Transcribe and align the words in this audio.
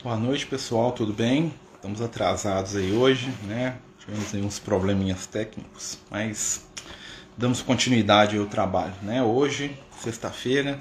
Boa 0.00 0.16
noite, 0.16 0.46
pessoal, 0.46 0.92
tudo 0.92 1.12
bem? 1.12 1.52
Estamos 1.74 2.00
atrasados 2.00 2.76
aí 2.76 2.92
hoje, 2.92 3.34
né? 3.42 3.78
Tivemos 3.98 4.32
aí 4.32 4.40
uns 4.40 4.60
probleminhas 4.60 5.26
técnicos, 5.26 5.98
mas 6.08 6.64
damos 7.36 7.62
continuidade 7.62 8.38
ao 8.38 8.46
trabalho, 8.46 8.94
né? 9.02 9.20
Hoje, 9.24 9.76
sexta-feira, 10.00 10.80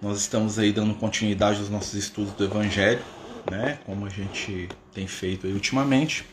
nós 0.00 0.18
estamos 0.18 0.58
aí 0.58 0.72
dando 0.72 0.94
continuidade 0.94 1.58
aos 1.58 1.68
nossos 1.68 1.92
estudos 1.92 2.32
do 2.32 2.44
Evangelho, 2.44 3.02
né? 3.50 3.78
Como 3.84 4.06
a 4.06 4.08
gente 4.08 4.66
tem 4.94 5.06
feito 5.06 5.46
aí 5.46 5.52
ultimamente. 5.52 6.24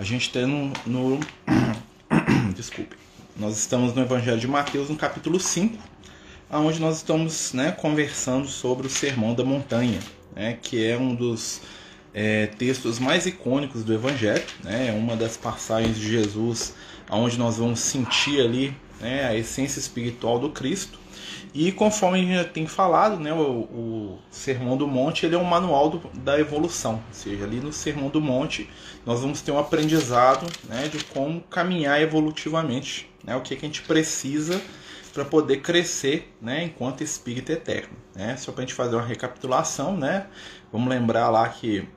A 0.00 0.02
gente 0.02 0.32
tem 0.32 0.46
no, 0.46 0.72
no 0.84 1.20
desculpe. 2.56 2.96
Nós 3.36 3.56
estamos 3.56 3.94
no 3.94 4.02
Evangelho 4.02 4.40
de 4.40 4.48
Mateus, 4.48 4.88
no 4.88 4.96
capítulo 4.96 5.38
5, 5.38 5.78
onde 6.50 6.80
nós 6.80 6.96
estamos 6.96 7.52
né, 7.52 7.70
conversando 7.70 8.48
sobre 8.48 8.88
o 8.88 8.90
Sermão 8.90 9.32
da 9.32 9.44
Montanha, 9.44 10.00
né, 10.36 10.58
que 10.60 10.86
é 10.86 10.96
um 10.96 11.14
dos 11.14 11.62
é, 12.12 12.46
textos 12.46 12.98
mais 12.98 13.26
icônicos 13.26 13.82
do 13.82 13.92
Evangelho, 13.92 14.44
né, 14.62 14.88
é 14.88 14.92
uma 14.92 15.16
das 15.16 15.36
passagens 15.36 15.96
de 15.96 16.08
Jesus 16.08 16.74
onde 17.10 17.38
nós 17.38 17.56
vamos 17.56 17.80
sentir 17.80 18.40
ali 18.40 18.76
né, 19.00 19.24
a 19.24 19.34
essência 19.34 19.78
espiritual 19.78 20.38
do 20.38 20.50
Cristo. 20.50 20.98
E 21.54 21.72
conforme 21.72 22.18
a 22.18 22.22
gente 22.22 22.34
já 22.34 22.44
tem 22.44 22.66
falado, 22.66 23.18
né, 23.18 23.32
o, 23.32 23.38
o 23.38 24.18
Sermão 24.30 24.76
do 24.76 24.86
Monte 24.86 25.24
ele 25.24 25.34
é 25.34 25.38
um 25.38 25.44
manual 25.44 25.88
do, 25.88 25.98
da 26.18 26.38
evolução, 26.38 26.94
ou 26.94 27.14
seja, 27.14 27.44
ali 27.44 27.60
no 27.60 27.72
Sermão 27.72 28.10
do 28.10 28.20
Monte 28.20 28.68
nós 29.06 29.20
vamos 29.20 29.40
ter 29.40 29.52
um 29.52 29.58
aprendizado 29.58 30.46
né, 30.64 30.88
de 30.88 31.02
como 31.04 31.40
caminhar 31.42 32.00
evolutivamente, 32.00 33.08
né, 33.24 33.34
o 33.36 33.40
que, 33.40 33.56
que 33.56 33.64
a 33.64 33.68
gente 33.68 33.82
precisa 33.82 34.60
para 35.16 35.24
poder 35.24 35.62
crescer 35.62 36.30
né, 36.42 36.64
enquanto 36.64 37.02
espírito 37.02 37.50
eterno. 37.50 37.96
Né? 38.14 38.36
Só 38.36 38.52
para 38.52 38.62
a 38.62 38.66
gente 38.66 38.74
fazer 38.74 38.96
uma 38.96 39.04
recapitulação, 39.04 39.96
né? 39.96 40.26
vamos 40.70 40.90
lembrar 40.90 41.30
lá 41.30 41.48
que 41.48 41.88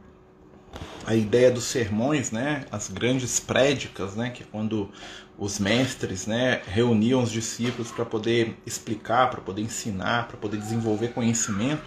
a 1.06 1.14
ideia 1.14 1.52
dos 1.52 1.66
sermões, 1.66 2.32
né, 2.32 2.64
as 2.72 2.88
grandes 2.90 3.38
prédicas, 3.40 4.16
né, 4.16 4.30
que 4.30 4.44
é 4.44 4.46
quando 4.50 4.90
os 5.38 5.60
mestres 5.60 6.28
né, 6.28 6.62
reuniam 6.66 7.22
os 7.22 7.30
discípulos 7.32 7.92
para 7.92 8.06
poder 8.06 8.56
explicar, 8.66 9.30
para 9.30 9.42
poder 9.42 9.64
ensinar, 9.64 10.28
para 10.30 10.38
poder 10.38 10.58
desenvolver 10.58 11.10
conhecimento, 11.10 11.84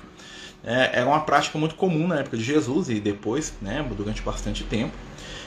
é, 0.62 0.98
era 0.98 1.06
uma 1.06 1.20
prática 1.20 1.56
muito 1.56 1.76
comum 1.76 2.08
na 2.08 2.18
época 2.20 2.36
de 2.36 2.44
Jesus 2.44 2.90
e 2.90 3.00
depois, 3.00 3.54
né, 3.62 3.82
durante 3.96 4.20
bastante 4.20 4.64
tempo. 4.64 4.92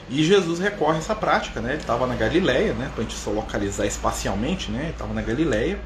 E 0.09 0.23
Jesus 0.23 0.59
recorre 0.59 0.97
a 0.97 0.99
essa 0.99 1.15
prática, 1.15 1.59
né? 1.59 1.71
Ele 1.71 1.81
estava 1.81 2.05
na 2.05 2.15
Galileia, 2.15 2.73
né? 2.73 2.91
Para 2.93 3.03
a 3.03 3.07
gente 3.07 3.17
só 3.17 3.31
localizar 3.31 3.85
espacialmente, 3.85 4.71
né? 4.71 4.83
Ele 4.83 4.89
estava 4.91 5.13
na 5.13 5.21
Galileia 5.21 5.79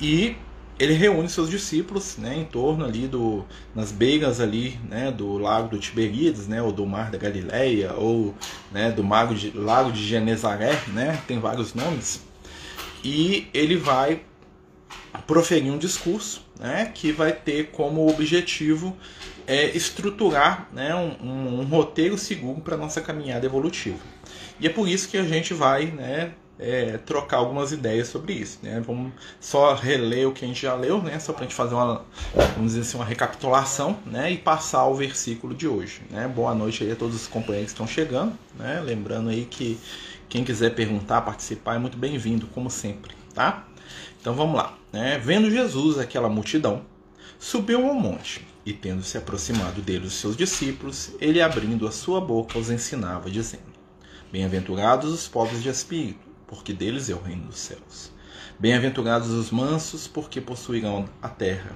e 0.00 0.36
ele 0.78 0.94
reúne 0.94 1.28
seus 1.28 1.50
discípulos, 1.50 2.16
né? 2.16 2.38
Em 2.38 2.44
torno 2.44 2.86
ali 2.86 3.06
do, 3.06 3.44
nas 3.74 3.92
beiras 3.92 4.40
ali, 4.40 4.80
né? 4.88 5.10
Do 5.10 5.36
lago 5.36 5.68
do 5.68 5.78
Tiberíades, 5.78 6.48
né? 6.48 6.62
Ou 6.62 6.72
do 6.72 6.86
mar 6.86 7.10
da 7.10 7.18
Galileia, 7.18 7.92
ou 7.92 8.34
né? 8.72 8.90
Do 8.90 9.06
lago 9.06 9.34
de, 9.34 9.50
lago 9.50 9.92
de 9.92 10.02
Genezaré, 10.06 10.80
né? 10.88 11.20
Tem 11.28 11.38
vários 11.38 11.74
nomes. 11.74 12.22
E 13.04 13.46
ele 13.52 13.76
vai 13.76 14.22
proferir 15.26 15.70
um 15.70 15.76
discurso, 15.76 16.42
né? 16.58 16.90
Que 16.94 17.12
vai 17.12 17.32
ter 17.32 17.70
como 17.72 18.08
objetivo 18.08 18.96
é, 19.50 19.76
estruturar 19.76 20.68
né, 20.72 20.94
um, 20.94 21.58
um, 21.58 21.64
roteiro 21.64 22.16
seguro 22.16 22.60
para 22.60 22.76
nossa 22.76 23.00
caminhada 23.00 23.44
evolutiva. 23.44 23.98
E 24.60 24.66
é 24.68 24.70
por 24.70 24.88
isso 24.88 25.08
que 25.08 25.18
a 25.18 25.24
gente 25.24 25.52
vai 25.52 25.86
né, 25.86 26.34
é, 26.56 26.98
trocar 26.98 27.38
algumas 27.38 27.72
ideias 27.72 28.06
sobre 28.06 28.32
isso. 28.34 28.60
Né? 28.62 28.80
Vamos 28.86 29.12
só 29.40 29.74
reler 29.74 30.28
o 30.28 30.32
que 30.32 30.44
a 30.44 30.48
gente 30.48 30.62
já 30.62 30.76
leu, 30.76 31.02
né? 31.02 31.18
só 31.18 31.32
para 31.32 31.40
a 31.40 31.48
gente 31.48 31.56
fazer 31.56 31.74
uma, 31.74 32.04
vamos 32.54 32.74
dizer 32.74 32.82
assim, 32.82 32.96
uma 32.96 33.04
recapitulação 33.04 33.98
né? 34.06 34.30
e 34.30 34.38
passar 34.38 34.82
ao 34.82 34.94
versículo 34.94 35.52
de 35.52 35.66
hoje. 35.66 36.00
Né? 36.12 36.28
Boa 36.28 36.54
noite 36.54 36.84
aí 36.84 36.92
a 36.92 36.96
todos 36.96 37.16
os 37.16 37.26
companheiros 37.26 37.72
que 37.72 37.74
estão 37.74 37.88
chegando. 37.88 38.32
Né? 38.56 38.80
Lembrando 38.80 39.30
aí 39.30 39.46
que 39.46 39.80
quem 40.28 40.44
quiser 40.44 40.76
perguntar, 40.76 41.22
participar 41.22 41.74
é 41.74 41.78
muito 41.80 41.98
bem-vindo, 41.98 42.46
como 42.54 42.70
sempre. 42.70 43.16
Tá? 43.34 43.66
Então 44.20 44.32
vamos 44.32 44.54
lá. 44.54 44.78
Né? 44.92 45.18
Vendo 45.18 45.50
Jesus, 45.50 45.98
aquela 45.98 46.28
multidão, 46.28 46.82
subiu 47.36 47.84
ao 47.84 47.94
monte 47.94 48.48
e 48.64 48.72
tendo 48.72 49.02
se 49.02 49.16
aproximado 49.16 49.80
dele 49.80 50.06
os 50.06 50.14
seus 50.14 50.36
discípulos, 50.36 51.12
ele 51.20 51.40
abrindo 51.40 51.86
a 51.86 51.92
sua 51.92 52.20
boca 52.20 52.58
os 52.58 52.70
ensinava, 52.70 53.30
dizendo: 53.30 53.70
Bem-aventurados 54.30 55.10
os 55.10 55.28
pobres 55.28 55.62
de 55.62 55.68
espírito, 55.68 56.20
porque 56.46 56.72
deles 56.72 57.08
é 57.08 57.14
o 57.14 57.22
reino 57.22 57.46
dos 57.46 57.58
céus. 57.58 58.12
Bem-aventurados 58.58 59.30
os 59.30 59.50
mansos, 59.50 60.06
porque 60.06 60.40
possuirão 60.40 61.06
a 61.22 61.28
terra. 61.28 61.72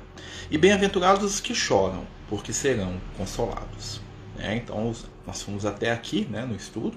E 0.50 0.58
bem-aventurados 0.58 1.24
os 1.24 1.40
que 1.40 1.54
choram, 1.54 2.06
porque 2.28 2.52
serão 2.52 3.00
consolados. 3.16 4.02
É, 4.38 4.54
então, 4.54 4.92
nós 5.26 5.42
fomos 5.42 5.64
até 5.64 5.90
aqui 5.90 6.26
né, 6.30 6.44
no 6.44 6.54
estudo. 6.54 6.96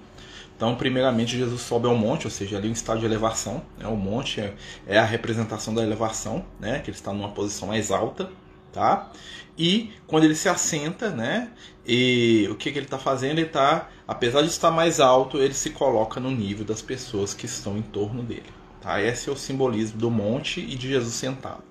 Então, 0.56 0.76
primeiramente, 0.76 1.38
Jesus 1.38 1.62
sobe 1.62 1.88
ao 1.88 1.96
monte, 1.96 2.26
ou 2.26 2.32
seja, 2.32 2.58
ali 2.58 2.68
um 2.68 2.74
estado 2.74 3.00
de 3.00 3.06
elevação. 3.06 3.64
Né, 3.78 3.88
o 3.88 3.96
monte 3.96 4.42
é, 4.42 4.54
é 4.86 4.98
a 4.98 5.06
representação 5.06 5.74
da 5.74 5.82
elevação, 5.82 6.46
né, 6.60 6.80
que 6.80 6.90
ele 6.90 6.98
está 6.98 7.14
numa 7.14 7.30
posição 7.30 7.70
mais 7.70 7.90
alta 7.90 8.30
tá? 8.72 9.12
E 9.58 9.92
quando 10.06 10.24
ele 10.24 10.36
se 10.36 10.48
assenta, 10.48 11.10
né? 11.10 11.52
E 11.86 12.48
o 12.52 12.56
que, 12.56 12.72
que 12.72 12.78
ele 12.78 12.86
está 12.86 13.00
fazendo? 13.00 13.40
Ele 13.40 13.48
está, 13.48 13.90
apesar 14.08 14.42
de 14.42 14.50
estar 14.50 14.70
mais 14.72 15.00
alto, 15.00 15.38
ele 15.38 15.54
se 15.54 15.72
coloca 15.72 16.20
no 16.20 16.30
nível 16.30 16.66
das 16.66 16.82
pessoas 16.82 17.34
que 17.34 17.46
estão 17.46 17.78
em 17.78 17.82
torno 17.82 18.22
dele. 18.22 18.46
Tá? 18.82 19.02
Esse 19.02 19.30
é 19.30 19.32
o 19.32 19.38
simbolismo 19.38 19.98
do 19.98 20.12
monte 20.12 20.60
e 20.60 20.76
de 20.76 20.90
Jesus 20.90 21.14
sentado. 21.14 21.64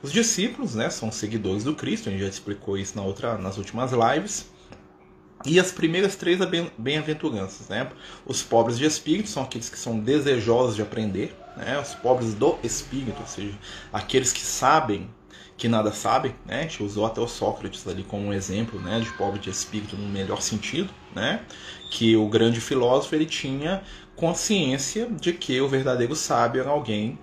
Os 0.00 0.12
discípulos, 0.12 0.76
né, 0.76 0.90
são 0.90 1.10
seguidores 1.10 1.64
do 1.64 1.74
Cristo. 1.74 2.08
A 2.08 2.12
gente 2.12 2.22
já 2.22 2.28
explicou 2.28 2.78
isso 2.78 2.96
na 2.96 3.02
outra, 3.02 3.36
nas 3.36 3.58
últimas 3.58 3.90
lives. 3.92 4.48
E 5.44 5.58
as 5.58 5.72
primeiras 5.72 6.16
três 6.16 6.38
bem-aventuranças, 6.76 7.68
né? 7.68 7.88
Os 8.26 8.42
pobres 8.42 8.76
de 8.76 8.84
espírito 8.84 9.28
são 9.28 9.42
aqueles 9.42 9.70
que 9.70 9.78
são 9.78 9.98
desejosos 9.98 10.74
de 10.74 10.82
aprender, 10.82 11.34
né? 11.56 11.78
Os 11.78 11.94
pobres 11.94 12.34
do 12.34 12.58
espírito, 12.62 13.20
ou 13.20 13.26
seja, 13.26 13.56
aqueles 13.92 14.32
que 14.32 14.40
sabem 14.40 15.08
que 15.58 15.68
nada 15.68 15.92
sabe, 15.92 16.36
né? 16.46 16.60
A 16.60 16.62
gente 16.62 16.84
usou 16.84 17.04
até 17.04 17.20
o 17.20 17.26
Sócrates 17.26 17.86
ali 17.86 18.04
como 18.04 18.28
um 18.28 18.32
exemplo, 18.32 18.80
né, 18.80 19.00
de 19.00 19.10
pobre 19.14 19.40
de 19.40 19.50
espírito 19.50 19.96
no 19.96 20.08
melhor 20.08 20.40
sentido, 20.40 20.90
né? 21.14 21.42
Que 21.90 22.16
o 22.16 22.28
grande 22.28 22.60
filósofo 22.60 23.16
ele 23.16 23.26
tinha 23.26 23.82
consciência 24.14 25.06
de 25.10 25.32
que 25.32 25.60
o 25.60 25.68
verdadeiro 25.68 26.14
sábio 26.14 26.60
era 26.60 26.70
alguém 26.70 27.18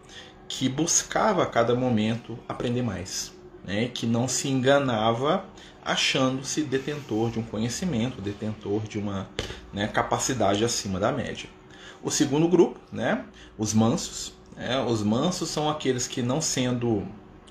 que 0.50 0.68
buscava 0.68 1.44
a 1.44 1.45
cada 1.45 1.74
momento 1.75 2.38
aprender 2.47 2.81
mais, 2.81 3.34
né? 3.63 3.90
Que 3.94 4.06
não 4.06 4.28
se 4.28 4.50
enganava 4.50 5.45
achando-se 5.81 6.63
detentor 6.63 7.31
de 7.31 7.40
um 7.40 7.44
conhecimento, 7.44 8.22
detentor 8.22 8.81
de 8.81 9.00
uma 9.00 9.29
né, 9.72 9.88
capacidade 9.88 10.66
acima 10.66 11.00
da 11.00 11.12
média. 11.12 11.47
O 12.03 12.12
segundo 12.12 12.47
grupo, 12.47 12.79
né, 12.91 13.24
os 13.57 13.74
mansos. 13.74 14.34
Né, 14.56 14.84
os 14.84 15.03
mansos 15.03 15.50
são 15.50 15.69
aqueles 15.69 16.07
que, 16.07 16.22
não 16.22 16.41
sendo 16.41 17.07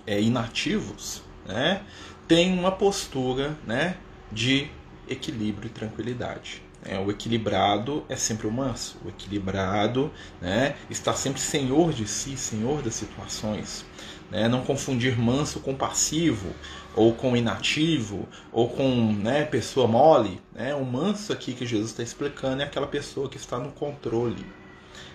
é, 0.07 0.21
inativos, 0.21 1.23
né, 1.47 1.83
tem 2.27 2.59
uma 2.59 2.73
postura 2.73 3.57
né, 3.67 3.97
de 4.33 4.69
equilíbrio 5.09 5.67
e 5.67 5.71
tranquilidade. 5.71 6.63
É, 6.87 6.99
o 6.99 7.11
equilibrado 7.11 8.05
é 8.11 8.17
sempre 8.17 8.47
o 8.47 8.51
manso. 8.51 8.99
O 9.05 9.09
equilibrado 9.09 10.13
né, 10.41 10.77
está 10.91 11.15
sempre 11.15 11.41
senhor 11.41 11.95
de 11.95 12.07
si, 12.07 12.37
senhor 12.37 12.83
das 12.83 12.95
situações. 12.95 13.87
Né? 14.31 14.49
Não 14.49 14.63
confundir 14.63 15.19
manso 15.19 15.61
com 15.61 15.75
passivo, 15.75 16.55
ou 16.95 17.15
com 17.15 17.35
inativo, 17.35 18.29
ou 18.53 18.69
com 18.69 19.13
né, 19.15 19.45
pessoa 19.45 19.89
mole. 19.89 20.43
Né? 20.53 20.75
O 20.75 20.85
manso 20.85 21.33
aqui 21.33 21.55
que 21.55 21.65
Jesus 21.65 21.91
está 21.91 22.03
explicando 22.03 22.61
é 22.61 22.67
aquela 22.67 22.87
pessoa 22.87 23.31
que 23.31 23.39
está 23.39 23.59
no 23.59 23.73
controle 23.73 24.45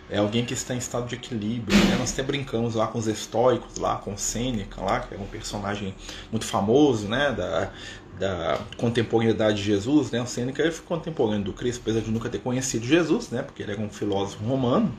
é 0.09 0.17
alguém 0.17 0.43
que 0.43 0.53
está 0.53 0.73
em 0.73 0.77
estado 0.77 1.07
de 1.07 1.15
equilíbrio. 1.15 1.77
Né? 1.77 1.95
Nós 1.99 2.11
até 2.11 2.23
brincamos 2.23 2.75
lá 2.75 2.87
com 2.87 2.97
os 2.97 3.07
estoicos, 3.07 3.77
lá 3.77 3.97
com 3.97 4.17
Sêneca, 4.17 4.81
lá, 4.81 5.01
que 5.01 5.13
é 5.13 5.17
um 5.17 5.25
personagem 5.25 5.93
muito 6.31 6.45
famoso 6.45 7.07
né? 7.07 7.31
da, 7.31 7.71
da 8.17 8.59
contemporaneidade 8.77 9.57
de 9.57 9.63
Jesus. 9.63 10.09
Né? 10.09 10.21
O 10.21 10.25
Sêneca 10.25 10.69
foi 10.71 10.85
contemporâneo 10.85 11.45
do 11.45 11.53
Cristo, 11.53 11.81
apesar 11.81 12.01
de 12.01 12.09
nunca 12.09 12.27
ter 12.29 12.39
conhecido 12.39 12.85
Jesus, 12.85 13.29
né? 13.29 13.43
porque 13.43 13.61
ele 13.61 13.73
era 13.73 13.81
um 13.81 13.89
filósofo 13.89 14.43
romano. 14.43 14.93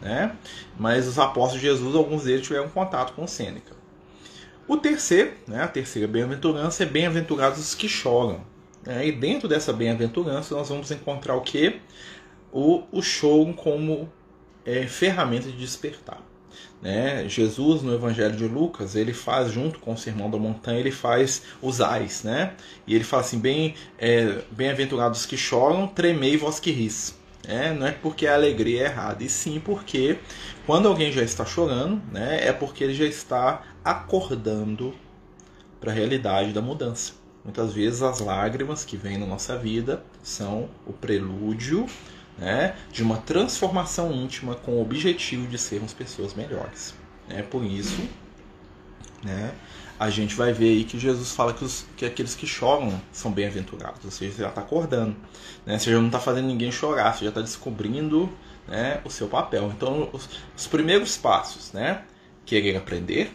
Né? 0.00 0.34
Mas 0.78 1.08
os 1.08 1.18
apóstolos 1.18 1.60
de 1.60 1.66
Jesus, 1.66 1.94
alguns 1.96 2.24
deles 2.24 2.46
tiveram 2.46 2.68
contato 2.68 3.14
com 3.14 3.26
Sêneca. 3.26 3.82
O 4.68 4.76
terceiro, 4.76 5.32
né, 5.46 5.62
a 5.62 5.68
terceira 5.68 6.06
bem-aventurança 6.06 6.84
é 6.84 6.86
bem-aventurados 6.86 7.58
os 7.58 7.74
que 7.74 7.88
choram. 7.88 8.40
Né? 8.86 9.08
E 9.08 9.12
dentro 9.12 9.48
dessa 9.48 9.72
bem-aventurança 9.72 10.54
nós 10.54 10.68
vamos 10.68 10.90
encontrar 10.90 11.34
o 11.34 11.40
que? 11.40 11.80
O, 12.52 12.84
o 12.92 13.02
choro 13.02 13.52
como 13.54 14.08
é, 14.64 14.86
ferramenta 14.86 15.50
de 15.50 15.56
despertar. 15.56 16.20
Né? 16.80 17.28
Jesus 17.28 17.80
no 17.80 17.94
Evangelho 17.94 18.36
de 18.36 18.46
Lucas 18.46 18.96
ele 18.96 19.12
faz 19.12 19.52
junto 19.52 19.78
com 19.78 19.92
o 19.92 19.96
Sermão 19.96 20.28
da 20.28 20.36
Montanha 20.36 20.80
ele 20.80 20.90
faz 20.90 21.42
os 21.62 21.80
ais, 21.80 22.24
né? 22.24 22.54
E 22.86 22.94
ele 22.94 23.04
fala 23.04 23.22
assim 23.22 23.38
bem 23.38 23.76
é, 23.96 24.42
bem-aventurados 24.50 25.24
que 25.24 25.36
choram, 25.36 25.86
tremei 25.86 26.36
vós 26.36 26.58
que 26.58 26.72
ris. 26.72 27.14
É, 27.46 27.72
não 27.72 27.86
é 27.86 27.92
porque 27.92 28.26
a 28.26 28.34
alegria 28.34 28.82
é 28.82 28.84
errada, 28.86 29.22
e 29.24 29.28
sim 29.28 29.60
porque 29.64 30.18
quando 30.64 30.86
alguém 30.86 31.10
já 31.10 31.22
está 31.22 31.44
chorando, 31.44 32.00
né, 32.12 32.38
é 32.46 32.52
porque 32.52 32.84
ele 32.84 32.94
já 32.94 33.04
está 33.04 33.62
acordando 33.84 34.94
para 35.80 35.90
a 35.90 35.94
realidade 35.94 36.52
da 36.52 36.62
mudança. 36.62 37.14
muitas 37.44 37.72
vezes 37.72 38.02
as 38.02 38.20
lágrimas 38.20 38.84
que 38.84 38.96
vêm 38.96 39.18
na 39.18 39.26
nossa 39.26 39.58
vida 39.58 40.04
são 40.22 40.68
o 40.86 40.92
prelúdio 40.92 41.86
né, 42.42 42.74
de 42.90 43.04
uma 43.04 43.18
transformação 43.18 44.12
íntima 44.12 44.56
com 44.56 44.72
o 44.72 44.82
objetivo 44.82 45.46
de 45.46 45.56
sermos 45.56 45.94
pessoas 45.94 46.34
melhores. 46.34 46.92
É 47.28 47.40
por 47.40 47.64
isso, 47.64 48.02
né, 49.22 49.54
a 49.98 50.10
gente 50.10 50.34
vai 50.34 50.52
ver 50.52 50.70
aí 50.70 50.82
que 50.82 50.98
Jesus 50.98 51.30
fala 51.30 51.54
que, 51.54 51.64
os, 51.64 51.86
que 51.96 52.04
aqueles 52.04 52.34
que 52.34 52.44
choram 52.44 53.00
são 53.12 53.30
bem-aventurados. 53.30 54.04
Ou 54.04 54.10
seja, 54.10 54.32
você 54.32 54.42
já 54.42 54.48
está 54.48 54.60
acordando, 54.60 55.14
né, 55.64 55.78
você 55.78 55.92
já 55.92 55.98
não 55.98 56.06
está 56.06 56.18
fazendo 56.18 56.48
ninguém 56.48 56.72
chorar, 56.72 57.14
você 57.14 57.24
já 57.24 57.28
está 57.28 57.40
descobrindo 57.40 58.28
né, 58.66 59.00
o 59.04 59.10
seu 59.10 59.28
papel. 59.28 59.70
Então, 59.72 60.10
os, 60.12 60.28
os 60.56 60.66
primeiros 60.66 61.16
passos, 61.16 61.72
né, 61.72 62.02
querer 62.44 62.76
aprender 62.76 63.32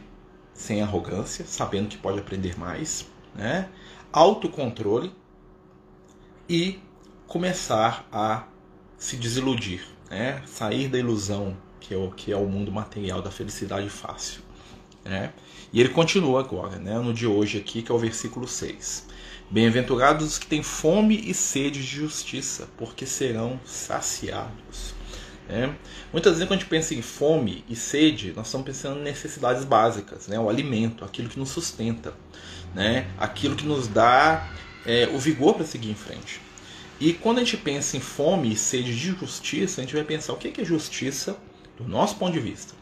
sem 0.53 0.81
arrogância, 0.81 1.45
sabendo 1.45 1.87
que 1.87 1.97
pode 1.97 2.19
aprender 2.19 2.59
mais, 2.59 3.07
né, 3.33 3.69
autocontrole 4.11 5.13
e 6.49 6.81
começar 7.25 8.05
a 8.11 8.43
se 8.97 9.15
desiludir, 9.15 9.81
né? 10.09 10.41
sair 10.45 10.87
da 10.87 10.97
ilusão 10.97 11.55
que 11.87 11.93
é 11.93 11.97
o 11.97 12.11
que 12.11 12.31
é 12.31 12.35
o 12.35 12.45
mundo 12.45 12.71
material 12.71 13.21
da 13.21 13.31
felicidade 13.31 13.89
fácil. 13.89 14.41
Né? 15.05 15.31
E 15.71 15.79
ele 15.79 15.89
continua 15.89 16.41
agora, 16.41 16.77
né, 16.77 16.97
no 16.99 17.13
de 17.13 17.25
hoje 17.25 17.57
aqui, 17.57 17.81
que 17.81 17.91
é 17.91 17.95
o 17.95 17.97
versículo 17.97 18.47
6. 18.47 19.05
Bem-aventurados 19.49 20.27
os 20.27 20.37
que 20.37 20.45
têm 20.45 20.61
fome 20.61 21.23
e 21.25 21.33
sede 21.33 21.79
de 21.79 21.87
justiça, 21.87 22.67
porque 22.77 23.05
serão 23.05 23.59
saciados. 23.65 24.93
É. 25.49 25.69
Muitas 26.11 26.33
vezes, 26.33 26.45
quando 26.45 26.59
a 26.59 26.61
gente 26.61 26.69
pensa 26.69 26.93
em 26.93 27.01
fome 27.01 27.63
e 27.69 27.75
sede, 27.75 28.33
nós 28.35 28.47
estamos 28.47 28.65
pensando 28.65 28.99
em 28.99 29.03
necessidades 29.03 29.63
básicas, 29.63 30.27
né? 30.27 30.37
o 30.37 30.49
alimento, 30.49 31.05
aquilo 31.05 31.29
que 31.29 31.39
nos 31.39 31.49
sustenta, 31.49 32.13
né? 32.75 33.07
aquilo 33.17 33.55
que 33.55 33.65
nos 33.65 33.87
dá 33.87 34.51
é, 34.85 35.07
o 35.13 35.17
vigor 35.17 35.53
para 35.53 35.65
seguir 35.65 35.89
em 35.89 35.95
frente. 35.95 36.41
E 36.99 37.13
quando 37.13 37.37
a 37.37 37.43
gente 37.43 37.57
pensa 37.57 37.95
em 37.95 37.99
fome 37.99 38.53
e 38.53 38.55
sede 38.55 38.91
de 38.91 39.11
justiça, 39.11 39.79
a 39.79 39.83
gente 39.83 39.93
vai 39.93 40.03
pensar 40.03 40.33
o 40.33 40.37
que 40.37 40.59
é 40.59 40.65
justiça 40.65 41.37
do 41.77 41.87
nosso 41.87 42.15
ponto 42.15 42.33
de 42.33 42.39
vista. 42.39 42.73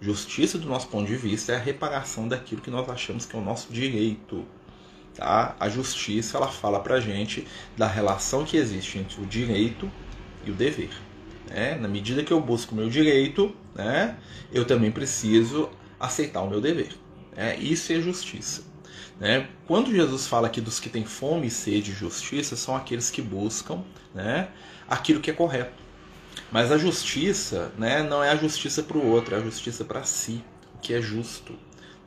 Justiça, 0.00 0.58
do 0.58 0.68
nosso 0.68 0.86
ponto 0.86 1.06
de 1.06 1.16
vista, 1.16 1.52
é 1.52 1.56
a 1.56 1.58
reparação 1.58 2.28
daquilo 2.28 2.60
que 2.60 2.70
nós 2.70 2.88
achamos 2.88 3.26
que 3.26 3.34
é 3.34 3.38
o 3.38 3.42
nosso 3.42 3.72
direito. 3.72 4.44
Tá? 5.14 5.56
A 5.58 5.68
justiça 5.68 6.36
ela 6.36 6.48
fala 6.48 6.78
para 6.78 7.00
gente 7.00 7.46
da 7.76 7.88
relação 7.88 8.44
que 8.44 8.56
existe 8.56 8.98
entre 8.98 9.20
o 9.20 9.26
direito 9.26 9.90
e 10.44 10.52
o 10.52 10.54
dever. 10.54 10.90
Né? 11.48 11.74
Na 11.74 11.88
medida 11.88 12.22
que 12.22 12.32
eu 12.32 12.40
busco 12.40 12.74
o 12.74 12.76
meu 12.76 12.88
direito, 12.88 13.54
né, 13.74 14.16
eu 14.52 14.64
também 14.64 14.90
preciso 14.90 15.68
aceitar 15.98 16.42
o 16.42 16.50
meu 16.50 16.60
dever. 16.60 16.94
Né? 17.36 17.56
Isso 17.56 17.92
é 17.92 18.00
justiça. 18.00 18.62
Né? 19.18 19.48
Quando 19.66 19.92
Jesus 19.92 20.26
fala 20.26 20.48
aqui 20.48 20.60
dos 20.60 20.80
que 20.80 20.88
têm 20.88 21.04
fome 21.04 21.46
e 21.46 21.50
sede 21.50 21.92
de 21.92 21.92
justiça, 21.92 22.56
são 22.56 22.74
aqueles 22.74 23.10
que 23.10 23.22
buscam 23.22 23.82
né, 24.14 24.48
aquilo 24.88 25.20
que 25.20 25.30
é 25.30 25.34
correto. 25.34 25.82
Mas 26.50 26.72
a 26.72 26.78
justiça 26.78 27.72
né, 27.78 28.02
não 28.02 28.22
é 28.22 28.30
a 28.30 28.36
justiça 28.36 28.82
para 28.82 28.98
o 28.98 29.06
outro, 29.06 29.34
é 29.34 29.38
a 29.38 29.42
justiça 29.42 29.84
para 29.84 30.02
si, 30.02 30.44
o 30.74 30.78
que 30.78 30.92
é 30.92 31.00
justo, 31.00 31.56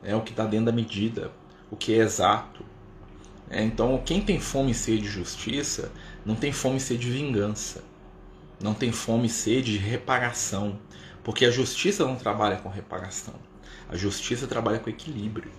é 0.02 0.14
o 0.14 0.20
que 0.20 0.30
está 0.30 0.44
dentro 0.44 0.66
da 0.66 0.72
medida, 0.72 1.32
o 1.70 1.76
que 1.76 1.94
é 1.94 1.98
exato. 1.98 2.64
É, 3.50 3.62
então, 3.62 4.00
quem 4.04 4.20
tem 4.20 4.38
fome 4.38 4.72
e 4.72 4.74
sede 4.74 5.02
de 5.02 5.08
justiça 5.08 5.90
não 6.24 6.34
tem 6.34 6.52
fome 6.52 6.76
e 6.76 6.80
sede 6.80 7.06
de 7.06 7.10
vingança, 7.10 7.82
não 8.60 8.74
tem 8.74 8.92
fome 8.92 9.26
e 9.26 9.30
sede 9.30 9.72
de 9.72 9.78
reparação, 9.78 10.78
porque 11.24 11.46
a 11.46 11.50
justiça 11.50 12.04
não 12.04 12.16
trabalha 12.16 12.56
com 12.56 12.68
reparação, 12.68 13.34
a 13.88 13.96
justiça 13.96 14.46
trabalha 14.46 14.78
com 14.78 14.90
equilíbrio. 14.90 15.50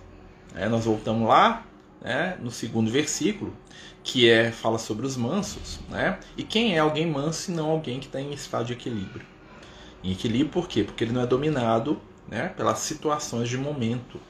É, 0.54 0.68
nós 0.68 0.84
voltamos 0.84 1.28
lá 1.28 1.64
né, 2.00 2.36
no 2.40 2.50
segundo 2.50 2.90
versículo, 2.90 3.54
que 4.02 4.28
é 4.28 4.50
fala 4.50 4.78
sobre 4.78 5.06
os 5.06 5.16
mansos. 5.16 5.80
Né? 5.88 6.18
E 6.36 6.42
quem 6.42 6.74
é 6.74 6.78
alguém 6.78 7.06
manso 7.06 7.50
e 7.50 7.54
não 7.54 7.70
alguém 7.70 8.00
que 8.00 8.06
está 8.06 8.20
em 8.20 8.32
estado 8.32 8.66
de 8.66 8.72
equilíbrio? 8.72 9.26
Em 10.02 10.12
equilíbrio 10.12 10.50
por 10.50 10.68
quê? 10.68 10.82
Porque 10.82 11.04
ele 11.04 11.12
não 11.12 11.20
é 11.20 11.26
dominado 11.26 12.00
né, 12.28 12.48
pelas 12.48 12.78
situações 12.78 13.48
de 13.48 13.58
momento. 13.58 14.20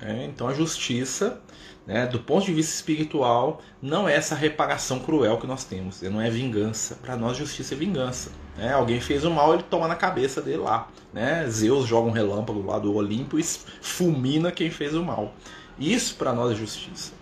É, 0.00 0.24
então 0.24 0.48
a 0.48 0.54
justiça, 0.54 1.40
né, 1.86 2.06
do 2.06 2.18
ponto 2.18 2.44
de 2.46 2.52
vista 2.52 2.74
espiritual, 2.74 3.60
não 3.80 4.08
é 4.08 4.14
essa 4.14 4.34
reparação 4.34 4.98
cruel 4.98 5.38
que 5.38 5.46
nós 5.46 5.64
temos, 5.64 6.02
não 6.02 6.20
é 6.20 6.28
vingança. 6.30 6.96
Para 6.96 7.16
nós, 7.16 7.36
justiça 7.36 7.74
é 7.74 7.76
vingança. 7.76 8.30
Né? 8.56 8.72
Alguém 8.72 9.00
fez 9.00 9.24
o 9.24 9.30
mal, 9.30 9.54
ele 9.54 9.62
toma 9.64 9.86
na 9.86 9.94
cabeça 9.94 10.40
dele 10.42 10.58
lá. 10.58 10.88
Né? 11.12 11.46
Zeus 11.48 11.86
joga 11.86 12.08
um 12.08 12.12
relâmpago 12.12 12.64
lá 12.66 12.78
do 12.78 12.94
Olimpo 12.94 13.38
e 13.38 13.42
fulmina 13.42 14.50
quem 14.50 14.70
fez 14.70 14.94
o 14.94 15.04
mal. 15.04 15.34
Isso 15.78 16.16
para 16.16 16.32
nós 16.32 16.52
é 16.52 16.54
justiça. 16.54 17.12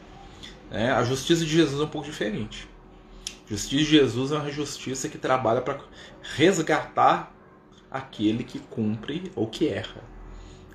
Né? 0.71 0.91
A 0.91 1.05
justiça 1.05 1.45
de 1.45 1.51
Jesus 1.51 1.81
é 1.81 1.85
um 1.85 1.89
pouco 1.89 2.09
diferente. 2.09 2.69
A 3.47 3.51
justiça 3.51 3.77
de 3.77 3.85
Jesus 3.85 4.33
é 4.33 4.37
uma 4.37 4.51
justiça 4.51 5.09
que 5.09 5.19
trabalha 5.19 5.61
para 5.61 5.79
resgatar 6.37 7.35
aquele 7.91 8.43
que 8.43 8.59
cumpre 8.59 9.31
ou 9.37 9.47
que 9.47 9.69
erra. 9.69 10.03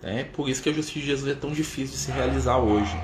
É 0.04 0.24
por 0.24 0.48
isso 0.48 0.62
que 0.62 0.70
a 0.70 0.74
justiça 0.74 1.00
de 1.00 1.06
Jesus 1.06 1.32
é 1.32 1.40
tão 1.40 1.52
difícil 1.52 1.96
de 1.96 1.98
se 1.98 2.12
realizar 2.12 2.58
hoje. 2.58 2.96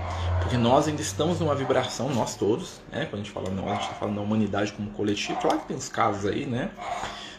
Porque 0.42 0.58
nós 0.58 0.88
ainda 0.88 1.02
estamos 1.02 1.40
numa 1.40 1.56
vibração, 1.56 2.10
nós 2.10 2.36
todos, 2.36 2.82
né? 2.92 3.06
quando 3.06 3.22
a 3.22 3.24
gente 3.24 3.32
fala 3.32 3.50
nós, 3.50 3.66
a 3.66 3.74
gente 3.74 3.84
está 3.84 3.96
falando 3.96 4.16
da 4.16 4.22
humanidade 4.22 4.74
como 4.74 4.90
coletivo, 4.92 5.40
claro 5.40 5.60
que 5.60 5.68
tem 5.68 5.78
os 5.78 5.90
casos 5.90 6.26
aí, 6.26 6.46
né? 6.46 6.70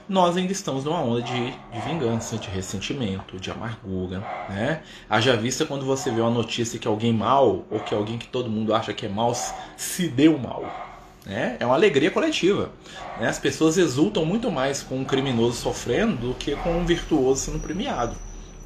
Nós 0.07 0.37
ainda 0.37 0.53
estamos 0.53 0.85
numa 0.85 1.01
onda 1.01 1.23
de, 1.23 1.51
de 1.51 1.81
vingança, 1.87 2.37
de 2.37 2.51
ressentimento, 2.51 3.41
de 3.41 3.51
amargura, 3.51 4.19
né? 4.51 4.83
Haja 5.09 5.35
vista 5.35 5.65
quando 5.65 5.87
você 5.87 6.11
vê 6.11 6.21
uma 6.21 6.31
notícia 6.31 6.79
que 6.79 6.87
alguém 6.87 7.13
mal, 7.13 7.65
ou 7.71 7.81
que 7.81 7.95
alguém 7.95 8.19
que 8.19 8.27
todo 8.27 8.51
mundo 8.51 8.75
acha 8.75 8.93
que 8.93 9.07
é 9.07 9.09
mal, 9.09 9.35
se 9.77 10.09
deu 10.09 10.39
mal. 10.39 10.85
Né? 11.25 11.57
É 11.59 11.65
uma 11.65 11.75
alegria 11.75 12.11
coletiva. 12.11 12.71
Né? 13.19 13.29
As 13.29 13.39
pessoas 13.39 13.79
exultam 13.79 14.27
muito 14.27 14.51
mais 14.51 14.83
com 14.83 14.99
um 14.99 15.05
criminoso 15.05 15.57
sofrendo 15.57 16.17
do 16.17 16.35
que 16.35 16.55
com 16.57 16.77
um 16.77 16.85
virtuoso 16.85 17.41
sendo 17.41 17.59
premiado. 17.59 18.15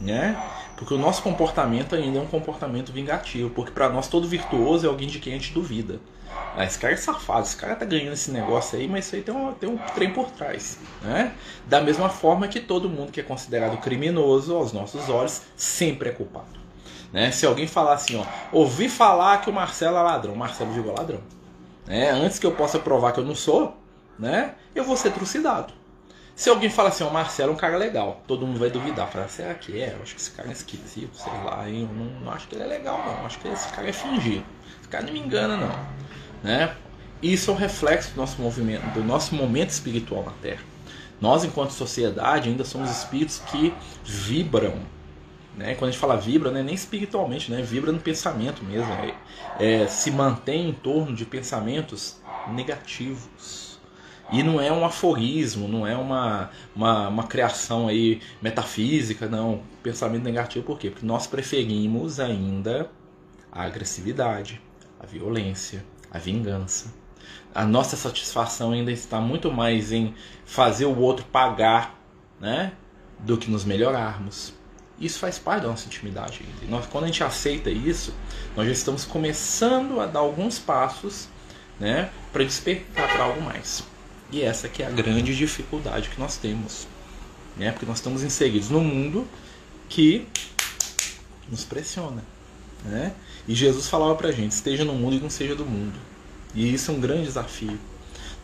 Né? 0.01 0.37
Porque 0.79 0.95
o 0.95 0.99
nosso 0.99 1.23
comportamento 1.23 1.97
ainda 1.97 2.21
é 2.21 2.23
um 2.23 2.27
comportamento 2.27 2.93
vingativo, 2.93 3.51
porque 3.51 3.73
para 3.73 3.89
nós 3.89 4.07
todo 4.07 4.29
virtuoso 4.29 4.87
é 4.87 4.89
alguém 4.89 5.09
de 5.09 5.19
quem 5.19 5.35
a 5.35 5.37
gente 5.37 5.53
duvida. 5.53 6.01
Ah, 6.57 6.65
esse 6.65 6.79
cara 6.79 6.95
é 6.95 6.97
safado, 6.97 7.41
esse 7.41 7.57
cara 7.57 7.75
tá 7.75 7.85
ganhando 7.85 8.13
esse 8.13 8.31
negócio 8.31 8.79
aí, 8.79 8.87
mas 8.87 9.07
isso 9.07 9.17
aí 9.17 9.23
tem 9.23 9.35
um, 9.35 9.53
tem 9.53 9.69
um 9.69 9.77
trem 9.77 10.13
por 10.13 10.31
trás. 10.31 10.79
Né? 11.03 11.33
Da 11.67 11.81
mesma 11.81 12.09
forma 12.09 12.47
que 12.47 12.61
todo 12.61 12.89
mundo 12.89 13.11
que 13.11 13.19
é 13.19 13.25
considerado 13.25 13.77
criminoso 13.79 14.55
aos 14.55 14.73
nossos 14.73 15.09
olhos 15.09 15.43
sempre 15.57 16.11
é 16.11 16.13
culpado. 16.13 16.47
Né? 17.13 17.33
Se 17.33 17.45
alguém 17.45 17.67
falar 17.67 17.95
assim, 17.95 18.17
ó, 18.17 18.25
ouvi 18.53 18.89
falar 18.89 19.41
que 19.41 19.51
o 19.51 19.53
Marcelo 19.53 19.97
é 19.97 20.01
ladrão, 20.01 20.37
Marcelo 20.37 20.71
virou 20.71 20.95
ladrão. 20.97 21.21
Né? 21.89 22.11
Antes 22.11 22.39
que 22.39 22.47
eu 22.47 22.53
possa 22.53 22.79
provar 22.79 23.11
que 23.11 23.19
eu 23.19 23.25
não 23.25 23.35
sou, 23.35 23.77
né? 24.17 24.55
eu 24.77 24.85
vou 24.85 24.97
ser 24.97 25.11
trucidado. 25.11 25.73
Se 26.39 26.49
alguém 26.49 26.71
fala 26.71 26.91
assim, 26.91 27.03
o 27.03 27.11
Marcelo 27.11 27.51
é 27.51 27.55
um 27.55 27.57
cara 27.57 27.77
legal, 27.77 28.23
todo 28.25 28.47
mundo 28.47 28.61
vai 28.61 28.71
duvidar. 28.71 29.09
Fala, 29.09 29.27
será 29.27 29.53
que 29.55 29.83
é? 29.83 29.93
Eu 29.93 30.03
acho 30.03 30.15
que 30.15 30.21
esse 30.21 30.31
cara 30.31 30.49
é 30.49 30.53
esquisito, 30.53 31.17
sei 31.17 31.33
lá, 31.33 31.69
eu 31.69 31.89
não, 31.89 32.21
não 32.21 32.31
acho 32.31 32.47
que 32.47 32.55
ele 32.55 32.63
é 32.63 32.67
legal, 32.69 32.97
não. 33.05 33.19
Eu 33.19 33.27
acho 33.27 33.41
que 33.41 33.49
esse 33.49 33.69
cara 33.73 33.89
é 33.89 33.93
fingir. 33.93 34.45
Esse 34.79 34.89
cara 34.89 35.05
não 35.05 35.13
me 35.13 35.19
engana, 35.19 35.57
não. 35.57 35.75
Né? 36.45 36.73
Isso 37.21 37.51
é 37.51 37.55
um 37.55 37.57
reflexo 37.57 38.13
do 38.13 38.19
nosso 38.19 38.41
movimento, 38.41 38.85
do 38.95 39.03
nosso 39.03 39.35
momento 39.35 39.71
espiritual 39.71 40.23
na 40.23 40.31
Terra. 40.41 40.63
Nós, 41.21 41.43
enquanto 41.43 41.73
sociedade, 41.73 42.49
ainda 42.49 42.65
somos 42.65 42.89
espíritos 42.89 43.41
que 43.41 43.75
vibram. 44.05 44.79
Né? 45.57 45.75
Quando 45.75 45.89
a 45.89 45.91
gente 45.91 46.01
fala 46.01 46.17
vibra, 46.17 46.53
não 46.53 46.61
é 46.61 46.63
nem 46.63 46.77
espiritualmente, 46.77 47.51
né? 47.51 47.61
vibra 47.63 47.91
no 47.91 47.99
pensamento 47.99 48.63
mesmo. 48.63 48.93
É, 49.59 49.83
é, 49.83 49.87
se 49.89 50.13
mantém 50.13 50.69
em 50.69 50.73
torno 50.73 51.17
de 51.17 51.25
pensamentos 51.25 52.21
negativos 52.47 53.78
e 54.31 54.43
não 54.43 54.61
é 54.61 54.71
um 54.71 54.85
aforismo, 54.85 55.67
não 55.67 55.87
é 55.87 55.97
uma, 55.97 56.51
uma, 56.75 57.09
uma, 57.09 57.27
criação 57.27 57.89
aí 57.89 58.21
metafísica, 58.43 59.27
não. 59.27 59.63
Pensamento 59.83 60.25
negativo 60.25 60.65
por 60.65 60.79
quê? 60.79 60.91
Porque 60.91 61.07
nós 61.07 61.27
preferimos 61.27 62.21
ainda 62.21 62.91
a 63.51 63.63
agressividade, 63.63 64.61
a 65.01 65.07
violência, 65.07 65.85
a 66.11 66.19
vingança. 66.19 66.93
A 67.55 67.65
nossa 67.65 67.97
satisfação 67.97 68.73
ainda 68.73 68.93
está 68.93 69.21
muito 69.21 69.51
mais 69.51 69.93
em 69.93 70.15
fazer 70.45 70.85
o 70.85 70.99
outro 70.99 71.25
pagar, 71.27 71.99
né? 72.41 72.73
Do 73.21 73.39
que 73.39 73.51
nos 73.51 73.65
melhorarmos. 73.65 74.53
Isso 75.01 75.19
faz 75.19 75.39
parte 75.39 75.63
da 75.63 75.69
nossa 75.69 75.87
intimidade. 75.87 76.45
Nós, 76.69 76.87
quando 76.87 77.05
a 77.05 77.07
gente 77.07 77.23
aceita 77.23 77.71
isso, 77.71 78.13
nós 78.57 78.67
já 78.67 78.73
estamos 78.73 79.05
começando 79.05 80.01
a 80.01 80.07
dar 80.07 80.21
alguns 80.21 80.59
passos 80.59 81.29
né, 81.79 82.11
para 82.33 82.43
despertar 82.43 83.09
para 83.09 83.25
algo 83.25 83.41
mais. 83.41 83.85
E 84.31 84.43
essa 84.43 84.69
que 84.69 84.83
é 84.83 84.87
a 84.87 84.91
grande 84.91 85.35
dificuldade 85.35 86.11
que 86.11 86.21
nós 86.21 86.37
temos. 86.37 86.87
Né? 87.57 87.73
Porque 87.73 87.87
nós 87.87 87.99
estamos 87.99 88.23
inseridos 88.23 88.69
num 88.69 88.85
mundo 88.85 89.27
que 89.89 90.27
nos 91.49 91.65
pressiona. 91.65 92.23
Né? 92.85 93.13
E 93.47 93.55
Jesus 93.55 93.89
falava 93.89 94.15
pra 94.15 94.31
gente: 94.31 94.53
esteja 94.53 94.85
no 94.85 94.95
mundo 94.95 95.17
e 95.17 95.21
não 95.21 95.31
seja 95.31 95.55
do 95.55 95.65
mundo. 95.65 95.99
E 96.55 96.73
isso 96.73 96.91
é 96.91 96.95
um 96.95 97.01
grande 97.01 97.25
desafio. 97.25 97.79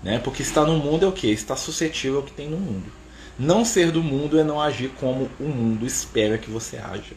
Né? 0.03 0.19
Porque 0.19 0.43
estar 0.43 0.65
no 0.65 0.79
mundo 0.79 1.05
é 1.05 1.09
o 1.09 1.13
que? 1.13 1.29
Estar 1.29 1.57
suscetível 1.57 2.19
ao 2.19 2.25
que 2.25 2.33
tem 2.33 2.49
no 2.49 2.59
mundo. 2.59 2.91
Não 3.39 3.65
ser 3.65 3.91
do 3.91 4.03
mundo 4.03 4.39
é 4.39 4.45
não 4.45 4.61
agir 4.61 4.91
como 5.01 5.29
o 5.41 5.45
mundo 5.45 5.87
espera 5.87 6.39
que 6.39 6.51
você 6.51 6.77
haja. 6.77 7.15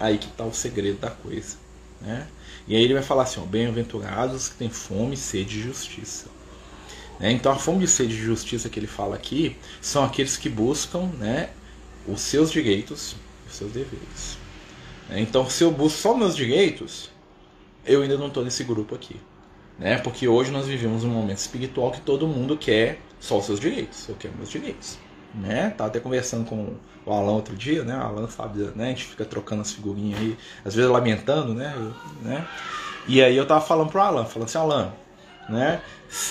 Aí 0.00 0.18
que 0.18 0.26
está 0.26 0.44
o 0.44 0.52
segredo 0.52 0.98
da 0.98 1.10
coisa. 1.10 1.56
Né? 2.00 2.26
E 2.66 2.76
aí 2.76 2.82
ele 2.82 2.94
vai 2.94 3.02
falar 3.02 3.24
assim: 3.24 3.40
bem-aventurados 3.46 4.48
que 4.48 4.56
têm 4.56 4.70
fome 4.70 5.14
e 5.14 5.16
sede 5.16 5.56
de 5.56 5.62
justiça. 5.62 6.26
Né? 7.18 7.32
Então 7.32 7.52
a 7.52 7.56
fome 7.56 7.84
e 7.84 7.88
sede 7.88 8.14
de 8.14 8.22
justiça 8.22 8.68
que 8.68 8.78
ele 8.78 8.86
fala 8.86 9.16
aqui 9.16 9.56
são 9.80 10.04
aqueles 10.04 10.36
que 10.36 10.48
buscam 10.48 11.06
né, 11.18 11.50
os 12.06 12.20
seus 12.20 12.50
direitos 12.50 13.16
e 13.46 13.48
os 13.48 13.54
seus 13.56 13.72
deveres. 13.72 14.38
Né? 15.08 15.20
Então 15.20 15.48
se 15.48 15.64
eu 15.64 15.70
busco 15.70 15.98
só 15.98 16.16
meus 16.16 16.36
direitos, 16.36 17.10
eu 17.84 18.02
ainda 18.02 18.16
não 18.16 18.28
estou 18.28 18.44
nesse 18.44 18.64
grupo 18.64 18.94
aqui. 18.94 19.16
Né? 19.78 19.98
Porque 19.98 20.26
hoje 20.26 20.50
nós 20.50 20.66
vivemos 20.66 21.04
um 21.04 21.10
momento 21.10 21.38
espiritual 21.38 21.90
que 21.92 22.00
todo 22.00 22.26
mundo 22.26 22.56
quer 22.56 23.00
só 23.20 23.38
os 23.38 23.46
seus 23.46 23.60
direitos. 23.60 24.08
Eu 24.08 24.16
quero 24.16 24.34
meus 24.36 24.50
direitos. 24.50 24.98
Né? 25.34 25.70
Tava 25.70 25.90
até 25.90 26.00
conversando 26.00 26.44
com 26.44 26.74
o 27.08 27.12
Alan 27.12 27.32
outro 27.32 27.56
dia, 27.56 27.84
né? 27.84 27.96
O 27.96 28.02
Alan 28.02 28.28
sabe, 28.28 28.70
né? 28.74 28.86
A 28.86 28.88
gente 28.88 29.04
fica 29.04 29.24
trocando 29.24 29.62
as 29.62 29.72
figurinhas 29.72 30.20
aí, 30.20 30.36
às 30.64 30.74
vezes 30.74 30.90
lamentando, 30.90 31.54
né? 31.54 31.72
Eu, 31.74 31.94
né? 32.22 32.46
E 33.06 33.22
aí 33.22 33.36
eu 33.36 33.46
tava 33.46 33.60
falando 33.60 33.90
pro 33.90 34.00
Alan, 34.00 34.24
falando 34.26 34.48
assim, 34.48 34.58
Alan, 34.58 34.92
né? 35.48 35.80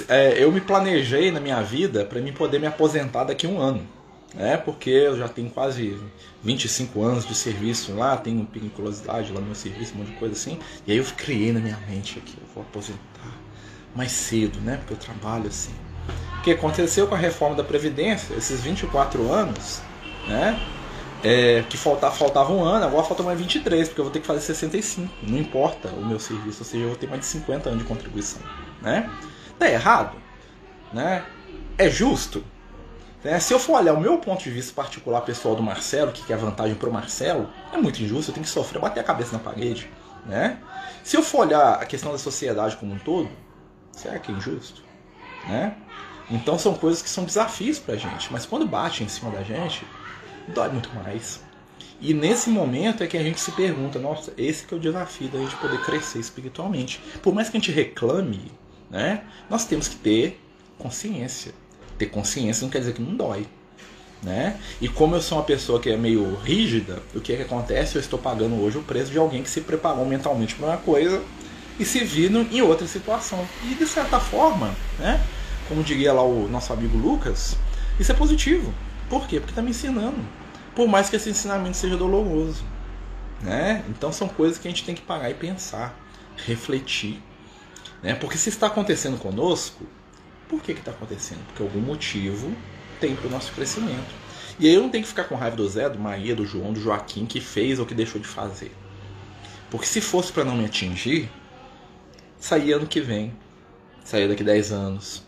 É, 0.07 0.43
eu 0.43 0.51
me 0.51 0.61
planejei 0.61 1.31
na 1.31 1.39
minha 1.39 1.61
vida 1.61 2.03
para 2.05 2.19
mim 2.19 2.33
poder 2.33 2.59
me 2.59 2.67
aposentar 2.67 3.25
daqui 3.25 3.45
a 3.45 3.49
um 3.49 3.59
ano. 3.59 3.87
Né? 4.33 4.57
Porque 4.57 4.89
eu 4.89 5.17
já 5.17 5.27
tenho 5.27 5.49
quase 5.49 5.97
25 6.43 7.01
anos 7.03 7.25
de 7.25 7.33
serviço 7.33 7.95
lá, 7.95 8.17
tenho 8.17 8.45
periculosidade 8.45 9.31
lá 9.31 9.39
no 9.39 9.47
meu 9.47 9.55
serviço, 9.55 9.93
um 9.95 9.99
monte 9.99 10.11
de 10.11 10.17
coisa 10.17 10.35
assim. 10.35 10.59
E 10.85 10.91
aí 10.91 10.97
eu 10.97 11.05
criei 11.15 11.51
na 11.51 11.59
minha 11.59 11.77
mente 11.89 12.19
aqui, 12.19 12.35
eu 12.39 12.47
vou 12.53 12.63
aposentar 12.63 12.97
mais 13.95 14.11
cedo, 14.11 14.59
né? 14.59 14.77
Porque 14.77 14.93
eu 14.93 14.97
trabalho 14.97 15.47
assim. 15.47 15.73
O 16.39 16.41
que 16.41 16.51
aconteceu 16.51 17.07
com 17.07 17.15
a 17.15 17.17
reforma 17.17 17.55
da 17.55 17.63
Previdência, 17.63 18.35
esses 18.35 18.61
24 18.61 19.31
anos, 19.31 19.81
né? 20.27 20.59
É, 21.23 21.63
que 21.67 21.75
faltava, 21.75 22.13
faltava 22.13 22.53
um 22.53 22.63
ano, 22.63 22.85
agora 22.85 23.03
falta 23.03 23.23
mais 23.23 23.39
23, 23.39 23.87
porque 23.87 23.99
eu 23.99 24.05
vou 24.05 24.13
ter 24.13 24.19
que 24.19 24.27
fazer 24.27 24.41
65. 24.41 25.11
Não 25.23 25.39
importa 25.39 25.89
o 25.89 26.05
meu 26.05 26.19
serviço, 26.19 26.59
ou 26.59 26.65
seja, 26.65 26.83
eu 26.83 26.89
vou 26.89 26.97
ter 26.97 27.07
mais 27.07 27.21
de 27.21 27.27
50 27.27 27.69
anos 27.69 27.81
de 27.81 27.87
contribuição. 27.87 28.41
Né? 28.83 29.09
Tá 29.57 29.69
errado? 29.69 30.17
Né? 30.93 31.25
É 31.77 31.89
justo? 31.89 32.43
Né? 33.23 33.39
Se 33.39 33.53
eu 33.53 33.59
for 33.59 33.79
olhar 33.79 33.93
o 33.93 33.99
meu 33.99 34.17
ponto 34.19 34.43
de 34.43 34.51
vista 34.51 34.73
particular 34.73 35.21
pessoal 35.21 35.55
do 35.55 35.63
Marcelo, 35.63 36.11
que 36.11 36.23
quer 36.23 36.37
vantagem 36.37 36.75
pro 36.75 36.91
Marcelo, 36.91 37.49
é 37.73 37.77
muito 37.77 38.01
injusto, 38.01 38.31
eu 38.31 38.33
tenho 38.33 38.45
que 38.45 38.49
sofrer, 38.49 38.79
bater 38.79 38.99
a 38.99 39.03
cabeça 39.03 39.33
na 39.33 39.39
parede. 39.39 39.89
Né? 40.25 40.59
Se 41.03 41.17
eu 41.17 41.23
for 41.23 41.47
olhar 41.47 41.75
a 41.75 41.85
questão 41.85 42.11
da 42.11 42.17
sociedade 42.17 42.75
como 42.77 42.93
um 42.93 42.99
todo, 42.99 43.29
será 43.91 44.19
que 44.19 44.31
é 44.31 44.35
injusto? 44.35 44.83
Né? 45.47 45.75
Então 46.29 46.59
são 46.59 46.73
coisas 46.73 47.01
que 47.01 47.09
são 47.09 47.23
desafios 47.23 47.79
pra 47.79 47.95
gente, 47.95 48.31
mas 48.31 48.45
quando 48.45 48.67
bate 48.67 49.03
em 49.03 49.07
cima 49.07 49.31
da 49.31 49.43
gente, 49.43 49.85
dói 50.49 50.69
muito 50.69 50.93
mais. 50.93 51.41
E 51.99 52.13
nesse 52.13 52.49
momento 52.49 53.03
é 53.03 53.07
que 53.07 53.17
a 53.17 53.23
gente 53.23 53.39
se 53.39 53.51
pergunta, 53.53 53.97
nossa, 53.97 54.31
esse 54.37 54.65
que 54.65 54.73
é 54.73 54.77
o 54.77 54.79
desafio 54.79 55.29
da 55.29 55.39
gente 55.39 55.55
poder 55.55 55.81
crescer 55.81 56.19
espiritualmente. 56.19 57.01
Por 57.23 57.33
mais 57.33 57.49
que 57.49 57.57
a 57.57 57.59
gente 57.59 57.71
reclame, 57.71 58.51
né, 58.89 59.23
nós 59.49 59.65
temos 59.65 59.87
que 59.87 59.95
ter 59.95 60.41
consciência. 60.77 61.53
Ter 61.97 62.07
consciência 62.07 62.63
não 62.63 62.69
quer 62.69 62.79
dizer 62.79 62.93
que 62.93 63.01
não 63.01 63.15
dói. 63.15 63.47
Né? 64.21 64.59
E 64.81 64.87
como 64.87 65.15
eu 65.15 65.21
sou 65.21 65.37
uma 65.37 65.43
pessoa 65.43 65.79
que 65.79 65.89
é 65.89 65.97
meio 65.97 66.35
rígida, 66.37 67.01
o 67.13 67.21
que, 67.21 67.33
é 67.33 67.35
que 67.37 67.41
acontece? 67.43 67.95
Eu 67.95 68.01
estou 68.01 68.17
pagando 68.17 68.55
hoje 68.61 68.77
o 68.77 68.83
preço 68.83 69.11
de 69.11 69.17
alguém 69.17 69.43
que 69.43 69.49
se 69.49 69.61
preparou 69.61 70.05
mentalmente 70.05 70.55
para 70.55 70.67
uma 70.67 70.77
coisa 70.77 71.21
e 71.79 71.85
se 71.85 72.03
vindo 72.03 72.41
em 72.51 72.61
outra 72.61 72.87
situação. 72.87 73.47
E 73.63 73.75
de 73.75 73.85
certa 73.85 74.19
forma, 74.19 74.73
né? 74.97 75.23
como 75.67 75.83
diria 75.83 76.13
lá 76.13 76.23
o 76.23 76.47
nosso 76.47 76.73
amigo 76.73 76.97
Lucas, 76.97 77.55
isso 77.99 78.11
é 78.11 78.15
positivo. 78.15 78.73
Por 79.09 79.27
quê? 79.27 79.39
Porque 79.39 79.51
está 79.51 79.61
me 79.61 79.69
ensinando. 79.69 80.17
Por 80.75 80.87
mais 80.87 81.09
que 81.09 81.15
esse 81.15 81.29
ensinamento 81.29 81.77
seja 81.77 81.95
doloroso. 81.95 82.63
Né? 83.41 83.83
Então 83.89 84.11
são 84.11 84.27
coisas 84.27 84.57
que 84.57 84.67
a 84.67 84.71
gente 84.71 84.83
tem 84.83 84.95
que 84.95 85.01
parar 85.01 85.29
e 85.29 85.33
pensar, 85.35 85.95
refletir. 86.37 87.21
Né? 88.01 88.15
Porque 88.15 88.37
se 88.37 88.49
está 88.49 88.67
acontecendo 88.67 89.17
conosco, 89.17 89.85
por 90.47 90.61
que 90.61 90.71
está 90.71 90.91
acontecendo? 90.91 91.45
Porque 91.47 91.61
algum 91.61 91.81
motivo 91.81 92.51
tem 92.99 93.15
para 93.15 93.27
o 93.27 93.31
nosso 93.31 93.51
crescimento. 93.53 94.15
E 94.59 94.67
aí 94.67 94.73
eu 94.73 94.81
não 94.81 94.89
tenho 94.89 95.03
que 95.03 95.09
ficar 95.09 95.25
com 95.25 95.35
raiva 95.35 95.55
do 95.55 95.67
Zé, 95.67 95.89
do 95.89 95.99
Maria, 95.99 96.35
do 96.35 96.45
João, 96.45 96.73
do 96.73 96.79
Joaquim, 96.79 97.25
que 97.25 97.39
fez 97.39 97.79
ou 97.79 97.85
que 97.85 97.93
deixou 97.93 98.19
de 98.19 98.27
fazer. 98.27 98.71
Porque 99.69 99.85
se 99.85 100.01
fosse 100.01 100.31
para 100.31 100.45
não 100.45 100.55
me 100.55 100.65
atingir, 100.65 101.29
saía 102.39 102.77
ano 102.77 102.87
que 102.87 103.01
vem, 103.01 103.33
saía 104.03 104.27
daqui 104.27 104.43
10 104.43 104.71
anos, 104.71 105.27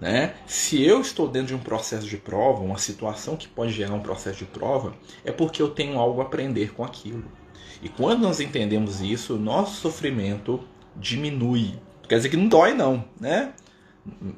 né? 0.00 0.34
Se 0.46 0.82
eu 0.82 1.00
estou 1.00 1.28
dentro 1.28 1.48
de 1.48 1.54
um 1.54 1.58
processo 1.58 2.06
de 2.06 2.16
prova, 2.16 2.62
uma 2.62 2.78
situação 2.78 3.36
que 3.36 3.48
pode 3.48 3.72
gerar 3.72 3.94
um 3.94 4.00
processo 4.00 4.38
de 4.38 4.44
prova, 4.46 4.94
é 5.24 5.30
porque 5.30 5.60
eu 5.60 5.68
tenho 5.70 5.98
algo 5.98 6.20
a 6.20 6.24
aprender 6.24 6.72
com 6.72 6.84
aquilo. 6.84 7.24
E 7.82 7.88
quando 7.88 8.22
nós 8.22 8.40
entendemos 8.40 9.00
isso, 9.00 9.34
o 9.34 9.38
nosso 9.38 9.80
sofrimento 9.80 10.60
diminui. 10.96 11.78
Quer 12.08 12.16
dizer 12.16 12.28
que 12.28 12.36
não 12.36 12.48
dói, 12.48 12.72
não, 12.72 13.04
né? 13.20 13.52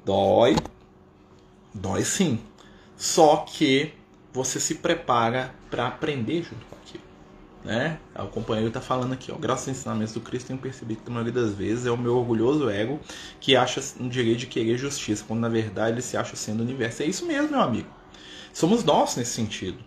Dói, 0.05 0.57
dói 1.75 2.05
sim. 2.05 2.41
Só 2.97 3.39
que 3.39 3.93
você 4.33 4.59
se 4.59 4.77
prepara 4.77 5.55
para 5.71 5.87
aprender 5.87 6.43
junto 6.43 6.65
com 6.67 6.77
aquilo. 6.77 7.05
Né? 7.65 7.99
O 8.19 8.27
companheiro 8.29 8.69
está 8.69 8.81
falando 8.81 9.13
aqui, 9.13 9.31
ó, 9.31 9.37
graças 9.37 9.69
aos 9.69 9.77
ensinamentos 9.77 10.15
do 10.15 10.21
Cristo, 10.21 10.49
tenho 10.49 10.59
percebido 10.59 11.03
que 11.03 11.11
a 11.11 11.13
maioria 11.13 11.33
das 11.33 11.53
vezes 11.53 11.87
é 11.87 11.91
o 11.91 11.99
meu 11.99 12.17
orgulhoso 12.17 12.71
ego 12.71 12.99
que 13.41 13.57
acha 13.57 13.83
no 14.01 14.09
direito 14.09 14.39
de 14.39 14.47
querer 14.47 14.79
justiça, 14.79 15.25
quando 15.27 15.41
na 15.41 15.49
verdade 15.49 15.93
ele 15.93 16.03
se 16.03 16.17
acha 16.17 16.37
sendo 16.37 16.61
o 16.61 16.63
universo. 16.63 17.03
É 17.03 17.07
isso 17.07 17.27
mesmo, 17.27 17.51
meu 17.51 17.61
amigo. 17.61 17.89
Somos 18.53 18.83
nós 18.83 19.17
nesse 19.17 19.33
sentido. 19.33 19.79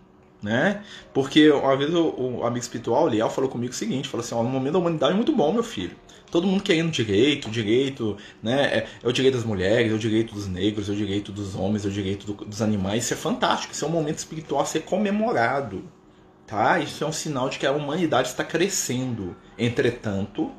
Né? 0.42 0.84
Porque 1.14 1.52
uma 1.52 1.78
vez 1.78 1.94
o, 1.94 2.16
o 2.18 2.46
amigo 2.46 2.64
espiritual, 2.64 3.06
o 3.06 3.08
Liel, 3.08 3.30
falou 3.30 3.50
comigo 3.50 3.72
o 3.72 3.76
seguinte: 3.76 4.10
falou 4.10 4.26
assim, 4.26 4.34
ó, 4.34 4.42
no 4.42 4.50
momento 4.50 4.74
da 4.74 4.80
humanidade 4.80 5.14
é 5.14 5.16
muito 5.16 5.32
bom, 5.36 5.54
meu 5.54 5.64
filho. 5.64 5.96
Todo 6.32 6.48
mundo 6.48 6.64
querendo 6.64 6.90
direito, 6.90 7.50
direito, 7.50 8.18
né? 8.42 8.64
É, 8.64 8.88
é, 9.04 9.08
o 9.08 9.12
direito 9.12 9.36
das 9.36 9.44
mulheres, 9.44 9.92
é 9.92 9.96
o 9.96 10.00
direito 10.00 10.34
dos 10.34 10.48
negros, 10.48 10.90
é 10.90 10.94
o 10.94 10.96
direito 10.96 11.32
dos 11.32 11.56
homens, 11.56 11.86
é 11.86 11.90
o 11.90 11.92
direito 11.92 12.26
do, 12.26 12.46
dos 12.46 12.62
animais. 12.62 13.04
Isso 13.04 13.14
é 13.14 13.18
fantástico, 13.18 13.74
isso 13.74 13.86
é 13.86 13.88
um 13.88 13.92
momento 13.92 14.18
espiritual 14.18 14.62
a 14.62 14.66
ser 14.66 14.82
comemorado. 14.82 15.84
Tá? 16.48 16.80
Isso 16.80 17.04
é 17.04 17.08
um 17.08 17.12
sinal 17.12 17.48
de 17.50 17.60
que 17.60 17.68
a 17.68 17.72
humanidade 17.72 18.30
está 18.30 18.44
crescendo. 18.44 19.36
Entretanto, 19.58 20.52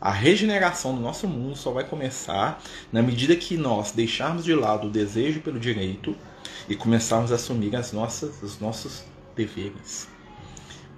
a 0.00 0.10
regeneração 0.10 0.94
do 0.94 1.00
nosso 1.00 1.26
mundo 1.26 1.56
só 1.56 1.72
vai 1.72 1.84
começar 1.84 2.62
na 2.92 3.02
medida 3.02 3.34
que 3.36 3.56
nós 3.56 3.92
deixarmos 3.92 4.44
de 4.44 4.54
lado 4.54 4.86
o 4.86 4.90
desejo 4.90 5.40
pelo 5.40 5.58
direito 5.58 6.16
e 6.68 6.76
começarmos 6.76 7.32
a 7.32 7.34
assumir 7.34 7.74
as 7.74 7.92
nossas, 7.92 8.42
os 8.42 8.60
nossos 8.60 9.04
deveres. 9.36 10.08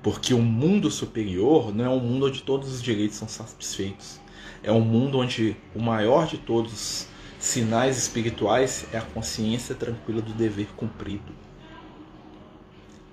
Porque 0.03 0.33
o 0.33 0.39
mundo 0.39 0.91
superior 0.91 1.75
não 1.75 1.85
é 1.85 1.89
um 1.89 2.01
mundo 2.01 2.27
onde 2.27 2.43
todos 2.43 2.73
os 2.73 2.83
direitos 2.83 3.17
são 3.17 3.29
satisfeitos. 3.29 4.21
É 4.63 4.73
um 4.73 4.81
mundo 4.81 5.19
onde 5.19 5.57
o 5.75 5.81
maior 5.81 6.27
de 6.27 6.39
todos 6.39 6.73
os 6.73 7.09
sinais 7.39 7.99
espirituais 7.99 8.87
é 8.93 8.99
a 8.99 9.03
consciência 9.03 9.75
tranquila 9.75 10.23
do 10.23 10.33
dever 10.33 10.69
cumprido. 10.77 11.33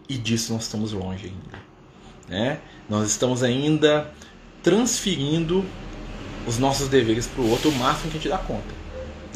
E 0.08 0.18
disso 0.18 0.54
nós 0.54 0.64
estamos 0.64 0.94
longe 0.94 1.28
ainda. 1.28 1.60
Né? 2.28 2.60
Nós 2.88 3.10
estamos 3.10 3.44
ainda 3.44 4.12
transferindo 4.62 5.66
os 6.48 6.60
nossos 6.60 6.88
deveres 6.88 7.28
para 7.28 7.42
o 7.42 7.50
outro 7.50 7.70
o 7.70 7.76
máximo 7.76 8.12
que 8.12 8.18
a 8.18 8.20
gente 8.22 8.30
dá 8.30 8.38
conta. 8.38 8.86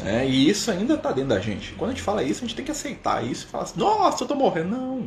Né? 0.02 0.28
E 0.28 0.48
isso 0.48 0.70
ainda 0.70 0.94
está 0.94 1.12
dentro 1.12 1.30
da 1.30 1.40
gente. 1.40 1.72
Quando 1.74 1.90
a 1.90 1.94
gente 1.94 2.02
fala 2.02 2.22
isso, 2.22 2.44
a 2.44 2.46
gente 2.46 2.56
tem 2.56 2.64
que 2.64 2.70
aceitar 2.70 3.24
isso 3.24 3.46
e 3.46 3.48
falar 3.48 3.64
assim: 3.64 3.78
nossa, 3.78 4.22
eu 4.22 4.24
estou 4.24 4.36
morrendo. 4.36 4.70
Não. 4.70 5.06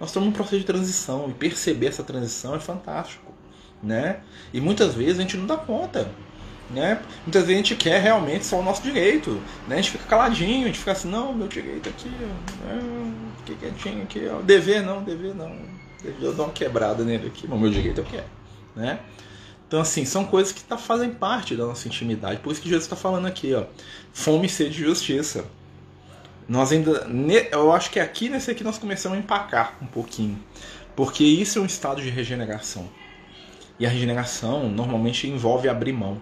Nós 0.00 0.10
estamos 0.10 0.28
num 0.28 0.32
processo 0.32 0.58
de 0.58 0.64
transição 0.64 1.28
e 1.28 1.32
perceber 1.32 1.86
essa 1.86 2.02
transição 2.02 2.54
é 2.54 2.60
fantástico. 2.60 3.32
Né? 3.82 4.20
E 4.52 4.60
muitas 4.60 4.94
vezes 4.94 5.18
a 5.18 5.22
gente 5.22 5.36
não 5.36 5.46
dá 5.46 5.56
conta. 5.56 6.10
Né? 6.70 7.00
Muitas 7.24 7.42
vezes 7.42 7.54
a 7.54 7.64
gente 7.64 7.76
quer 7.76 8.02
realmente 8.02 8.44
só 8.44 8.60
o 8.60 8.62
nosso 8.62 8.82
direito. 8.82 9.40
Né? 9.66 9.76
A 9.76 9.76
gente 9.76 9.92
fica 9.92 10.04
caladinho, 10.04 10.64
a 10.64 10.66
gente 10.66 10.78
fica 10.78 10.92
assim: 10.92 11.08
não, 11.08 11.32
meu 11.32 11.48
direito 11.48 11.88
aqui. 11.88 12.08
Né? 12.08 13.08
fiquei 13.38 13.70
quietinho 13.70 14.02
aqui, 14.02 14.28
ó. 14.30 14.40
Dever 14.42 14.82
não, 14.82 15.02
dever 15.02 15.34
não. 15.34 15.56
Eu 16.20 16.34
dar 16.34 16.44
uma 16.44 16.52
quebrada 16.52 17.04
nele 17.04 17.26
aqui, 17.28 17.46
mas 17.48 17.58
meu 17.58 17.70
direito 17.70 17.98
eu 17.98 18.04
quero, 18.04 18.26
né? 18.76 19.00
Então, 19.66 19.80
assim, 19.80 20.04
são 20.04 20.24
coisas 20.24 20.52
que 20.52 20.62
tá, 20.62 20.78
fazem 20.78 21.10
parte 21.10 21.54
da 21.54 21.66
nossa 21.66 21.86
intimidade. 21.88 22.40
Por 22.40 22.52
isso 22.52 22.60
que 22.60 22.68
Jesus 22.68 22.84
está 22.84 22.96
falando 22.96 23.26
aqui, 23.26 23.52
ó. 23.54 23.64
Fome 24.12 24.46
e 24.46 24.48
sede 24.48 24.76
de 24.76 24.84
justiça. 24.84 25.44
Nós 26.48 26.72
ainda. 26.72 27.06
Eu 27.52 27.72
acho 27.72 27.90
que 27.90 28.00
aqui 28.00 28.28
nesse 28.28 28.50
aqui 28.50 28.64
nós 28.64 28.78
começamos 28.78 29.18
a 29.18 29.20
empacar 29.20 29.76
um 29.82 29.86
pouquinho. 29.86 30.42
Porque 30.96 31.22
isso 31.22 31.58
é 31.58 31.62
um 31.62 31.66
estado 31.66 32.00
de 32.00 32.08
regeneração. 32.08 32.88
E 33.78 33.86
a 33.86 33.88
regeneração 33.88 34.68
normalmente 34.68 35.28
envolve 35.28 35.68
abrir 35.68 35.92
mão. 35.92 36.20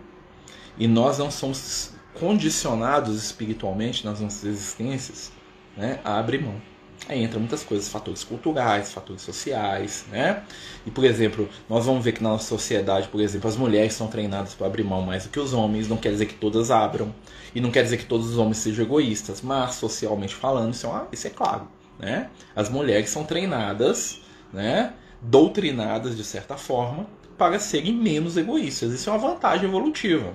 E 0.76 0.86
nós 0.86 1.18
não 1.18 1.30
somos 1.30 1.94
condicionados 2.12 3.16
espiritualmente 3.22 4.04
nas 4.04 4.20
nossas 4.20 4.44
existências 4.44 5.32
né, 5.76 6.00
a 6.04 6.18
abrir 6.18 6.42
mão. 6.42 6.60
Aí 7.08 7.22
entra 7.22 7.38
muitas 7.38 7.62
coisas, 7.62 7.88
fatores 7.88 8.24
culturais, 8.24 8.92
fatores 8.92 9.22
sociais, 9.22 10.04
né? 10.10 10.42
E, 10.84 10.90
por 10.90 11.04
exemplo, 11.04 11.48
nós 11.68 11.86
vamos 11.86 12.04
ver 12.04 12.12
que 12.12 12.22
na 12.22 12.30
nossa 12.30 12.48
sociedade, 12.48 13.08
por 13.08 13.20
exemplo, 13.20 13.48
as 13.48 13.56
mulheres 13.56 13.94
são 13.94 14.08
treinadas 14.08 14.54
para 14.54 14.66
abrir 14.66 14.82
mão 14.82 15.02
mais 15.02 15.24
do 15.24 15.30
que 15.30 15.38
os 15.38 15.52
homens, 15.52 15.88
não 15.88 15.96
quer 15.96 16.10
dizer 16.10 16.26
que 16.26 16.34
todas 16.34 16.70
abram, 16.70 17.14
e 17.54 17.60
não 17.60 17.70
quer 17.70 17.82
dizer 17.82 17.98
que 17.98 18.06
todos 18.06 18.30
os 18.30 18.38
homens 18.38 18.58
sejam 18.58 18.84
egoístas, 18.84 19.40
mas, 19.40 19.76
socialmente 19.76 20.34
falando, 20.34 20.72
isso 20.72 20.86
é, 20.86 20.88
uma, 20.88 21.08
isso 21.12 21.26
é 21.26 21.30
claro, 21.30 21.68
né? 21.98 22.28
As 22.56 22.68
mulheres 22.68 23.08
são 23.08 23.24
treinadas, 23.24 24.20
né? 24.52 24.92
Doutrinadas, 25.22 26.16
de 26.16 26.24
certa 26.24 26.56
forma, 26.56 27.06
para 27.38 27.58
serem 27.58 27.92
menos 27.92 28.36
egoístas. 28.36 28.92
Isso 28.92 29.08
é 29.10 29.12
uma 29.12 29.18
vantagem 29.18 29.68
evolutiva. 29.68 30.34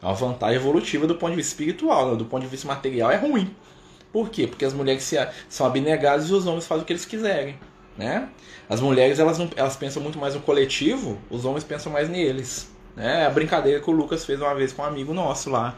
É 0.00 0.06
uma 0.06 0.14
vantagem 0.14 0.56
evolutiva 0.56 1.06
do 1.06 1.14
ponto 1.16 1.30
de 1.30 1.36
vista 1.36 1.52
espiritual, 1.52 2.10
né? 2.10 2.16
do 2.16 2.24
ponto 2.24 2.42
de 2.42 2.48
vista 2.48 2.66
material 2.66 3.10
é 3.10 3.16
ruim. 3.16 3.54
Por 4.16 4.30
quê? 4.30 4.46
Porque 4.46 4.64
as 4.64 4.72
mulheres 4.72 5.12
são 5.46 5.66
abnegadas 5.66 6.30
e 6.30 6.32
os 6.32 6.46
homens 6.46 6.66
fazem 6.66 6.84
o 6.84 6.86
que 6.86 6.92
eles 6.94 7.04
quiserem. 7.04 7.54
Né? 7.98 8.30
As 8.66 8.80
mulheres 8.80 9.18
elas, 9.18 9.36
não, 9.36 9.50
elas 9.54 9.76
pensam 9.76 10.02
muito 10.02 10.18
mais 10.18 10.34
no 10.34 10.40
coletivo, 10.40 11.18
os 11.28 11.44
homens 11.44 11.64
pensam 11.64 11.92
mais 11.92 12.08
neles. 12.08 12.74
Né? 12.96 13.26
A 13.26 13.28
brincadeira 13.28 13.78
que 13.78 13.90
o 13.90 13.92
Lucas 13.92 14.24
fez 14.24 14.40
uma 14.40 14.54
vez 14.54 14.72
com 14.72 14.80
um 14.80 14.86
amigo 14.86 15.12
nosso 15.12 15.50
lá. 15.50 15.76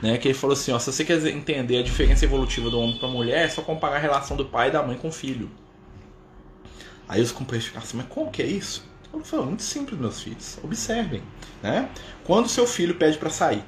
Né? 0.00 0.16
Que 0.18 0.28
ele 0.28 0.34
falou 0.34 0.54
assim: 0.54 0.70
ó, 0.70 0.78
se 0.78 0.92
você 0.92 1.04
quer 1.04 1.20
entender 1.26 1.78
a 1.78 1.82
diferença 1.82 2.24
evolutiva 2.24 2.70
do 2.70 2.78
homem 2.78 2.96
para 2.96 3.08
a 3.08 3.10
mulher, 3.10 3.46
é 3.46 3.48
só 3.48 3.60
comparar 3.60 3.96
a 3.96 3.98
relação 3.98 4.36
do 4.36 4.44
pai 4.44 4.68
e 4.68 4.70
da 4.70 4.84
mãe 4.84 4.96
com 4.96 5.08
o 5.08 5.12
filho. 5.12 5.50
Aí 7.08 7.20
os 7.20 7.32
companheiros 7.32 7.66
ficaram 7.66 7.84
assim: 7.84 7.96
mas 7.96 8.06
como 8.06 8.30
que 8.30 8.40
é 8.40 8.46
isso? 8.46 8.88
Eu 9.12 9.24
falei: 9.24 9.46
muito 9.46 9.64
simples, 9.64 9.98
meus 9.98 10.22
filhos. 10.22 10.60
Observem. 10.62 11.24
Né? 11.60 11.88
Quando 12.22 12.48
seu 12.48 12.68
filho 12.68 12.94
pede 12.94 13.18
para 13.18 13.30
sair, 13.30 13.64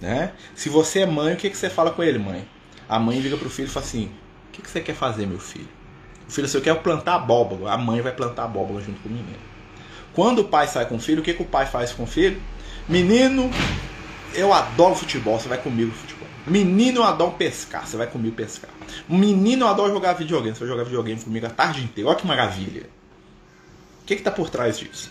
né? 0.00 0.32
se 0.54 0.70
você 0.70 1.00
é 1.00 1.06
mãe, 1.06 1.34
o 1.34 1.36
que, 1.36 1.50
que 1.50 1.56
você 1.58 1.68
fala 1.68 1.90
com 1.90 2.02
ele, 2.02 2.18
mãe? 2.18 2.48
A 2.88 2.98
mãe 2.98 3.18
liga 3.20 3.36
pro 3.36 3.50
filho 3.50 3.66
e 3.66 3.70
fala 3.70 3.84
assim: 3.84 4.06
o 4.48 4.52
que, 4.52 4.62
que 4.62 4.70
você 4.70 4.80
quer 4.80 4.94
fazer, 4.94 5.26
meu 5.26 5.38
filho? 5.38 5.68
O 6.28 6.32
filho, 6.32 6.48
se 6.48 6.56
eu 6.56 6.62
quero 6.62 6.80
plantar 6.80 7.16
abóbora, 7.16 7.72
a 7.72 7.78
mãe 7.78 8.00
vai 8.00 8.12
plantar 8.12 8.44
abóbora 8.44 8.82
junto 8.82 9.00
com 9.00 9.08
o 9.08 9.12
menino. 9.12 9.38
Quando 10.12 10.40
o 10.40 10.44
pai 10.44 10.66
sai 10.66 10.86
com 10.86 10.96
o 10.96 10.98
filho, 10.98 11.20
o 11.20 11.22
que, 11.24 11.34
que 11.34 11.42
o 11.42 11.46
pai 11.46 11.66
faz 11.66 11.92
com 11.92 12.04
o 12.04 12.06
filho? 12.06 12.40
Menino, 12.88 13.50
eu 14.34 14.52
adoro 14.52 14.94
futebol, 14.94 15.38
você 15.38 15.48
vai 15.48 15.58
comigo 15.58 15.92
futebol. 15.92 16.26
Menino, 16.46 17.00
eu 17.00 17.04
adoro 17.04 17.32
pescar, 17.32 17.86
você 17.86 17.96
vai 17.96 18.06
comigo 18.06 18.34
pescar. 18.34 18.70
Menino, 19.08 19.64
eu 19.64 19.68
adoro 19.68 19.92
jogar 19.92 20.14
videogame, 20.14 20.54
você 20.54 20.60
vai 20.60 20.68
jogar 20.68 20.84
videogame 20.84 21.20
comigo 21.20 21.46
a 21.46 21.50
tarde 21.50 21.82
inteira. 21.82 22.08
Olha 22.08 22.18
que 22.18 22.26
maravilha. 22.26 22.88
O 24.02 24.06
que 24.06 24.14
está 24.14 24.30
por 24.30 24.48
trás 24.48 24.78
disso? 24.78 25.10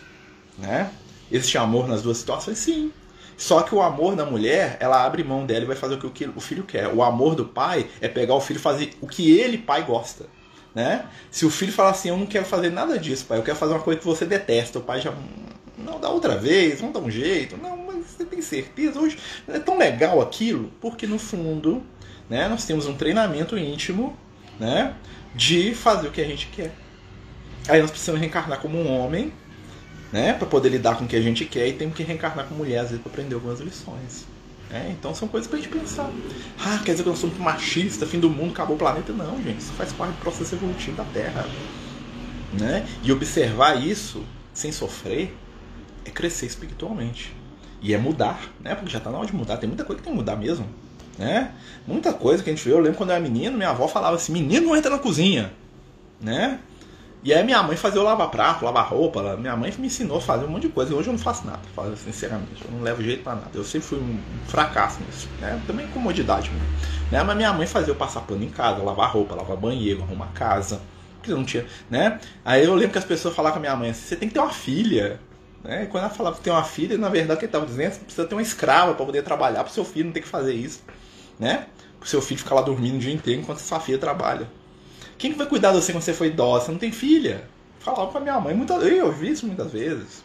Né? 0.58 0.90
Existe 1.32 1.58
amor 1.58 1.88
nas 1.88 2.02
duas 2.02 2.18
situações? 2.18 2.58
Sim. 2.58 2.92
Só 3.38 3.62
que 3.62 3.76
o 3.76 3.84
amor 3.84 4.16
da 4.16 4.26
mulher, 4.26 4.78
ela 4.80 5.06
abre 5.06 5.24
mão 5.24 5.46
dela 5.46 5.64
e 5.64 5.68
vai 5.68 5.76
fazer 5.76 5.94
o 5.94 6.12
que 6.12 6.28
o 6.36 6.42
filho 6.42 6.64
quer. 6.64 6.88
O 6.88 7.04
amor 7.04 7.36
do 7.36 7.46
pai 7.46 7.88
é 8.02 8.08
pegar 8.08 8.34
o 8.34 8.42
filho 8.42 8.58
e 8.58 8.62
fazer 8.62 8.94
o 9.00 9.08
que 9.08 9.38
ele, 9.38 9.60
pai, 9.60 9.84
gosta. 9.84 10.26
Né? 10.74 11.06
Se 11.30 11.46
o 11.46 11.50
filho 11.52 11.72
falar 11.72 11.92
assim, 11.92 12.10
eu 12.10 12.18
não 12.18 12.26
quero 12.26 12.46
fazer 12.46 12.72
nada 12.72 12.98
disso, 12.98 13.26
pai, 13.26 13.38
eu 13.38 13.44
quero 13.44 13.58
fazer 13.58 13.74
uma 13.74 13.80
coisa 13.80 14.00
que 14.00 14.06
você 14.06 14.26
detesta, 14.26 14.80
o 14.80 14.82
pai 14.82 15.00
já. 15.00 15.14
Não, 15.78 16.00
dá 16.00 16.10
outra 16.10 16.36
vez, 16.36 16.80
vamos 16.80 16.96
dar 16.96 17.00
um 17.00 17.12
jeito. 17.12 17.56
Não, 17.58 17.78
mas 17.78 18.08
você 18.08 18.26
tem 18.26 18.42
certeza? 18.42 19.00
Hoje 19.00 19.20
é 19.48 19.60
tão 19.60 19.78
legal 19.78 20.20
aquilo, 20.20 20.72
porque 20.82 21.06
no 21.06 21.20
fundo, 21.20 21.84
né, 22.28 22.48
nós 22.48 22.66
temos 22.66 22.88
um 22.88 22.96
treinamento 22.96 23.56
íntimo, 23.56 24.18
né, 24.60 24.96
de 25.36 25.76
fazer 25.76 26.08
o 26.08 26.12
que 26.12 26.22
a 26.22 26.26
gente 26.26 26.48
quer. 26.48 26.74
Aí 27.68 27.80
nós 27.82 27.92
precisamos 27.92 28.20
reencarnar 28.20 28.60
como 28.60 28.80
um 28.80 29.00
homem, 29.00 29.32
né, 30.12 30.34
para 30.34 30.48
poder 30.48 30.70
lidar 30.70 30.98
com 30.98 31.06
o 31.06 31.08
que 31.08 31.16
a 31.16 31.22
gente 31.22 31.46
quer, 31.46 31.68
e 31.68 31.74
temos 31.74 31.96
que 31.96 32.04
reencarnar 32.04 32.46
como 32.46 32.60
mulher, 32.60 32.80
às 32.80 32.90
vezes, 32.90 33.02
para 33.02 33.12
aprender 33.12 33.36
algumas 33.36 33.60
lições. 33.60 34.26
É, 34.70 34.90
então 34.92 35.16
são 35.16 35.28
coisas 35.28 35.50
pra 35.50 35.58
gente 35.58 35.70
pensar. 35.70 36.12
Ah, 36.60 36.80
quer 36.84 36.92
dizer 36.92 37.04
que 37.04 37.10
eu 37.10 37.16
sou 37.16 37.30
muito 37.30 37.42
machista, 37.42 38.06
fim 38.06 38.20
do 38.20 38.30
mundo, 38.30 38.52
acabou 38.52 38.76
o 38.76 38.80
planeta. 38.80 39.14
Não, 39.14 39.42
gente, 39.42 39.60
isso 39.60 39.72
faz 39.74 39.94
parte 39.94 40.16
do 40.16 40.22
processo 40.22 40.56
evolutivo 40.56 40.98
da 40.98 41.06
Terra. 41.06 41.46
Né? 42.54 42.86
E 43.02 43.12
observar 43.12 43.82
isso 43.82 44.24
sem 44.54 44.72
sofrer 44.72 45.34
é 46.04 46.10
crescer 46.10 46.48
espiritualmente. 46.48 47.34
E 47.82 47.94
é 47.94 47.98
mudar, 47.98 48.52
né? 48.60 48.76
Porque 48.76 48.92
já 48.92 49.00
tá 49.00 49.10
na 49.10 49.20
hora 49.20 49.28
de 49.28 49.36
mudar. 49.36 49.58
Tem 49.58 49.70
muita 49.70 49.86
coisa 49.86 50.02
que 50.02 50.04
tem 50.04 50.14
que 50.14 50.20
mudar 50.20 50.36
mesmo. 50.36 50.68
Né? 51.18 51.52
Muita 51.86 52.12
coisa 52.12 52.44
que 52.44 52.50
a 52.50 52.54
gente 52.54 52.66
vê. 52.66 52.74
Eu 52.74 52.80
lembro 52.80 52.98
quando 52.98 53.12
eu 53.12 53.16
era 53.16 53.24
menino, 53.24 53.56
minha 53.56 53.70
avó 53.70 53.88
falava 53.88 54.16
assim: 54.16 54.34
menino 54.34 54.68
não 54.68 54.76
entra 54.76 54.90
na 54.90 54.98
cozinha. 54.98 55.54
Né? 56.20 56.60
E 57.28 57.34
aí 57.34 57.44
minha 57.44 57.62
mãe 57.62 57.76
fazia 57.76 58.00
eu 58.00 58.06
lavar 58.06 58.32
prato, 58.32 58.64
lavar 58.64 58.88
roupa. 58.88 59.36
Minha 59.36 59.54
mãe 59.54 59.74
me 59.78 59.88
ensinou 59.88 60.20
a 60.20 60.22
fazer 60.22 60.46
um 60.46 60.48
monte 60.48 60.62
de 60.62 60.70
coisa. 60.70 60.94
E 60.94 60.96
hoje 60.96 61.10
eu 61.10 61.12
não 61.12 61.20
faço 61.20 61.46
nada, 61.46 61.60
sinceramente. 61.98 62.64
Eu 62.64 62.72
não 62.72 62.82
levo 62.82 63.04
jeito 63.04 63.22
para 63.22 63.36
nada. 63.36 63.50
Eu 63.54 63.66
sempre 63.66 63.86
fui 63.86 64.00
um 64.00 64.18
fracasso 64.48 65.02
nisso. 65.06 65.28
Né? 65.42 65.62
Também 65.68 65.86
comodidade 65.88 66.50
mesmo. 66.50 66.66
Né? 67.12 67.22
Mas 67.22 67.36
minha 67.36 67.52
mãe 67.52 67.68
fazia 67.68 67.92
eu 67.92 67.98
passar 67.98 68.22
pano 68.22 68.46
em 68.46 68.50
casa, 68.50 68.82
lavar 68.82 69.12
roupa, 69.12 69.36
lavar 69.36 69.58
banheiro, 69.58 70.04
arrumar 70.04 70.28
casa. 70.28 70.80
Porque 71.18 71.34
não 71.34 71.44
tinha. 71.44 71.66
Né? 71.90 72.18
Aí 72.46 72.64
eu 72.64 72.74
lembro 72.74 72.94
que 72.94 72.98
as 72.98 73.04
pessoas 73.04 73.36
falavam 73.36 73.56
com 73.56 73.60
a 73.60 73.62
minha 73.62 73.76
mãe 73.76 73.90
assim: 73.90 74.08
você 74.08 74.16
tem 74.16 74.30
que 74.30 74.34
ter 74.34 74.40
uma 74.40 74.54
filha. 74.54 75.20
Né? 75.66 75.84
E 75.84 75.88
quando 75.88 76.06
ela 76.06 76.14
falava 76.14 76.38
que 76.38 76.42
tem 76.42 76.54
uma 76.54 76.64
filha, 76.64 76.98
na 76.98 77.10
verdade, 77.10 77.34
o 77.34 77.40
que 77.40 77.44
ele 77.44 77.50
estava 77.50 77.66
dizendo 77.66 77.92
você 77.92 78.00
precisa 78.06 78.26
ter 78.26 78.36
uma 78.36 78.42
escrava 78.42 78.94
para 78.94 79.06
poder 79.06 79.22
trabalhar, 79.22 79.66
para 79.66 79.74
seu 79.74 79.84
filho 79.84 80.06
não 80.06 80.14
ter 80.14 80.22
que 80.22 80.30
fazer 80.30 80.54
isso. 80.54 80.82
Né? 81.38 81.66
Para 82.00 82.08
seu 82.08 82.22
filho 82.22 82.40
ficar 82.40 82.56
lá 82.56 82.62
dormindo 82.62 82.96
o 82.96 83.00
dia 83.00 83.14
inteiro 83.14 83.42
enquanto 83.42 83.60
sua 83.60 83.82
filha 83.82 83.98
trabalha. 83.98 84.48
Quem 85.18 85.32
que 85.32 85.38
vai 85.38 85.48
cuidar 85.48 85.72
de 85.72 85.78
você 85.78 85.92
quando 85.92 86.04
você 86.04 86.14
for 86.14 86.26
idosa? 86.26 86.66
Você 86.66 86.72
não 86.72 86.80
tem 86.80 86.92
filha. 86.92 87.48
Falava 87.80 88.12
com 88.12 88.18
a 88.18 88.22
minha 88.22 88.40
mãe, 88.40 88.54
muitas 88.54 88.84
eu 88.86 89.08
ouvi 89.08 89.32
isso 89.32 89.46
muitas 89.48 89.72
vezes. 89.72 90.24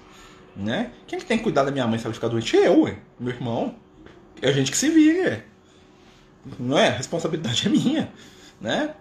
Né? 0.55 0.91
Quem 1.07 1.19
que 1.19 1.25
tem 1.25 1.39
que 1.39 1.45
cuidar 1.45 1.65
da 1.65 1.71
minha 1.71 1.87
mãe 1.87 1.99
se 1.99 2.05
ela 2.05 2.15
ficar 2.15 2.29
doente? 2.29 2.55
Eu, 2.57 2.95
meu 3.19 3.33
irmão. 3.33 3.75
É 4.41 4.49
a 4.49 4.53
gente 4.53 4.71
que 4.71 4.77
se 4.77 4.91
vira. 4.91 5.45
Não 6.59 6.77
é? 6.77 6.89
A 6.89 6.97
responsabilidade 6.97 7.67
é 7.67 7.71
minha. 7.71 8.13
Né? 8.61 8.95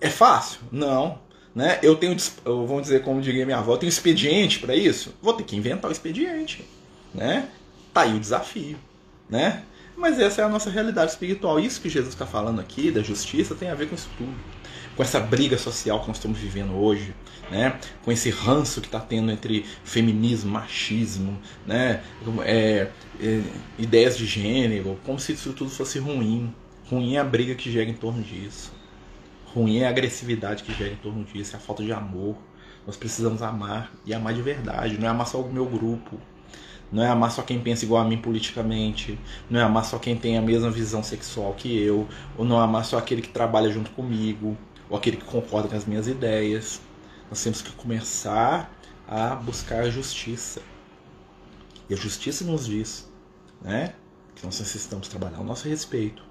É 0.00 0.08
fácil? 0.08 0.60
Não. 0.72 1.20
Né? 1.54 1.78
Eu 1.82 1.96
tenho, 1.96 2.16
eu, 2.44 2.66
vamos 2.66 2.82
dizer, 2.82 3.02
como 3.02 3.20
diria 3.20 3.44
minha 3.44 3.58
avó, 3.58 3.74
eu 3.74 3.78
tenho 3.78 3.90
expediente 3.90 4.58
para 4.58 4.74
isso? 4.74 5.14
Vou 5.22 5.34
ter 5.34 5.44
que 5.44 5.56
inventar 5.56 5.88
o 5.90 5.92
expediente. 5.92 6.64
Né? 7.14 7.48
Tá 7.92 8.02
aí 8.02 8.16
o 8.16 8.20
desafio. 8.20 8.78
Né? 9.28 9.62
Mas 9.96 10.18
essa 10.18 10.40
é 10.40 10.44
a 10.44 10.48
nossa 10.48 10.70
realidade 10.70 11.10
espiritual. 11.10 11.60
Isso 11.60 11.80
que 11.80 11.88
Jesus 11.88 12.14
está 12.14 12.26
falando 12.26 12.60
aqui, 12.60 12.90
da 12.90 13.02
justiça, 13.02 13.54
tem 13.54 13.70
a 13.70 13.74
ver 13.74 13.88
com 13.88 13.94
isso 13.94 14.08
tudo 14.16 14.34
com 14.98 15.04
essa 15.04 15.20
briga 15.20 15.56
social 15.56 16.00
que 16.00 16.08
nós 16.08 16.16
estamos 16.16 16.40
vivendo 16.40 16.74
hoje, 16.74 17.14
né? 17.52 17.78
com 18.04 18.10
esse 18.10 18.30
ranço 18.30 18.80
que 18.80 18.88
está 18.88 18.98
tendo 18.98 19.30
entre 19.30 19.64
feminismo, 19.84 20.50
machismo, 20.50 21.38
né? 21.64 22.02
É, 22.44 22.88
é, 23.20 23.40
ideias 23.78 24.18
de 24.18 24.26
gênero, 24.26 24.98
como 25.06 25.20
se 25.20 25.34
isso 25.34 25.52
tudo 25.52 25.70
fosse 25.70 26.00
ruim. 26.00 26.52
Ruim 26.90 27.14
é 27.14 27.20
a 27.20 27.24
briga 27.24 27.54
que 27.54 27.70
gera 27.70 27.88
em 27.88 27.94
torno 27.94 28.20
disso. 28.24 28.72
Ruim 29.54 29.78
é 29.78 29.86
a 29.86 29.90
agressividade 29.90 30.64
que 30.64 30.74
gera 30.74 30.90
em 30.90 30.96
torno 30.96 31.22
disso, 31.22 31.54
é 31.54 31.58
a 31.58 31.60
falta 31.60 31.84
de 31.84 31.92
amor. 31.92 32.34
Nós 32.84 32.96
precisamos 32.96 33.40
amar 33.40 33.92
e 34.04 34.12
amar 34.12 34.34
de 34.34 34.42
verdade, 34.42 34.98
não 34.98 35.06
é 35.06 35.10
amar 35.10 35.28
só 35.28 35.40
o 35.40 35.52
meu 35.52 35.66
grupo, 35.66 36.18
não 36.90 37.04
é 37.04 37.08
amar 37.08 37.30
só 37.30 37.42
quem 37.42 37.60
pensa 37.60 37.84
igual 37.84 38.02
a 38.02 38.04
mim 38.04 38.18
politicamente, 38.18 39.16
não 39.48 39.60
é 39.60 39.62
amar 39.62 39.84
só 39.84 39.96
quem 39.96 40.16
tem 40.16 40.36
a 40.36 40.42
mesma 40.42 40.72
visão 40.72 41.04
sexual 41.04 41.54
que 41.54 41.80
eu, 41.80 42.08
ou 42.36 42.44
não 42.44 42.60
é 42.60 42.64
amar 42.64 42.84
só 42.84 42.98
aquele 42.98 43.22
que 43.22 43.28
trabalha 43.28 43.70
junto 43.70 43.92
comigo, 43.92 44.58
ou 44.88 44.96
aquele 44.96 45.16
que 45.16 45.24
concorda 45.24 45.68
com 45.68 45.76
as 45.76 45.84
minhas 45.84 46.06
ideias. 46.06 46.80
Nós 47.30 47.42
temos 47.42 47.60
que 47.60 47.70
começar 47.72 48.70
a 49.06 49.34
buscar 49.34 49.80
a 49.80 49.90
justiça. 49.90 50.62
E 51.88 51.94
a 51.94 51.96
justiça 51.96 52.44
nos 52.44 52.66
diz 52.66 53.08
né, 53.62 53.94
que 54.34 54.44
nós 54.44 54.58
necessitamos 54.58 55.08
trabalhar 55.08 55.40
o 55.40 55.44
nosso 55.44 55.68
respeito, 55.68 56.22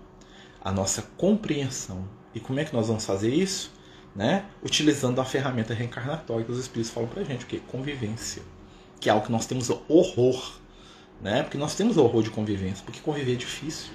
a 0.61 0.71
nossa 0.71 1.01
compreensão. 1.17 2.07
E 2.33 2.39
como 2.39 2.59
é 2.59 2.65
que 2.65 2.73
nós 2.73 2.87
vamos 2.87 3.05
fazer 3.05 3.33
isso? 3.33 3.71
Né? 4.15 4.45
Utilizando 4.63 5.19
a 5.19 5.25
ferramenta 5.25 5.73
reencarnatória 5.73 6.45
que 6.45 6.51
os 6.51 6.59
espíritos 6.59 6.91
falam 6.91 7.09
pra 7.09 7.23
gente, 7.23 7.45
que? 7.45 7.59
Convivência. 7.59 8.41
Que 8.99 9.09
é 9.09 9.11
algo 9.11 9.25
que 9.25 9.31
nós 9.31 9.45
temos 9.45 9.69
horror. 9.87 10.59
Né? 11.21 11.43
Porque 11.43 11.57
nós 11.57 11.75
temos 11.75 11.97
horror 11.97 12.23
de 12.23 12.29
convivência, 12.29 12.83
porque 12.83 12.99
conviver 12.99 13.33
é 13.33 13.35
difícil. 13.35 13.91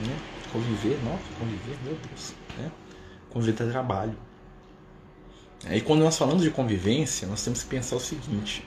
Né? 0.00 0.16
Conviver, 0.52 0.98
nossa, 1.04 1.24
conviver, 1.38 1.76
meu 1.84 1.94
Deus. 1.94 2.34
Né? 2.56 2.70
Conviver 3.30 3.64
é 3.64 3.70
trabalho. 3.70 4.16
E 5.70 5.80
quando 5.80 6.00
nós 6.00 6.16
falamos 6.16 6.42
de 6.42 6.50
convivência, 6.50 7.26
nós 7.26 7.42
temos 7.42 7.62
que 7.62 7.68
pensar 7.68 7.96
o 7.96 8.00
seguinte: 8.00 8.64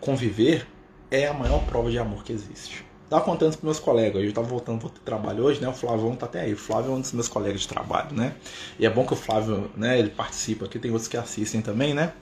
conviver 0.00 0.66
é 1.10 1.28
a 1.28 1.34
maior 1.34 1.64
prova 1.64 1.90
de 1.90 1.98
amor 1.98 2.24
que 2.24 2.32
existe. 2.32 2.84
Estava 3.04 3.26
contando 3.26 3.54
para 3.58 3.66
meus 3.66 3.78
colegas, 3.78 4.22
eu 4.22 4.28
estava 4.30 4.46
voltando 4.46 4.78
para 4.78 4.86
o 4.86 4.90
trabalho 4.90 5.44
hoje, 5.44 5.60
né? 5.60 5.68
O 5.68 5.72
Flávio 5.74 6.10
está 6.14 6.24
até 6.24 6.40
aí. 6.40 6.54
O 6.54 6.56
Flávio 6.56 6.92
é 6.92 6.94
um 6.94 7.00
dos 7.02 7.12
meus 7.12 7.28
colegas 7.28 7.60
de 7.60 7.68
trabalho, 7.68 8.16
né? 8.16 8.34
E 8.78 8.86
é 8.86 8.90
bom 8.90 9.04
que 9.04 9.12
o 9.12 9.16
Flávio, 9.16 9.70
né? 9.76 9.98
Ele 9.98 10.08
participa 10.08 10.64
aqui, 10.64 10.78
tem 10.78 10.90
outros 10.90 11.08
que 11.08 11.16
assistem 11.18 11.60
também, 11.60 11.92
né? 11.92 12.14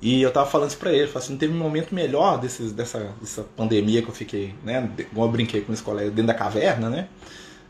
E 0.00 0.22
eu 0.22 0.28
estava 0.28 0.48
falando 0.48 0.70
isso 0.70 0.78
para 0.78 0.92
ele, 0.92 1.10
assim, 1.12 1.32
não 1.32 1.38
teve 1.38 1.52
um 1.52 1.58
momento 1.58 1.92
melhor 1.92 2.38
dessa, 2.38 2.62
dessa 2.62 3.42
pandemia 3.56 4.02
que 4.02 4.08
eu 4.08 4.14
fiquei, 4.14 4.54
né? 4.62 4.88
Igual 4.96 5.26
eu 5.26 5.32
brinquei 5.32 5.62
com 5.62 5.72
meus 5.72 5.80
colegas 5.80 6.12
dentro 6.12 6.28
da 6.28 6.34
caverna, 6.34 6.88
né? 6.88 7.08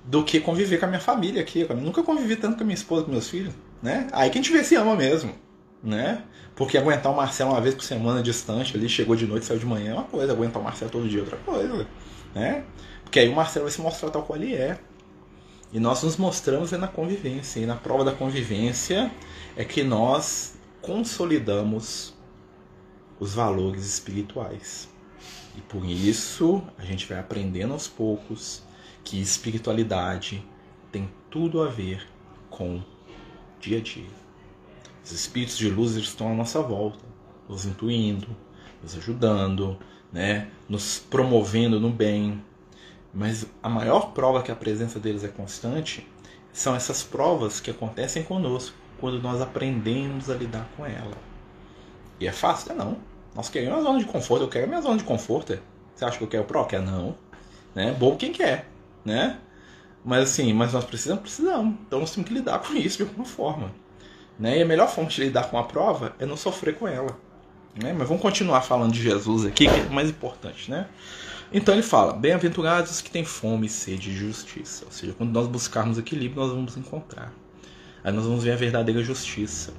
Do 0.05 0.23
que 0.23 0.39
conviver 0.39 0.79
com 0.79 0.85
a 0.85 0.89
minha 0.89 1.01
família 1.01 1.41
aqui. 1.41 1.67
Eu 1.67 1.75
nunca 1.77 2.03
convivi 2.03 2.37
tanto 2.37 2.59
com 2.59 2.63
a 2.63 2.67
minha 2.67 2.75
esposa, 2.77 3.05
com 3.05 3.11
meus 3.11 3.31
filhos 3.31 3.55
né? 3.83 4.09
Aí 4.13 4.31
que 4.31 4.39
a 4.39 4.43
gente 4.43 4.53
vê 4.53 4.63
se 4.65 4.75
ama 4.75 4.95
mesmo, 4.95 5.35
né? 5.83 6.23
Porque 6.55 6.79
aguentar 6.79 7.13
o 7.13 7.17
Marcelo 7.17 7.51
uma 7.51 7.61
vez 7.61 7.75
por 7.75 7.85
semana 7.85 8.23
distante 8.23 8.77
ali, 8.77 8.89
chegou 8.89 9.15
de 9.15 9.27
noite, 9.27 9.45
saiu 9.45 9.59
de 9.59 9.67
manhã 9.67 9.91
é 9.91 9.95
uma 9.95 10.05
coisa, 10.05 10.33
aguentar 10.33 10.61
o 10.61 10.65
Marcelo 10.65 10.91
todo 10.91 11.09
dia 11.09 11.21
é 11.21 11.23
outra 11.23 11.39
coisa, 11.39 11.87
né? 12.35 12.65
Porque 13.03 13.21
aí 13.21 13.29
o 13.29 13.35
Marcelo 13.35 13.65
vai 13.65 13.73
se 13.73 13.81
mostrar 13.81 14.11
tal 14.11 14.23
qual 14.23 14.39
ele 14.39 14.55
é. 14.55 14.79
E 15.73 15.81
nós 15.81 16.03
nos 16.03 16.17
mostramos 16.17 16.73
é 16.73 16.77
na 16.77 16.89
convivência. 16.89 17.61
E 17.61 17.67
na 17.67 17.77
prova 17.77 18.05
da 18.05 18.13
convivência 18.13 19.11
é 19.57 19.65
que 19.65 19.83
nós 19.83 20.55
consolidamos 20.81 22.15
os 23.19 23.35
valores 23.35 23.85
espirituais. 23.85 24.89
E 25.57 25.61
por 25.63 25.85
isso 25.85 26.63
a 26.79 26.85
gente 26.85 27.07
vai 27.07 27.19
aprendendo 27.19 27.73
aos 27.73 27.89
poucos 27.89 28.63
que 29.03 29.21
espiritualidade 29.21 30.45
tem 30.91 31.09
tudo 31.31 31.63
a 31.63 31.69
ver 31.69 32.07
com 32.51 32.83
dia 33.61 33.79
a 33.79 33.81
dia. 33.81 34.07
Os 35.05 35.13
espíritos 35.13 35.57
de 35.57 35.69
luz 35.69 35.95
estão 35.95 36.33
à 36.33 36.35
nossa 36.35 36.61
volta, 36.61 37.05
nos 37.49 37.65
intuindo, 37.65 38.29
nos 38.83 38.97
ajudando, 38.97 39.79
né, 40.13 40.49
nos 40.69 40.99
promovendo 40.99 41.79
no 41.79 41.91
bem. 41.91 42.43
Mas 43.15 43.47
a 43.63 43.69
maior 43.69 44.13
prova 44.13 44.43
que 44.43 44.51
a 44.51 44.57
presença 44.57 44.99
deles 44.99 45.25
é 45.25 45.29
constante 45.29 46.07
são 46.53 46.75
essas 46.75 47.03
provas 47.03 47.61
que 47.61 47.71
acontecem 47.71 48.23
conosco 48.23 48.77
quando 49.01 49.21
nós 49.21 49.41
aprendemos 49.41 50.31
a 50.31 50.35
lidar 50.35 50.69
com 50.77 50.85
ela. 50.85 51.17
E 52.19 52.27
é 52.27 52.33
fácil? 52.33 52.73
É 52.73 52.75
não. 52.75 52.97
Nós 53.35 53.49
queremos 53.49 53.79
a 53.79 53.83
zona 53.83 53.99
de 53.99 54.07
conforto, 54.07 54.45
eu 54.45 54.49
quero 54.49 54.65
a 54.65 54.69
minha 54.69 54.81
zona 54.81 54.97
de 54.97 55.05
conforto. 55.05 55.59
Você 55.95 56.05
acha 56.05 56.19
que 56.19 56.25
eu 56.25 56.29
quero 56.29 56.45
pro? 56.45 56.65
Quer 56.67 56.81
não. 56.81 57.15
Né? 57.75 57.93
Bom 57.93 58.17
quem 58.17 58.33
quer, 58.33 58.69
né? 59.05 59.39
Mas 60.07 60.23
assim, 60.23 60.53
mas 60.53 60.73
nós 60.73 60.85
precisamos, 60.85 61.23
precisamos. 61.23 61.75
Então 61.85 61.99
nós 61.99 62.13
temos 62.13 62.29
que 62.29 62.35
lidar 62.35 62.61
com 62.61 62.75
isso 62.75 62.99
de 62.99 63.03
alguma 63.03 63.25
forma. 63.25 63.73
Né? 64.39 64.59
E 64.59 64.63
a 64.63 64.65
melhor 64.65 64.89
forma 64.89 65.11
de 65.11 65.21
lidar 65.21 65.51
com 65.51 65.59
a 65.59 65.65
prova 65.65 66.15
é 66.21 66.25
não 66.25 66.37
sofrer 66.37 66.77
com 66.77 66.87
ela. 66.87 67.19
Né? 67.75 67.93
Mas 67.93 68.07
vamos 68.07 68.23
continuar 68.23 68.61
falando 68.61 68.93
de 68.93 69.03
Jesus 69.03 69.45
aqui, 69.45 69.67
que 69.67 69.81
é 69.81 69.83
o 69.83 69.93
mais 69.93 70.09
importante, 70.09 70.71
né? 70.71 70.87
Então 71.53 71.75
ele 71.75 71.83
fala: 71.83 72.13
Bem-aventurados 72.13 72.93
os 72.93 73.01
que 73.01 73.11
têm 73.11 73.25
fome 73.25 73.67
e 73.67 73.69
sede 73.69 74.13
de 74.13 74.17
justiça. 74.17 74.85
Ou 74.85 74.93
seja, 74.93 75.13
quando 75.13 75.33
nós 75.33 75.49
buscarmos 75.49 75.99
equilíbrio, 75.99 76.41
nós 76.41 76.53
vamos 76.53 76.77
encontrar. 76.77 77.33
Aí 78.05 78.13
nós 78.13 78.25
vamos 78.25 78.45
ver 78.45 78.53
a 78.53 78.57
verdadeira 78.57 79.03
justiça. 79.03 79.75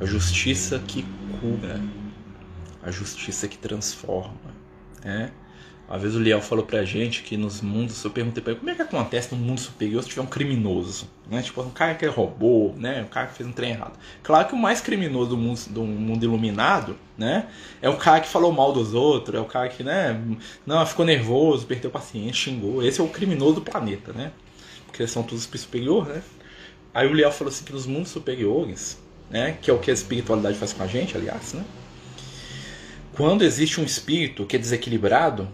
A 0.00 0.04
justiça 0.04 0.80
que 0.80 1.06
cura. 1.40 1.80
A 2.82 2.90
justiça 2.90 3.46
que 3.46 3.56
transforma. 3.56 4.34
Né? 5.04 5.30
Uma 5.90 5.98
vez 5.98 6.14
o 6.14 6.20
Liel 6.20 6.40
falou 6.40 6.64
pra 6.64 6.84
gente 6.84 7.20
que 7.24 7.36
nos 7.36 7.60
mundos, 7.60 8.04
eu 8.04 8.12
perguntei 8.12 8.40
pra 8.40 8.52
ele 8.52 8.60
como 8.60 8.70
é 8.70 8.76
que 8.76 8.82
acontece 8.82 9.34
no 9.34 9.40
mundo 9.40 9.58
superior 9.58 10.00
se 10.04 10.08
tiver 10.08 10.22
um 10.22 10.26
criminoso, 10.26 11.10
né? 11.28 11.42
Tipo, 11.42 11.62
um 11.62 11.70
cara 11.70 11.96
que 11.96 12.06
roubou, 12.06 12.76
né? 12.78 13.02
Um 13.02 13.08
cara 13.08 13.26
que 13.26 13.34
fez 13.34 13.48
um 13.48 13.50
trem 13.50 13.70
errado. 13.70 13.98
Claro 14.22 14.46
que 14.46 14.54
o 14.54 14.56
mais 14.56 14.80
criminoso 14.80 15.30
do 15.30 15.36
mundo, 15.36 15.60
do 15.70 15.82
mundo 15.82 16.22
iluminado, 16.22 16.96
né? 17.18 17.48
É 17.82 17.88
o 17.88 17.96
cara 17.96 18.20
que 18.20 18.28
falou 18.28 18.52
mal 18.52 18.72
dos 18.72 18.94
outros, 18.94 19.36
é 19.36 19.40
o 19.40 19.44
cara 19.44 19.68
que, 19.68 19.82
né? 19.82 20.16
Não, 20.64 20.86
ficou 20.86 21.04
nervoso, 21.04 21.66
perdeu 21.66 21.90
paciência, 21.90 22.34
xingou. 22.34 22.84
Esse 22.84 23.00
é 23.00 23.02
o 23.02 23.08
criminoso 23.08 23.54
do 23.54 23.62
planeta, 23.62 24.12
né? 24.12 24.30
Porque 24.86 25.02
eles 25.02 25.10
são 25.10 25.24
todos 25.24 25.42
superior, 25.42 26.06
né? 26.06 26.22
Aí 26.94 27.08
o 27.08 27.12
Liel 27.12 27.32
falou 27.32 27.52
assim 27.52 27.64
que 27.64 27.72
nos 27.72 27.86
mundos 27.86 28.12
superiores, 28.12 28.96
né? 29.28 29.58
Que 29.60 29.68
é 29.68 29.74
o 29.74 29.78
que 29.80 29.90
a 29.90 29.94
espiritualidade 29.94 30.56
faz 30.56 30.72
com 30.72 30.84
a 30.84 30.86
gente, 30.86 31.16
aliás, 31.16 31.52
né? 31.52 31.64
Quando 33.12 33.42
existe 33.42 33.80
um 33.80 33.84
espírito 33.84 34.46
que 34.46 34.54
é 34.54 34.58
desequilibrado, 34.58 35.48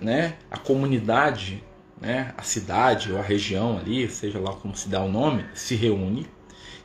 né, 0.00 0.34
a 0.50 0.56
comunidade, 0.56 1.62
né, 2.00 2.32
a 2.36 2.42
cidade 2.42 3.12
ou 3.12 3.18
a 3.18 3.22
região 3.22 3.78
ali, 3.78 4.08
seja 4.08 4.38
lá 4.38 4.52
como 4.52 4.76
se 4.76 4.88
dá 4.88 5.02
o 5.02 5.10
nome, 5.10 5.44
se 5.54 5.74
reúne 5.74 6.26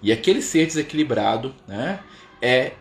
e 0.04 0.12
aquele 0.12 0.42
ser 0.42 0.66
desequilibrado 0.66 1.56
né, 1.66 2.02
é 2.42 2.74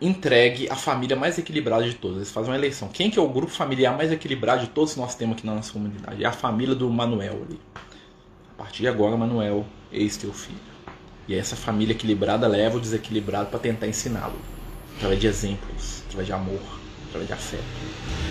entregue 0.00 0.70
à 0.70 0.76
família 0.76 1.16
mais 1.16 1.36
equilibrada 1.36 1.84
de 1.84 1.94
todas. 1.94 2.18
Eles 2.18 2.30
fazem 2.30 2.50
uma 2.50 2.56
eleição. 2.56 2.88
Quem 2.88 3.10
que 3.10 3.18
é 3.18 3.22
o 3.22 3.28
grupo 3.28 3.52
familiar 3.52 3.94
mais 3.94 4.12
equilibrado 4.12 4.62
de 4.62 4.68
todos 4.68 4.94
nós 4.94 5.16
temos 5.16 5.36
aqui 5.36 5.44
na 5.44 5.56
nossa 5.56 5.72
comunidade? 5.72 6.22
É 6.22 6.26
a 6.26 6.32
família 6.32 6.74
do 6.74 6.88
Manuel 6.88 7.42
ali. 7.44 7.60
A 8.54 8.62
partir 8.62 8.82
de 8.82 8.88
agora, 8.88 9.16
Manuel, 9.16 9.66
eis 9.90 10.16
teu 10.16 10.32
filho. 10.32 10.60
E 11.26 11.34
essa 11.34 11.56
família 11.56 11.92
equilibrada 11.92 12.46
leva 12.46 12.76
o 12.76 12.80
desequilibrado 12.80 13.50
para 13.50 13.58
tentar 13.58 13.88
ensiná-lo. 13.88 14.38
Através 14.96 15.20
de 15.20 15.26
exemplos, 15.26 16.02
através 16.06 16.26
de 16.26 16.32
amor, 16.32 16.60
através 17.10 17.26
de 17.26 17.32
afeto. 17.34 17.64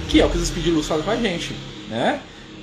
Que 0.10 0.22
é 0.22 0.26
o 0.26 0.30
que 0.30 0.38
os 0.38 0.48
Speed 0.48 0.68
Luz 0.68 0.88
fazem 0.88 1.04
com 1.04 1.12
a 1.12 1.16
gente, 1.16 1.54
né? 1.90 2.22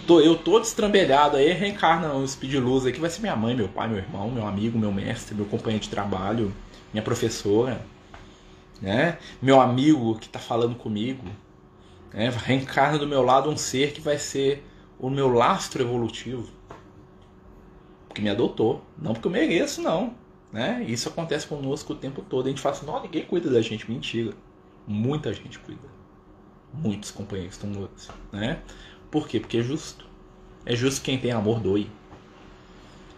Eu 0.09 0.37
todo 0.37 0.63
estrambelhado 0.63 1.37
aí, 1.37 1.53
reencarna 1.53 2.13
o 2.15 2.27
Speed 2.27 2.55
Luz 2.55 2.87
aí, 2.87 2.93
que 2.93 3.01
vai 3.01 3.11
ser 3.11 3.21
minha 3.21 3.35
mãe, 3.35 3.55
meu 3.57 3.69
pai, 3.69 3.89
meu 3.89 3.99
irmão, 3.99 4.31
meu 4.31 4.47
amigo, 4.47 4.79
meu 4.79 4.93
mestre, 4.93 5.35
meu 5.35 5.47
companheiro 5.47 5.83
de 5.83 5.91
trabalho, 5.91 6.55
minha 6.93 7.03
professora, 7.03 7.85
né? 8.81 9.19
Meu 9.43 9.61
amigo 9.61 10.17
que 10.17 10.27
está 10.27 10.39
falando 10.39 10.77
comigo, 10.77 11.25
né? 12.13 12.31
Reencarna 12.31 12.99
do 12.99 13.07
meu 13.07 13.23
lado 13.23 13.51
um 13.51 13.57
ser 13.57 13.93
que 13.93 14.01
vai 14.01 14.19
ser 14.19 14.65
o 14.99 15.11
meu 15.11 15.29
lastro 15.33 15.83
evolutivo, 15.83 16.49
que 18.15 18.23
me 18.23 18.31
adotou, 18.31 18.83
não 18.97 19.13
porque 19.13 19.27
eu 19.27 19.33
mereço, 19.33 19.83
não. 19.83 20.15
Né? 20.53 20.85
Isso 20.89 21.09
acontece 21.09 21.47
conosco 21.47 21.93
o 21.93 21.97
tempo 21.97 22.23
todo. 22.23 22.47
A 22.47 22.49
gente 22.49 22.63
fala 22.63 22.75
assim, 22.75 22.87
não, 22.87 23.03
ninguém 23.03 23.27
cuida 23.27 23.51
da 23.51 23.61
gente. 23.61 23.91
Mentira. 23.91 24.33
Muita 24.87 25.31
gente 25.35 25.59
cuida 25.59 25.96
muitos 26.73 27.11
companheiros 27.11 27.55
estão 27.55 27.71
mortos, 27.71 28.09
né? 28.33 28.61
Por 29.11 29.29
quê? 29.29 29.41
Porque 29.41 29.59
é 29.59 29.63
justo. 29.63 30.07
É 30.65 30.75
justo 30.75 31.03
quem 31.03 31.19
tem 31.19 31.31
amor 31.31 31.61
doe. 31.61 31.91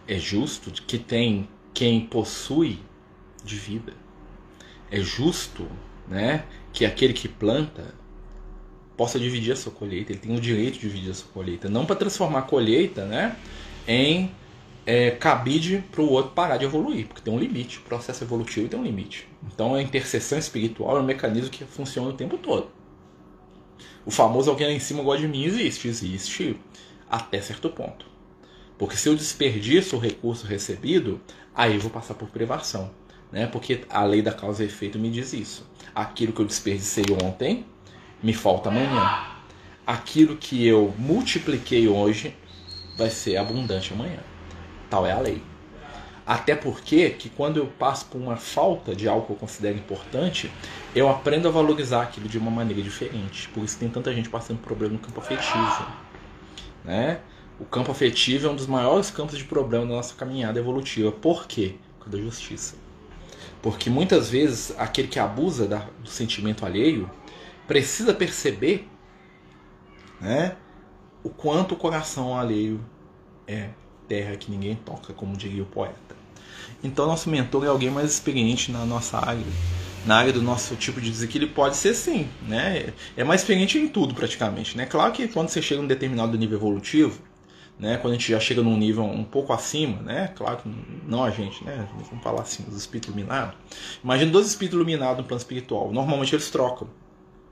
É 0.07 0.17
justo 0.17 0.71
que 0.71 0.97
tem 0.97 1.47
quem 1.73 2.01
possui 2.01 2.79
de 3.43 3.55
vida. 3.55 3.93
É 4.91 4.99
justo, 4.99 5.67
né, 6.07 6.45
que 6.73 6.85
aquele 6.85 7.13
que 7.13 7.27
planta 7.27 7.93
possa 8.97 9.19
dividir 9.19 9.53
a 9.53 9.55
sua 9.55 9.71
colheita. 9.71 10.11
Ele 10.11 10.19
tem 10.19 10.35
o 10.35 10.41
direito 10.41 10.73
de 10.73 10.81
dividir 10.81 11.11
a 11.11 11.13
sua 11.13 11.31
colheita, 11.31 11.69
não 11.69 11.85
para 11.85 11.95
transformar 11.95 12.39
a 12.39 12.41
colheita, 12.43 13.05
né, 13.05 13.35
em 13.87 14.31
é, 14.85 15.11
cabide 15.11 15.83
para 15.91 16.01
o 16.01 16.09
outro 16.09 16.31
parar 16.31 16.57
de 16.57 16.65
evoluir, 16.65 17.07
porque 17.07 17.21
tem 17.21 17.33
um 17.33 17.39
limite. 17.39 17.77
O 17.77 17.81
processo 17.81 18.23
evolutivo 18.23 18.67
tem 18.67 18.79
um 18.79 18.83
limite. 18.83 19.27
Então 19.53 19.75
a 19.75 19.81
intercessão 19.81 20.37
espiritual 20.37 20.97
é 20.97 21.01
um 21.01 21.05
mecanismo 21.05 21.49
que 21.49 21.63
funciona 21.63 22.09
o 22.09 22.13
tempo 22.13 22.37
todo. 22.37 22.67
O 24.05 24.11
famoso 24.11 24.49
alguém 24.49 24.67
lá 24.67 24.73
em 24.73 24.79
cima 24.79 25.03
gosta 25.03 25.21
de 25.21 25.27
mim 25.27 25.43
existe, 25.43 25.87
existe 25.87 26.59
até 27.09 27.41
certo 27.41 27.69
ponto. 27.69 28.05
Porque 28.77 28.95
se 28.95 29.09
eu 29.09 29.15
desperdiço 29.15 29.97
o 29.97 29.99
recurso 29.99 30.47
recebido, 30.47 31.19
aí 31.53 31.75
eu 31.75 31.81
vou 31.81 31.91
passar 31.91 32.13
por 32.13 32.29
privação. 32.29 32.91
Né? 33.31 33.45
Porque 33.45 33.81
a 33.89 34.03
lei 34.03 34.21
da 34.21 34.31
causa 34.31 34.63
e 34.63 34.67
efeito 34.67 34.97
me 34.97 35.09
diz 35.09 35.33
isso. 35.33 35.69
Aquilo 35.93 36.31
que 36.31 36.41
eu 36.41 36.45
desperdicei 36.45 37.05
ontem, 37.23 37.65
me 38.23 38.33
falta 38.33 38.69
amanhã. 38.69 39.27
Aquilo 39.85 40.37
que 40.37 40.65
eu 40.65 40.93
multipliquei 40.97 41.87
hoje, 41.87 42.35
vai 42.97 43.09
ser 43.09 43.37
abundante 43.37 43.93
amanhã. 43.93 44.19
Tal 44.89 45.05
é 45.05 45.11
a 45.11 45.19
lei. 45.19 45.41
Até 46.29 46.55
porque 46.55 47.09
que 47.09 47.27
quando 47.27 47.57
eu 47.57 47.65
passo 47.65 48.05
por 48.05 48.21
uma 48.21 48.37
falta 48.37 48.95
de 48.95 49.09
algo 49.09 49.25
que 49.25 49.31
eu 49.31 49.35
considero 49.35 49.75
importante, 49.75 50.51
eu 50.93 51.09
aprendo 51.09 51.47
a 51.47 51.51
valorizar 51.51 52.03
aquilo 52.03 52.29
de 52.29 52.37
uma 52.37 52.51
maneira 52.51 52.83
diferente. 52.83 53.49
Por 53.49 53.63
isso 53.63 53.79
tem 53.79 53.89
tanta 53.89 54.13
gente 54.13 54.29
passando 54.29 54.59
problema 54.59 54.93
no 54.93 54.99
campo 54.99 55.19
afetivo. 55.19 55.87
Né? 56.85 57.19
O 57.59 57.65
campo 57.65 57.91
afetivo 57.91 58.45
é 58.45 58.51
um 58.51 58.55
dos 58.55 58.67
maiores 58.67 59.09
campos 59.09 59.39
de 59.39 59.43
problema 59.43 59.87
da 59.87 59.95
nossa 59.95 60.13
caminhada 60.13 60.59
evolutiva. 60.59 61.11
Por 61.11 61.47
quê? 61.47 61.77
Por 61.97 62.05
causa 62.05 62.17
da 62.19 62.23
justiça. 62.23 62.75
Porque 63.59 63.89
muitas 63.89 64.29
vezes 64.29 64.71
aquele 64.77 65.07
que 65.07 65.17
abusa 65.17 65.67
do 65.97 66.09
sentimento 66.11 66.63
alheio 66.63 67.09
precisa 67.67 68.13
perceber 68.13 68.87
né, 70.21 70.55
o 71.23 71.29
quanto 71.31 71.73
o 71.73 71.75
coração 71.75 72.37
alheio 72.37 72.79
é 73.47 73.69
terra 74.07 74.35
que 74.35 74.51
ninguém 74.51 74.75
toca, 74.75 75.11
como 75.11 75.35
diria 75.35 75.63
o 75.63 75.65
poeta. 75.65 76.18
Então, 76.83 77.05
nosso 77.05 77.29
mentor 77.29 77.65
é 77.65 77.67
alguém 77.67 77.89
mais 77.89 78.11
experiente 78.11 78.71
na 78.71 78.85
nossa 78.85 79.17
área, 79.17 79.43
na 80.05 80.15
área 80.15 80.31
do 80.31 80.41
nosso 80.41 80.75
tipo 80.75 81.01
de 81.01 81.09
desequilíbrio. 81.09 81.55
Pode 81.55 81.75
ser 81.75 81.93
sim, 81.93 82.27
né? 82.47 82.93
É 83.17 83.23
mais 83.23 83.41
experiente 83.41 83.77
em 83.77 83.87
tudo 83.87 84.13
praticamente, 84.13 84.77
né? 84.77 84.85
Claro 84.85 85.11
que 85.11 85.27
quando 85.27 85.49
você 85.49 85.61
chega 85.61 85.81
em 85.81 85.83
um 85.83 85.87
determinado 85.87 86.37
nível 86.37 86.57
evolutivo, 86.57 87.19
né? 87.79 87.97
Quando 87.97 88.13
a 88.13 88.17
gente 88.17 88.31
já 88.31 88.39
chega 88.39 88.61
num 88.61 88.77
nível 88.77 89.03
um 89.03 89.23
pouco 89.23 89.53
acima, 89.53 90.01
né? 90.01 90.31
Claro 90.35 90.57
que 90.57 90.69
não 91.07 91.23
a 91.23 91.31
gente, 91.31 91.63
né? 91.63 91.87
Vamos 92.09 92.23
falar 92.23 92.41
assim, 92.41 92.63
os 92.67 92.75
espíritos 92.75 93.09
iluminados. 93.13 93.55
Imagina 94.03 94.31
dois 94.31 94.47
espíritos 94.47 94.75
iluminados 94.75 95.17
no 95.17 95.23
plano 95.23 95.39
espiritual. 95.39 95.91
Normalmente 95.91 96.35
eles 96.35 96.49
trocam. 96.49 96.89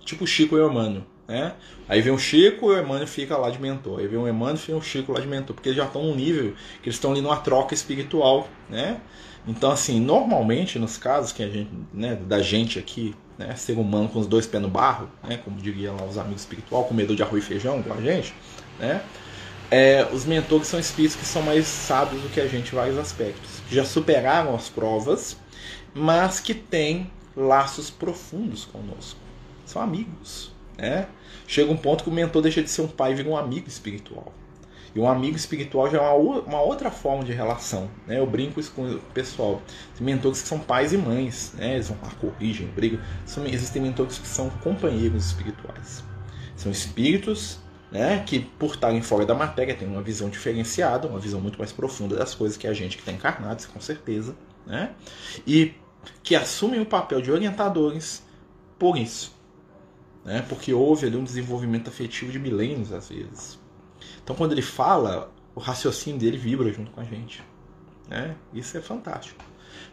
Tipo 0.05 0.25
Chico 0.25 0.57
e 0.57 0.59
o 0.59 0.71
Emmanuel. 0.71 1.03
Né? 1.27 1.53
Aí 1.89 2.01
vem 2.01 2.13
o 2.13 2.17
Chico 2.17 2.71
e 2.71 2.75
o 2.75 2.79
Emmanuel 2.79 3.07
fica 3.07 3.37
lá 3.37 3.49
de 3.49 3.59
mentor. 3.59 3.99
Aí 3.99 4.07
vem 4.07 4.19
o 4.19 4.27
Emmanuel 4.27 4.57
e 4.67 4.71
o 4.73 4.81
Chico 4.81 5.11
lá 5.11 5.19
de 5.19 5.27
mentor. 5.27 5.55
Porque 5.55 5.69
eles 5.69 5.77
já 5.77 5.85
estão 5.85 6.03
num 6.03 6.15
nível 6.15 6.53
que 6.81 6.87
eles 6.87 6.95
estão 6.95 7.11
ali 7.11 7.21
numa 7.21 7.37
troca 7.37 7.73
espiritual. 7.73 8.47
Né? 8.69 8.99
Então, 9.47 9.71
assim, 9.71 9.99
normalmente 9.99 10.77
nos 10.77 10.97
casos 10.97 11.31
que 11.31 11.43
a 11.43 11.47
gente, 11.47 11.69
né, 11.93 12.15
da 12.15 12.41
gente 12.41 12.77
aqui, 12.77 13.15
né, 13.37 13.55
ser 13.55 13.77
humano 13.77 14.09
com 14.09 14.19
os 14.19 14.27
dois 14.27 14.45
pés 14.45 14.61
no 14.61 14.69
barro, 14.69 15.09
né, 15.23 15.37
como 15.37 15.57
diriam 15.57 15.95
lá 15.95 16.05
os 16.05 16.17
amigos 16.17 16.41
espiritual, 16.41 16.83
comedor 16.83 17.15
de 17.15 17.23
arroz 17.23 17.43
e 17.43 17.47
feijão, 17.47 17.81
com 17.81 17.93
a 17.93 18.01
gente, 18.01 18.33
né, 18.77 19.01
é, 19.69 20.07
os 20.11 20.25
mentores 20.25 20.67
são 20.67 20.79
espíritos 20.79 21.15
que 21.15 21.25
são 21.25 21.41
mais 21.41 21.65
sábios 21.65 22.21
do 22.21 22.29
que 22.29 22.39
a 22.39 22.47
gente 22.47 22.71
em 22.71 22.75
vários 22.75 22.97
aspectos. 22.97 23.61
Que 23.67 23.75
já 23.75 23.83
superaram 23.83 24.55
as 24.55 24.69
provas, 24.69 25.37
mas 25.93 26.39
que 26.39 26.53
têm 26.53 27.11
laços 27.35 27.89
profundos 27.89 28.65
conosco. 28.65 29.19
São 29.65 29.81
amigos. 29.81 30.51
Né? 30.77 31.07
Chega 31.47 31.71
um 31.71 31.77
ponto 31.77 32.03
que 32.03 32.09
o 32.09 32.13
mentor 32.13 32.41
deixa 32.41 32.61
de 32.61 32.69
ser 32.69 32.81
um 32.81 32.87
pai 32.87 33.13
e 33.13 33.15
vira 33.15 33.29
um 33.29 33.37
amigo 33.37 33.69
espiritual. 33.69 34.33
E 34.93 34.99
um 34.99 35.07
amigo 35.07 35.37
espiritual 35.37 35.89
já 35.89 35.97
é 35.97 36.09
uma, 36.09 36.41
uma 36.41 36.61
outra 36.61 36.91
forma 36.91 37.23
de 37.23 37.31
relação. 37.31 37.89
Né? 38.05 38.19
Eu 38.19 38.27
brinco 38.27 38.59
isso 38.59 38.73
com 38.73 38.85
o 38.85 38.99
pessoal. 39.13 39.61
Tem 39.97 40.05
mentores 40.05 40.41
que 40.41 40.47
são 40.47 40.59
pais 40.59 40.91
e 40.91 40.97
mães, 40.97 41.53
né? 41.57 41.75
eles 41.75 41.87
vão 41.87 41.97
lá, 42.03 42.09
corrigem, 42.15 42.67
brigam. 42.67 42.99
Existem 43.45 43.81
mentores 43.81 44.19
que 44.19 44.27
são 44.27 44.49
companheiros 44.61 45.27
espirituais. 45.27 46.03
São 46.57 46.69
espíritos 46.69 47.59
né, 47.91 48.21
que, 48.25 48.39
por 48.39 48.73
estarem 48.73 49.01
fora 49.01 49.25
da 49.25 49.33
matéria, 49.33 49.73
têm 49.73 49.87
uma 49.87 50.01
visão 50.01 50.29
diferenciada, 50.29 51.07
uma 51.07 51.19
visão 51.19 51.39
muito 51.39 51.57
mais 51.57 51.71
profunda 51.71 52.17
das 52.17 52.35
coisas 52.35 52.57
que 52.57 52.67
a 52.67 52.73
gente 52.73 52.97
que 52.97 53.03
está 53.03 53.13
encarnado, 53.13 53.65
com 53.67 53.79
certeza. 53.79 54.35
Né? 54.65 54.91
E 55.45 55.75
que 56.21 56.35
assumem 56.35 56.81
o 56.81 56.85
papel 56.85 57.21
de 57.21 57.31
orientadores 57.31 58.21
por 58.77 58.97
isso 58.97 59.36
né? 60.27 60.45
Porque 60.47 60.73
houve 60.73 61.07
ali 61.07 61.15
um 61.15 61.23
desenvolvimento 61.23 61.87
afetivo 61.87 62.31
de 62.31 62.37
milênios 62.37 62.91
às 62.91 63.07
vezes. 63.07 63.57
Então 64.21 64.35
quando 64.35 64.51
ele 64.51 64.61
fala, 64.61 65.31
o 65.55 65.59
raciocínio 65.61 66.19
dele 66.19 66.37
vibra 66.37 66.71
junto 66.71 66.91
com 66.91 66.99
a 66.99 67.03
gente, 67.05 67.41
né? 68.09 68.35
Isso 68.53 68.77
é 68.77 68.81
fantástico. 68.81 69.43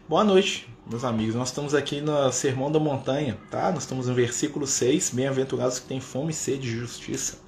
Boa 0.09 0.23
noite, 0.23 0.67
meus 0.85 1.05
amigos. 1.05 1.35
Nós 1.35 1.47
estamos 1.47 1.73
aqui 1.73 2.01
no 2.01 2.31
Sermão 2.33 2.69
da 2.69 2.79
Montanha, 2.79 3.37
tá? 3.49 3.71
Nós 3.71 3.83
estamos 3.83 4.07
no 4.07 4.13
versículo 4.13 4.67
6, 4.67 5.11
bem-aventurados 5.11 5.79
que 5.79 5.87
têm 5.87 6.01
fome 6.01 6.31
e 6.31 6.33
sede 6.33 6.63
de 6.63 6.77
justiça, 6.77 7.39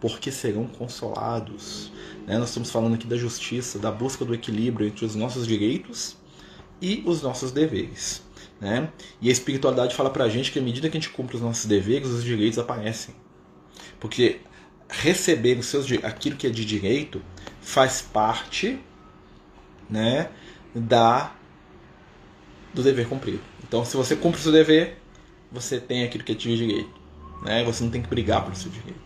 porque 0.00 0.30
serão 0.30 0.66
consolados. 0.66 1.90
Né? 2.26 2.38
Nós 2.38 2.48
estamos 2.48 2.70
falando 2.70 2.94
aqui 2.94 3.06
da 3.06 3.16
justiça, 3.16 3.78
da 3.78 3.90
busca 3.90 4.24
do 4.24 4.34
equilíbrio 4.34 4.86
entre 4.86 5.04
os 5.04 5.14
nossos 5.16 5.46
direitos 5.46 6.16
e 6.80 7.02
os 7.06 7.22
nossos 7.22 7.50
deveres. 7.50 8.22
Né? 8.60 8.88
E 9.20 9.28
a 9.28 9.32
espiritualidade 9.32 9.94
fala 9.94 10.10
pra 10.10 10.28
gente 10.28 10.50
que 10.50 10.58
à 10.58 10.62
medida 10.62 10.88
que 10.88 10.96
a 10.96 11.00
gente 11.00 11.12
cumpre 11.12 11.36
os 11.36 11.42
nossos 11.42 11.66
deveres, 11.66 12.08
os 12.08 12.24
direitos 12.24 12.58
aparecem. 12.58 13.14
Porque 14.00 14.40
receber 14.88 15.58
os 15.58 15.66
seus, 15.66 15.90
aquilo 16.02 16.36
que 16.36 16.46
é 16.46 16.50
de 16.50 16.64
direito 16.64 17.20
faz 17.60 18.00
parte 18.00 18.78
né, 19.90 20.30
da 20.74 21.32
do 22.72 22.82
dever 22.82 23.08
cumprido. 23.08 23.40
Então, 23.66 23.84
se 23.84 23.96
você 23.96 24.14
cumpre 24.14 24.38
o 24.38 24.42
seu 24.42 24.52
dever, 24.52 24.98
você 25.50 25.80
tem 25.80 26.04
aquilo 26.04 26.22
que 26.22 26.32
é 26.32 26.34
de 26.34 26.56
direito. 26.56 27.00
Né? 27.42 27.64
Você 27.64 27.82
não 27.82 27.90
tem 27.90 28.02
que 28.02 28.08
brigar 28.08 28.44
pelo 28.44 28.54
seu 28.54 28.70
direito. 28.70 29.05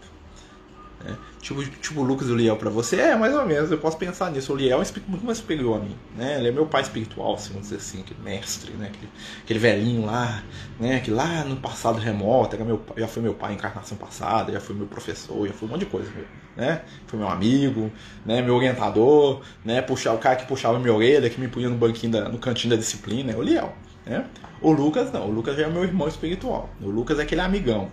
Né? 1.04 1.16
Tipo, 1.40 1.64
tipo 1.64 2.00
o 2.00 2.02
Lucas 2.02 2.28
e 2.28 2.32
o 2.32 2.36
Liel 2.36 2.56
para 2.56 2.68
você, 2.68 2.96
é 2.96 3.16
mais 3.16 3.34
ou 3.34 3.44
menos, 3.46 3.70
eu 3.70 3.78
posso 3.78 3.96
pensar 3.96 4.30
nisso. 4.30 4.52
O 4.52 4.56
Liel 4.56 4.82
é 4.82 4.84
muito 5.08 5.24
mais 5.24 5.38
superior 5.38 5.78
a 5.78 5.80
mim. 5.80 5.96
Né? 6.16 6.38
Ele 6.38 6.48
é 6.48 6.52
meu 6.52 6.66
pai 6.66 6.82
espiritual, 6.82 7.38
se 7.38 7.48
vamos 7.48 7.68
dizer 7.68 7.76
assim, 7.76 8.00
aquele 8.00 8.20
mestre, 8.22 8.72
né? 8.72 8.90
aquele, 8.92 9.08
aquele 9.42 9.58
velhinho 9.58 10.04
lá, 10.06 10.42
né? 10.78 11.00
que 11.00 11.10
lá 11.10 11.44
no 11.44 11.56
passado 11.56 11.98
remoto 11.98 12.54
era 12.54 12.64
meu, 12.64 12.82
já 12.96 13.08
foi 13.08 13.22
meu 13.22 13.34
pai 13.34 13.52
em 13.52 13.54
encarnação 13.54 13.96
passada, 13.96 14.52
já 14.52 14.60
foi 14.60 14.76
meu 14.76 14.86
professor, 14.86 15.46
já 15.46 15.54
foi 15.54 15.68
um 15.68 15.72
monte 15.72 15.80
de 15.80 15.86
coisa. 15.86 16.10
Né? 16.56 16.82
Foi 17.06 17.18
meu 17.18 17.28
amigo, 17.28 17.90
né? 18.26 18.42
meu 18.42 18.54
orientador, 18.54 19.40
né? 19.64 19.80
Puxar, 19.80 20.12
o 20.12 20.18
cara 20.18 20.36
que 20.36 20.46
puxava 20.46 20.78
minha 20.78 20.92
orelha, 20.92 21.30
que 21.30 21.40
me 21.40 21.48
punha 21.48 21.70
no 21.70 21.76
banquinho, 21.76 22.12
da, 22.12 22.28
no 22.28 22.38
cantinho 22.38 22.74
da 22.74 22.76
disciplina, 22.76 23.32
é 23.32 23.36
o 23.36 23.42
Liel. 23.42 23.72
Né? 24.04 24.26
O 24.60 24.72
Lucas 24.72 25.10
não, 25.12 25.28
o 25.28 25.30
Lucas 25.30 25.56
já 25.56 25.64
é 25.64 25.70
meu 25.70 25.84
irmão 25.84 26.08
espiritual. 26.08 26.68
O 26.80 26.90
Lucas 26.90 27.18
é 27.18 27.22
aquele 27.22 27.40
amigão. 27.40 27.88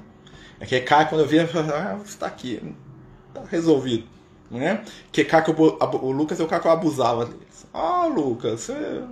É 0.60 0.64
aquele 0.66 0.82
cara, 0.82 1.06
quando 1.06 1.22
eu 1.22 1.28
vi, 1.28 1.38
eu 1.38 1.48
falo, 1.48 1.72
ah, 1.72 2.00
você 2.04 2.18
tá 2.18 2.26
aqui, 2.26 2.62
tá 3.42 3.48
resolvido. 3.50 4.06
Né? 4.50 4.82
Que 5.12 5.26
cara 5.26 5.46
o 5.52 6.12
Lucas 6.12 6.40
é 6.40 6.44
o 6.44 6.48
que 6.48 6.54
eu 6.54 6.72
abusava 6.72 7.26
deles. 7.26 7.68
Ah, 7.74 8.06
Lucas, 8.06 8.62
você. 8.62 9.04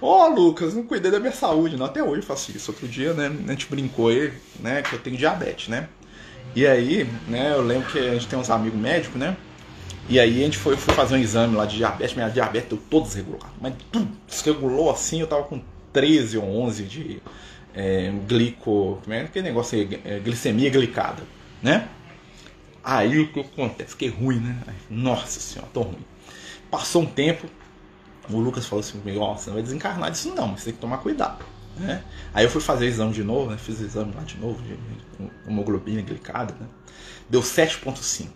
Ó, 0.00 0.26
oh, 0.26 0.28
Lucas, 0.28 0.74
não 0.74 0.84
cuidei 0.84 1.10
da 1.10 1.20
minha 1.20 1.32
saúde, 1.32 1.76
não. 1.76 1.86
Até 1.86 2.02
hoje 2.02 2.22
eu 2.22 2.22
faço 2.22 2.50
isso. 2.50 2.70
Outro 2.70 2.88
dia, 2.88 3.12
né, 3.12 3.26
a 3.46 3.50
gente 3.50 3.66
brincou 3.66 4.08
aí, 4.08 4.32
né, 4.58 4.82
que 4.82 4.94
eu 4.94 4.98
tenho 4.98 5.16
diabetes, 5.16 5.68
né? 5.68 5.88
E 6.56 6.66
aí, 6.66 7.08
né, 7.28 7.52
eu 7.52 7.62
lembro 7.62 7.88
que 7.90 7.98
a 7.98 8.14
gente 8.14 8.26
tem 8.26 8.38
uns 8.38 8.50
amigos 8.50 8.78
médicos, 8.78 9.20
né? 9.20 9.36
E 10.08 10.18
aí 10.18 10.40
a 10.40 10.44
gente 10.44 10.58
foi, 10.58 10.76
foi 10.76 10.92
fazer 10.94 11.14
um 11.14 11.18
exame 11.18 11.54
lá 11.54 11.64
de 11.66 11.76
diabetes, 11.76 12.16
minha 12.16 12.28
diabetes 12.28 12.68
deu 12.68 12.78
todo 12.90 13.04
desregulado. 13.04 13.52
Mas 13.60 13.74
tudo 13.92 14.08
desregulou 14.26 14.90
assim, 14.90 15.20
eu 15.20 15.26
tava 15.26 15.44
com 15.44 15.62
13 15.92 16.38
ou 16.38 16.44
11 16.62 16.82
de 16.84 17.22
é, 17.74 18.12
glico. 18.26 18.98
Como 19.04 19.14
é 19.14 19.20
aquele 19.20 19.46
negócio 19.46 19.78
aí? 19.78 20.00
É, 20.04 20.18
glicemia 20.18 20.68
glicada, 20.70 21.22
né? 21.62 21.88
Aí 22.82 23.20
o 23.20 23.32
que 23.32 23.40
acontece? 23.40 23.90
Fiquei 23.90 24.08
ruim, 24.08 24.40
né? 24.40 24.58
Nossa 24.88 25.40
senhora, 25.40 25.70
tô 25.72 25.82
ruim. 25.82 26.04
Passou 26.70 27.02
um 27.02 27.06
tempo, 27.06 27.46
o 28.28 28.38
Lucas 28.38 28.66
falou 28.66 28.80
assim 28.80 28.98
comigo, 28.98 29.20
ó, 29.20 29.34
você 29.34 29.50
não 29.50 29.54
vai 29.54 29.62
desencarnar 29.62 30.10
disso 30.10 30.32
não, 30.34 30.48
mas 30.48 30.60
você 30.60 30.66
tem 30.66 30.74
que 30.74 30.80
tomar 30.80 30.98
cuidado. 30.98 31.44
Né? 31.76 32.02
Aí 32.34 32.44
eu 32.44 32.50
fui 32.50 32.60
fazer 32.60 32.84
o 32.84 32.88
exame 32.88 33.12
de 33.12 33.24
novo, 33.24 33.50
né? 33.50 33.56
Fiz 33.56 33.80
o 33.80 33.84
exame 33.84 34.12
lá 34.14 34.22
de 34.22 34.36
novo, 34.38 34.62
de 34.62 34.78
hemoglobina 35.46 36.02
glicada, 36.02 36.54
né? 36.60 36.66
Deu 37.28 37.40
7.5. 37.40 38.28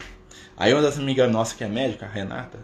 Aí 0.57 0.73
uma 0.73 0.83
das 0.83 0.99
amigas 0.99 1.31
nossas 1.31 1.55
que 1.55 1.65
é 1.65 1.69
médica, 1.69 2.07
a 2.07 2.09
Renata, 2.09 2.59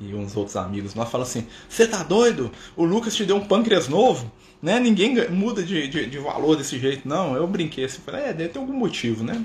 e, 0.00 0.08
e 0.08 0.14
uns 0.14 0.36
outros 0.36 0.56
amigos 0.56 0.94
nós 0.94 1.08
falam 1.10 1.26
assim, 1.26 1.46
você 1.68 1.86
tá 1.86 2.02
doido? 2.02 2.50
O 2.76 2.84
Lucas 2.84 3.14
te 3.14 3.24
deu 3.24 3.36
um 3.36 3.44
pâncreas 3.44 3.88
novo? 3.88 4.30
Né? 4.62 4.78
Ninguém 4.78 5.28
muda 5.30 5.62
de, 5.62 5.88
de, 5.88 6.06
de 6.06 6.18
valor 6.18 6.54
desse 6.56 6.78
jeito, 6.78 7.08
não. 7.08 7.34
Eu 7.34 7.46
brinquei 7.46 7.84
assim, 7.84 8.00
falei, 8.04 8.24
é, 8.24 8.32
deve 8.32 8.50
ter 8.50 8.58
algum 8.58 8.74
motivo, 8.74 9.24
né? 9.24 9.44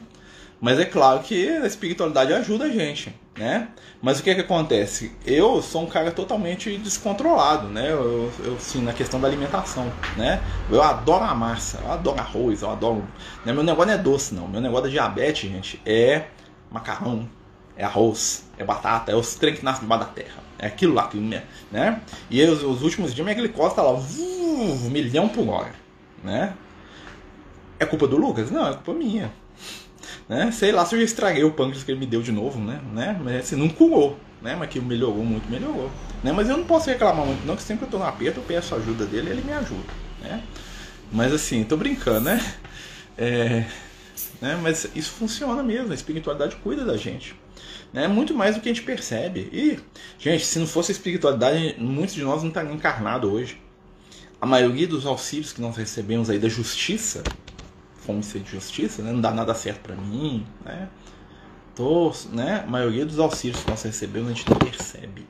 Mas 0.60 0.80
é 0.80 0.86
claro 0.86 1.20
que 1.20 1.48
a 1.50 1.68
espiritualidade 1.68 2.34
ajuda 2.34 2.66
a 2.66 2.70
gente, 2.70 3.14
né? 3.38 3.68
Mas 4.02 4.20
o 4.20 4.24
que 4.24 4.30
é 4.30 4.36
que 4.36 4.42
acontece? 4.42 5.12
Eu 5.26 5.62
sou 5.62 5.84
um 5.84 5.86
cara 5.86 6.12
totalmente 6.12 6.78
descontrolado, 6.78 7.68
né? 7.68 7.92
Eu, 7.92 8.32
eu 8.44 8.58
sim, 8.60 8.82
na 8.82 8.94
questão 8.94 9.20
da 9.20 9.28
alimentação, 9.28 9.92
né? 10.16 10.42
Eu 10.72 10.82
adoro 10.82 11.26
a 11.26 11.36
massa, 11.36 11.80
eu 11.84 11.92
adoro 11.92 12.20
arroz, 12.20 12.62
eu 12.62 12.70
adoro. 12.70 13.04
Né? 13.46 13.52
Meu 13.52 13.64
negócio 13.64 13.88
não 13.88 13.94
é 13.94 13.98
doce, 13.98 14.34
não. 14.34 14.48
Meu 14.48 14.62
negócio 14.62 14.86
de 14.86 14.92
diabetes, 14.92 15.50
gente, 15.50 15.82
é 15.86 16.28
macarrão, 16.72 17.30
é 17.76 17.84
arroz, 17.84 18.50
é 18.58 18.64
batata, 18.64 19.12
é 19.12 19.16
os 19.16 19.36
trem 19.36 19.54
que 19.54 19.64
nascem 19.64 19.82
debaixo 19.82 20.06
da 20.06 20.12
terra. 20.12 20.44
É 20.58 20.68
aquilo 20.68 20.94
lá, 20.94 21.08
que, 21.08 21.18
né? 21.18 22.02
E 22.30 22.40
eu, 22.40 22.54
os 22.54 22.82
últimos 22.82 23.14
dias 23.14 23.26
minha 23.26 23.36
glicose 23.36 23.76
tá 23.76 23.82
lá, 23.82 23.92
um 23.92 24.90
milhão 24.90 25.28
por 25.28 25.48
hora, 25.50 25.74
né? 26.24 26.54
É 27.78 27.86
culpa 27.86 28.08
do 28.08 28.16
Lucas? 28.16 28.50
Não, 28.50 28.70
é 28.70 28.74
culpa 28.74 28.94
minha. 28.94 29.32
Né? 30.28 30.52
Sei 30.52 30.72
lá 30.72 30.86
se 30.86 30.96
eu 30.96 31.02
estraguei 31.02 31.44
o 31.44 31.52
pâncreas 31.52 31.84
que 31.84 31.92
ele 31.92 32.00
me 32.00 32.06
deu 32.06 32.22
de 32.22 32.32
novo, 32.32 32.60
né? 32.60 32.82
né? 32.94 33.20
Mas 33.24 33.36
assim, 33.36 33.56
não 33.56 33.70
curou, 33.70 34.20
né? 34.42 34.56
Mas 34.56 34.70
que 34.70 34.80
melhorou 34.80 35.24
muito, 35.24 35.50
melhorou. 35.50 35.92
Né? 36.24 36.32
Mas 36.32 36.50
eu 36.50 36.58
não 36.58 36.66
posso 36.66 36.90
reclamar 36.90 37.26
muito, 37.26 37.46
não, 37.46 37.56
que 37.56 37.62
sempre 37.62 37.86
que 37.86 37.94
eu 37.94 38.00
tô 38.00 38.04
no 38.04 38.10
aperto 38.10 38.40
eu 38.40 38.44
peço 38.44 38.74
ajuda 38.74 39.06
dele 39.06 39.28
e 39.28 39.32
ele 39.32 39.42
me 39.42 39.54
ajuda, 39.54 39.86
né? 40.22 40.42
Mas 41.12 41.32
assim, 41.32 41.64
tô 41.64 41.78
brincando, 41.78 42.22
né? 42.22 42.44
É, 43.18 43.66
né? 44.42 44.60
Mas 44.62 44.88
isso 44.96 45.12
funciona 45.12 45.62
mesmo, 45.64 45.92
a 45.92 45.96
espiritualidade 45.96 46.56
cuida 46.58 46.84
da 46.84 46.98
gente. 46.98 47.36
Né? 47.94 48.08
Muito 48.08 48.34
mais 48.34 48.56
do 48.56 48.62
que 48.62 48.70
a 48.70 48.74
gente 48.74 48.86
percebe. 48.86 49.50
E, 49.54 49.80
gente, 50.20 50.46
se 50.46 50.60
não 50.60 50.68
fosse 50.68 50.92
a 50.92 50.94
espiritualidade, 50.94 51.76
muitos 51.78 52.14
de 52.14 52.24
nós 52.24 52.42
não 52.42 52.50
estariam 52.50 52.74
encarnados 52.74 53.32
hoje. 53.32 53.62
A 54.42 54.46
maioria 54.46 54.88
dos 54.88 55.06
auxílios 55.06 55.54
que 55.54 55.62
nós 55.62 55.78
recebemos 55.78 56.30
aí 56.30 56.38
da 56.38 56.50
justiça, 56.50 57.24
ser 58.22 58.40
de 58.40 58.52
justiça, 58.52 59.02
né? 59.02 59.12
não 59.12 59.22
dá 59.22 59.32
nada 59.32 59.54
certo 59.54 59.82
para 59.82 59.96
mim, 59.96 60.46
né? 60.64 60.90
Tô, 61.76 62.14
né? 62.32 62.64
A 62.66 62.70
maioria 62.70 63.06
dos 63.06 63.20
auxílios 63.20 63.64
que 63.64 63.70
nós 63.70 63.84
recebemos 63.84 64.30
a 64.30 64.34
gente 64.34 64.50
não 64.50 64.58
percebe. 64.58 65.28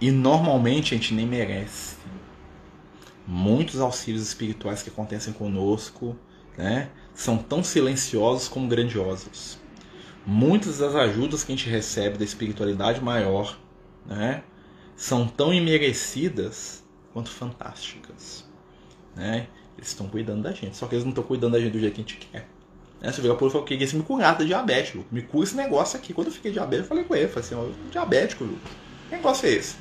E 0.00 0.10
normalmente 0.10 0.94
a 0.94 0.96
gente 0.96 1.12
nem 1.12 1.26
merece. 1.26 1.96
Muitos 3.26 3.80
auxílios 3.80 4.22
espirituais 4.22 4.82
que 4.82 4.90
acontecem 4.90 5.32
conosco, 5.32 6.16
né? 6.56 6.90
São 7.14 7.36
tão 7.36 7.64
silenciosos 7.64 8.48
como 8.48 8.68
grandiosos. 8.68 9.58
Muitas 10.24 10.78
das 10.78 10.94
ajudas 10.94 11.42
que 11.42 11.52
a 11.52 11.56
gente 11.56 11.68
recebe 11.68 12.16
da 12.16 12.24
espiritualidade 12.24 13.02
maior, 13.02 13.58
né? 14.06 14.44
São 14.94 15.26
tão 15.26 15.52
imerecidas 15.52 16.84
quanto 17.12 17.30
fantásticas, 17.30 18.44
né? 19.16 19.48
Eles 19.78 19.88
estão 19.88 20.08
cuidando 20.08 20.42
da 20.42 20.52
gente. 20.52 20.76
Só 20.76 20.86
que 20.86 20.94
eles 20.94 21.04
não 21.04 21.10
estão 21.10 21.24
cuidando 21.24 21.52
da 21.52 21.60
gente 21.60 21.72
do 21.72 21.78
jeito 21.78 21.94
que 21.94 22.00
a 22.00 22.04
gente 22.04 22.16
quer. 22.18 22.48
Né? 23.00 23.12
Você 23.12 23.22
viu 23.22 23.32
a 23.32 23.34
e 23.34 23.38
falou, 23.38 23.62
queria 23.62 23.86
se 23.86 23.96
me 23.96 24.02
curar 24.02 24.36
da 24.36 24.44
diabetes, 24.44 25.00
Me 25.10 25.22
cura 25.22 25.44
esse 25.44 25.56
negócio 25.56 25.96
aqui. 25.96 26.12
Quando 26.12 26.26
eu 26.26 26.32
fiquei 26.32 26.50
diabético, 26.50 26.84
eu 26.84 26.88
falei 26.88 27.04
com 27.04 27.14
ele, 27.14 27.28
falei 27.28 27.46
assim, 27.46 27.54
ó, 27.54 27.90
diabético, 27.90 28.44
Lu. 28.44 28.58
Que 29.08 29.16
negócio 29.16 29.46
é 29.46 29.52
esse? 29.52 29.76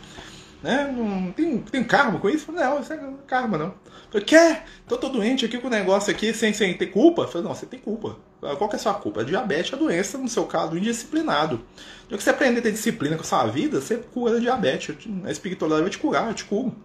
Né? 0.62 0.94
Não 0.96 1.32
tem, 1.32 1.58
tem 1.60 1.84
karma 1.84 2.20
com 2.20 2.30
isso? 2.30 2.52
Não, 2.52 2.80
isso 2.80 2.94
é 2.94 3.00
karma, 3.26 3.58
não. 3.58 3.68
Eu 3.68 4.12
falei, 4.12 4.26
quer? 4.26 4.66
Tô, 4.88 4.98
tô 4.98 5.10
doente 5.10 5.46
aqui 5.46 5.58
com 5.58 5.68
o 5.68 5.72
negócio 5.72 6.12
aqui 6.12 6.34
sem, 6.34 6.54
sem 6.54 6.74
ter 6.76 6.88
culpa? 6.88 7.24
Eu 7.24 7.28
falei, 7.28 7.48
não, 7.48 7.54
você 7.54 7.66
tem 7.66 7.80
culpa. 7.80 8.18
Qual 8.40 8.70
que 8.70 8.76
é 8.76 8.80
a 8.80 8.82
sua 8.82 8.94
culpa? 8.94 9.26
Diabetes 9.26 9.74
é 9.74 9.76
a 9.76 9.80
doença, 9.80 10.18
no 10.18 10.28
seu 10.28 10.46
caso, 10.46 10.78
indisciplinado. 10.78 11.62
Já 12.10 12.18
que 12.18 12.24
você 12.24 12.30
aprender 12.30 12.60
a 12.60 12.64
ter 12.64 12.72
disciplina 12.72 13.16
com 13.16 13.24
a 13.24 13.26
sua 13.26 13.46
vida, 13.48 13.82
você 13.82 13.98
cura 13.98 14.38
a 14.38 14.40
diabetes. 14.40 14.96
A 15.26 15.32
espiritualidade 15.32 15.82
vai 15.82 15.92
te 15.92 15.98
curar, 15.98 16.28
eu 16.28 16.34
te 16.34 16.46
curo. 16.46 16.76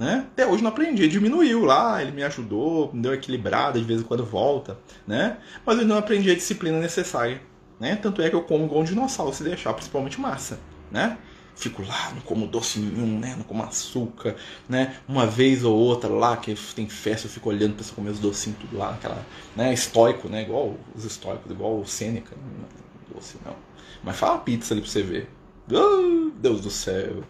Né? 0.00 0.26
Até 0.32 0.46
hoje 0.46 0.62
não 0.62 0.70
aprendi, 0.70 1.06
diminuiu 1.08 1.66
lá, 1.66 2.00
ele 2.00 2.10
me 2.10 2.22
ajudou, 2.22 2.90
me 2.90 3.02
deu 3.02 3.12
equilibrada, 3.12 3.78
de 3.78 3.84
vez 3.84 4.00
em 4.00 4.04
quando 4.04 4.24
volta, 4.24 4.78
né? 5.06 5.36
Mas 5.66 5.78
eu 5.78 5.84
não 5.84 5.98
aprendi 5.98 6.30
a 6.30 6.34
disciplina 6.34 6.80
necessária, 6.80 7.42
né? 7.78 7.96
Tanto 7.96 8.22
é 8.22 8.30
que 8.30 8.34
eu 8.34 8.40
como 8.40 8.64
igual 8.64 8.80
um 8.80 8.84
dinossauro 8.84 9.34
se 9.34 9.44
deixar, 9.44 9.74
principalmente 9.74 10.18
massa, 10.18 10.58
né? 10.90 11.18
Fico 11.54 11.82
lá, 11.82 12.12
não 12.14 12.22
como 12.22 12.46
doce 12.46 12.78
nenhum, 12.78 13.18
né? 13.18 13.34
Não 13.36 13.44
como 13.44 13.62
açúcar, 13.62 14.36
né? 14.66 14.96
Uma 15.06 15.26
vez 15.26 15.64
ou 15.64 15.76
outra 15.76 16.08
lá 16.08 16.34
que 16.38 16.54
tem 16.74 16.88
festa, 16.88 17.26
eu 17.26 17.30
fico 17.30 17.50
olhando 17.50 17.74
pra 17.74 17.84
você 17.84 17.92
comer 17.92 18.08
os 18.08 18.18
docinhos 18.18 18.58
tudo 18.58 18.78
lá, 18.78 18.92
aquela, 18.94 19.26
né? 19.54 19.70
Estoico, 19.70 20.30
né? 20.30 20.40
Igual 20.40 20.76
os 20.96 21.04
estoicos, 21.04 21.52
igual 21.52 21.78
o 21.78 21.86
Sêneca, 21.86 22.34
não, 22.34 23.14
doce 23.14 23.36
não. 23.44 23.54
Mas 24.02 24.16
fala 24.16 24.38
pizza 24.38 24.72
ali 24.72 24.80
pra 24.80 24.90
você 24.90 25.02
ver. 25.02 25.28
Oh, 25.70 26.30
Deus 26.40 26.62
do 26.62 26.70
céu, 26.70 27.22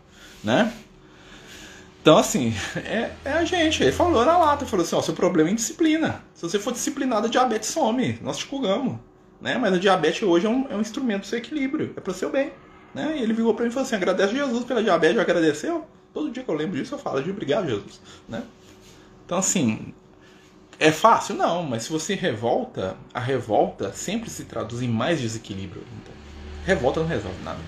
né? 0.45 0.73
Então, 2.01 2.17
assim, 2.17 2.55
é, 2.77 3.11
é, 3.25 3.33
a 3.33 3.45
gente. 3.45 3.83
Ele 3.83 3.93
falou 3.93 4.25
na 4.25 4.39
lata, 4.39 4.67
falou 4.67 4.85
assim, 4.85 4.97
ó, 4.97 5.03
seu 5.03 5.15
problema 5.15 5.49
é 5.51 5.53
indisciplina. 5.53 6.25
Se 6.35 6.43
você 6.43 6.59
for 6.59 6.73
disciplinado, 6.73 7.27
a 7.27 7.31
diabetes 7.31 7.69
some. 7.69 8.19
Nós 8.23 8.39
te 8.39 8.47
curamos. 8.47 8.99
Né? 9.41 9.57
Mas 9.59 9.75
a 9.75 9.79
diabetes 9.79 10.23
hoje 10.23 10.47
é 10.47 10.49
um, 10.49 10.67
é 10.71 10.77
um 10.77 10.81
instrumento 10.81 11.23
do 11.23 11.27
seu 11.27 11.39
equilíbrio. 11.39 11.93
É 11.97 12.01
para 12.01 12.11
o 12.11 12.15
seu 12.15 12.31
bem. 12.31 12.53
Né? 12.95 13.19
E 13.19 13.23
ele 13.23 13.33
virou 13.33 13.55
para 13.55 13.65
mim 13.65 13.71
e 13.71 13.73
falou 13.73 13.87
assim, 13.87 13.97
agradece 13.97 14.35
Jesus 14.35 14.65
pela 14.65 14.83
diabetes. 14.83 15.17
Já 15.17 15.23
agradeceu? 15.23 15.87
Todo 16.13 16.31
dia 16.31 16.43
que 16.43 16.51
eu 16.51 16.55
lembro 16.55 16.77
disso, 16.77 16.95
eu 16.95 16.99
falo 16.99 17.23
de 17.23 17.31
obrigado, 17.31 17.69
Jesus. 17.69 18.01
Né? 18.29 18.43
Então, 19.25 19.39
assim, 19.39 19.95
É 20.79 20.91
fácil? 20.91 21.35
Não, 21.37 21.63
mas 21.63 21.85
se 21.85 21.93
você 21.93 22.15
revolta, 22.15 22.97
a 23.13 23.21
revolta 23.21 23.93
sempre 23.93 24.31
se 24.31 24.45
traduz 24.47 24.81
em 24.81 24.89
mais 24.89 25.21
desequilíbrio. 25.21 25.83
Então, 26.01 26.15
revolta 26.65 27.01
não 27.01 27.07
resolve 27.07 27.43
nada. 27.45 27.61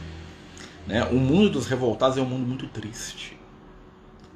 Né? 0.87 1.05
O 1.05 1.16
mundo 1.16 1.51
dos 1.51 1.66
revoltados 1.66 2.16
é 2.16 2.23
um 2.23 2.25
mundo 2.25 2.47
muito 2.47 2.66
triste. 2.68 3.38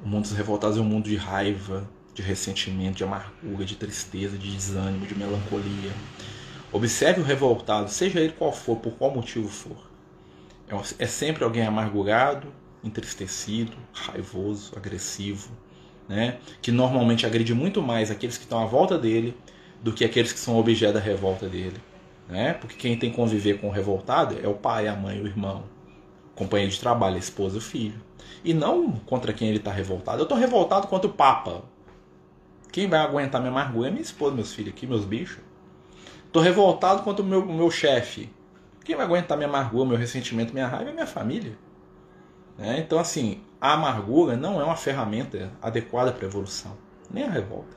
O 0.03 0.07
mundo 0.07 0.23
dos 0.23 0.31
revoltados 0.31 0.77
é 0.77 0.81
um 0.81 0.85
mundo 0.85 1.09
de 1.09 1.15
raiva, 1.15 1.89
de 2.13 2.21
ressentimento, 2.21 2.97
de 2.97 3.03
amargura, 3.03 3.65
de 3.65 3.75
tristeza, 3.75 4.37
de 4.37 4.51
desânimo, 4.51 5.05
de 5.05 5.15
melancolia. 5.15 5.91
Observe 6.71 7.21
o 7.21 7.23
revoltado, 7.23 7.89
seja 7.89 8.19
ele 8.19 8.33
qual 8.33 8.51
for, 8.51 8.77
por 8.77 8.93
qual 8.93 9.11
motivo 9.11 9.47
for. 9.47 9.77
É, 10.67 11.03
é 11.03 11.07
sempre 11.07 11.43
alguém 11.43 11.65
amargurado, 11.65 12.47
entristecido, 12.83 13.73
raivoso, 13.93 14.73
agressivo, 14.75 15.49
né? 16.07 16.37
que 16.61 16.71
normalmente 16.71 17.25
agride 17.25 17.53
muito 17.53 17.81
mais 17.81 18.11
aqueles 18.11 18.37
que 18.37 18.43
estão 18.43 18.59
à 18.59 18.65
volta 18.65 18.97
dele 18.97 19.35
do 19.81 19.93
que 19.93 20.03
aqueles 20.03 20.31
que 20.31 20.39
são 20.39 20.57
objeto 20.57 20.93
da 20.93 20.99
revolta 20.99 21.47
dele. 21.47 21.77
Né? 22.27 22.53
Porque 22.53 22.75
quem 22.75 22.97
tem 22.97 23.09
que 23.09 23.15
conviver 23.15 23.59
com 23.59 23.67
o 23.67 23.71
revoltado 23.71 24.37
é 24.41 24.47
o 24.47 24.53
pai, 24.53 24.87
a 24.87 24.95
mãe, 24.95 25.21
o 25.21 25.27
irmão, 25.27 25.63
companheiro 26.35 26.71
de 26.71 26.79
trabalho, 26.79 27.15
a 27.15 27.19
esposa, 27.19 27.57
o 27.57 27.61
filho. 27.61 28.06
E 28.43 28.53
não 28.53 28.91
contra 28.91 29.33
quem 29.33 29.49
ele 29.49 29.57
está 29.57 29.71
revoltado. 29.71 30.19
Eu 30.19 30.23
estou 30.23 30.37
revoltado 30.37 30.87
contra 30.87 31.09
o 31.09 31.13
Papa. 31.13 31.63
Quem 32.71 32.87
vai 32.87 32.99
aguentar 32.99 33.41
minha 33.41 33.51
amargura 33.51 33.87
é 33.87 33.91
minha 33.91 34.01
esposa, 34.01 34.35
meus 34.35 34.53
filhos 34.53 34.73
aqui, 34.73 34.85
meus 34.85 35.05
bichos. 35.05 35.39
Estou 36.25 36.41
revoltado 36.41 37.03
contra 37.03 37.23
o 37.23 37.25
meu, 37.25 37.45
meu 37.45 37.71
chefe. 37.71 38.29
Quem 38.83 38.95
vai 38.95 39.05
aguentar 39.05 39.37
minha 39.37 39.49
amargura, 39.49 39.89
meu 39.89 39.97
ressentimento, 39.97 40.53
minha 40.53 40.67
raiva 40.67 40.89
é 40.91 40.93
minha 40.93 41.07
família. 41.07 41.57
Né? 42.57 42.79
Então, 42.79 42.99
assim, 42.99 43.41
a 43.59 43.73
amargura 43.73 44.35
não 44.35 44.59
é 44.59 44.63
uma 44.63 44.75
ferramenta 44.75 45.51
adequada 45.61 46.11
para 46.11 46.25
a 46.25 46.29
evolução, 46.29 46.77
nem 47.11 47.23
a 47.23 47.29
revolta. 47.29 47.75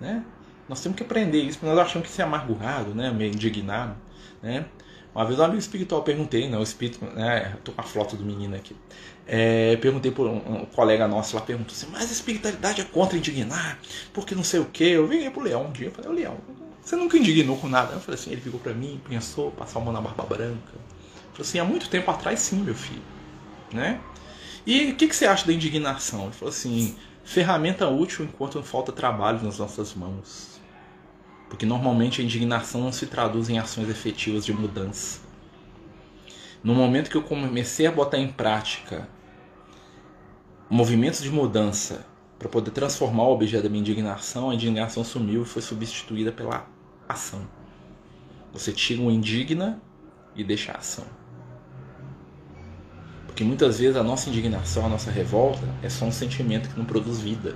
Né? 0.00 0.24
Nós 0.68 0.82
temos 0.82 0.96
que 0.96 1.02
aprender 1.02 1.40
isso, 1.42 1.58
porque 1.58 1.74
nós 1.74 1.86
achamos 1.86 2.08
que 2.08 2.14
ser 2.14 2.22
amargurado, 2.22 2.94
né? 2.94 3.10
meio 3.10 3.32
indignado. 3.32 3.94
Né? 4.42 4.66
Uma 5.14 5.24
vez 5.24 5.38
um 5.38 5.44
amigo 5.44 5.58
espiritual 5.58 6.02
perguntei, 6.02 6.48
né, 6.48 6.58
o 6.58 6.62
espírito, 6.62 7.04
né, 7.04 7.56
tô 7.62 7.70
com 7.70 7.80
a 7.80 7.84
flota 7.84 8.16
do 8.16 8.24
menino 8.24 8.56
aqui. 8.56 8.74
É, 9.26 9.76
perguntei 9.76 10.10
por 10.10 10.26
um, 10.26 10.36
um, 10.36 10.64
colega 10.66 11.06
nosso 11.06 11.36
lá, 11.36 11.42
perguntou 11.42 11.72
assim, 11.72 11.86
mas 11.90 12.10
a 12.10 12.12
espiritualidade 12.12 12.80
é 12.80 12.84
contra 12.84 13.16
indignar, 13.16 13.78
porque 14.12 14.34
não 14.34 14.42
sei 14.42 14.60
o 14.60 14.64
que. 14.64 14.84
Eu 14.84 15.06
vim 15.06 15.30
pro 15.30 15.42
Leão 15.42 15.66
um 15.66 15.72
dia, 15.72 15.86
eu 15.86 15.92
falei, 15.92 16.10
o 16.10 16.14
Leão, 16.14 16.36
você 16.82 16.96
nunca 16.96 17.16
indignou 17.16 17.56
com 17.56 17.68
nada? 17.68 17.94
Eu 17.94 18.00
falei 18.00 18.20
assim, 18.20 18.32
ele 18.32 18.40
ficou 18.40 18.58
para 18.58 18.74
mim, 18.74 19.00
pensou, 19.08 19.50
passar 19.52 19.78
a 19.78 19.82
mão 19.82 19.92
na 19.92 20.00
barba 20.00 20.24
branca. 20.24 20.72
Falei 21.32 21.40
assim, 21.40 21.58
há 21.58 21.64
muito 21.64 21.88
tempo 21.88 22.10
atrás 22.10 22.40
sim, 22.40 22.56
meu 22.56 22.74
filho. 22.74 23.02
Né? 23.72 24.00
E 24.66 24.90
o 24.90 24.96
que, 24.96 25.08
que 25.08 25.16
você 25.16 25.26
acha 25.26 25.46
da 25.46 25.52
indignação? 25.52 26.24
Ele 26.24 26.32
falou 26.32 26.52
assim, 26.52 26.96
ferramenta 27.24 27.88
útil 27.88 28.24
enquanto 28.24 28.62
falta 28.62 28.92
trabalho 28.92 29.42
nas 29.42 29.58
nossas 29.58 29.94
mãos. 29.94 30.53
Porque 31.54 31.64
normalmente 31.64 32.20
a 32.20 32.24
indignação 32.24 32.80
não 32.80 32.90
se 32.90 33.06
traduz 33.06 33.48
em 33.48 33.60
ações 33.60 33.88
efetivas 33.88 34.44
de 34.44 34.52
mudança. 34.52 35.20
No 36.64 36.74
momento 36.74 37.08
que 37.08 37.16
eu 37.16 37.22
comecei 37.22 37.86
a 37.86 37.92
botar 37.92 38.18
em 38.18 38.26
prática 38.26 39.08
movimentos 40.68 41.22
de 41.22 41.30
mudança 41.30 42.04
para 42.40 42.48
poder 42.48 42.72
transformar 42.72 43.22
o 43.22 43.34
objeto 43.34 43.62
da 43.62 43.68
minha 43.68 43.82
indignação, 43.82 44.50
a 44.50 44.54
indignação 44.56 45.04
sumiu 45.04 45.42
e 45.42 45.44
foi 45.44 45.62
substituída 45.62 46.32
pela 46.32 46.66
ação. 47.08 47.46
Você 48.52 48.72
tira 48.72 49.00
o 49.00 49.08
indigna 49.08 49.80
e 50.34 50.42
deixa 50.42 50.72
a 50.72 50.78
ação. 50.78 51.04
Porque 53.26 53.44
muitas 53.44 53.78
vezes 53.78 53.94
a 53.94 54.02
nossa 54.02 54.28
indignação, 54.28 54.86
a 54.86 54.88
nossa 54.88 55.12
revolta 55.12 55.62
é 55.84 55.88
só 55.88 56.04
um 56.04 56.10
sentimento 56.10 56.68
que 56.68 56.76
não 56.76 56.84
produz 56.84 57.20
vida. 57.20 57.54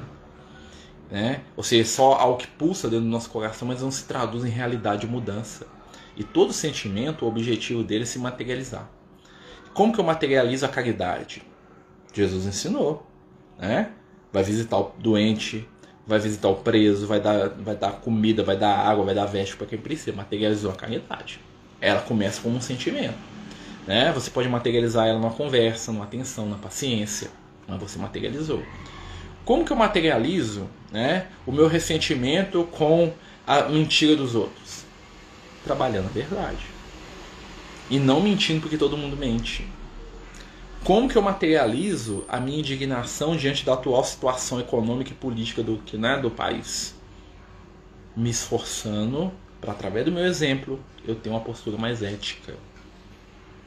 Né? 1.11 1.43
Ou 1.57 1.63
seja, 1.63 1.89
só 1.89 2.15
algo 2.15 2.39
que 2.39 2.47
pulsa 2.47 2.89
dentro 2.89 3.05
do 3.05 3.11
nosso 3.11 3.31
coração, 3.31 3.67
mas 3.67 3.83
não 3.83 3.91
se 3.91 4.05
traduz 4.05 4.45
em 4.45 4.51
realidade 4.51 5.03
de 5.03 5.07
mudança. 5.07 5.67
E 6.17 6.23
todo 6.23 6.53
sentimento, 6.53 7.25
o 7.25 7.29
objetivo 7.29 7.83
dele 7.83 8.03
é 8.03 8.07
se 8.07 8.19
materializar. 8.19 8.89
Como 9.73 9.93
que 9.93 10.01
eu 10.01 10.05
materializo 10.05 10.67
a 10.67 10.69
caridade? 10.69 11.43
Jesus 12.13 12.47
ensinou. 12.47 13.07
Né? 13.59 13.93
Vai 14.33 14.43
visitar 14.43 14.77
o 14.79 14.93
doente, 14.99 15.67
vai 16.07 16.19
visitar 16.19 16.49
o 16.49 16.57
preso, 16.57 17.07
vai 17.07 17.21
dar, 17.21 17.49
vai 17.51 17.77
dar 17.77 17.93
comida, 17.93 18.43
vai 18.43 18.57
dar 18.57 18.77
água, 18.77 19.05
vai 19.05 19.15
dar 19.15 19.27
veste 19.27 19.57
para 19.57 19.67
quem 19.67 19.79
precisa. 19.79 20.17
Materializou 20.17 20.71
a 20.71 20.75
caridade. 20.75 21.41
Ela 21.81 22.01
começa 22.01 22.43
como 22.43 22.57
um 22.57 22.61
sentimento. 22.61 23.17
Né? 23.87 24.13
Você 24.13 24.31
pode 24.31 24.49
materializar 24.49 25.07
ela 25.07 25.19
numa 25.19 25.33
conversa, 25.33 25.93
numa 25.93 26.05
atenção, 26.05 26.47
na 26.47 26.57
paciência. 26.57 27.31
Mas 27.67 27.81
você 27.81 27.99
materializou. 27.99 28.63
Como 29.49 29.65
que 29.65 29.73
eu 29.73 29.77
materializo 29.79 30.69
né, 30.93 31.29
o 31.47 31.53
meu 31.53 31.69
ressentimento 31.69 32.65
com 32.65 33.15
a 33.47 33.63
mentira 33.63 34.15
dos 34.15 34.35
outros? 34.35 34.85
Trabalhando 35.65 36.05
a 36.05 36.11
verdade. 36.11 36.67
E 37.89 37.99
não 37.99 38.21
mentindo 38.21 38.61
porque 38.61 38.77
todo 38.77 38.95
mundo 38.95 39.17
mente. 39.17 39.67
Como 40.85 41.09
que 41.09 41.17
eu 41.17 41.23
materializo 41.23 42.27
a 42.29 42.39
minha 42.39 42.59
indignação 42.59 43.35
diante 43.35 43.65
da 43.65 43.73
atual 43.73 44.05
situação 44.05 44.61
econômica 44.61 45.13
e 45.13 45.15
política 45.15 45.63
do, 45.63 45.81
né, 45.95 46.19
do 46.19 46.31
país? 46.31 46.95
Me 48.15 48.29
esforçando 48.29 49.33
para, 49.63 49.73
através 49.73 50.05
do 50.05 50.13
meu 50.13 50.27
exemplo, 50.27 50.79
eu 51.07 51.15
ter 51.15 51.31
uma 51.31 51.41
postura 51.41 51.79
mais 51.79 52.03
ética. 52.03 52.55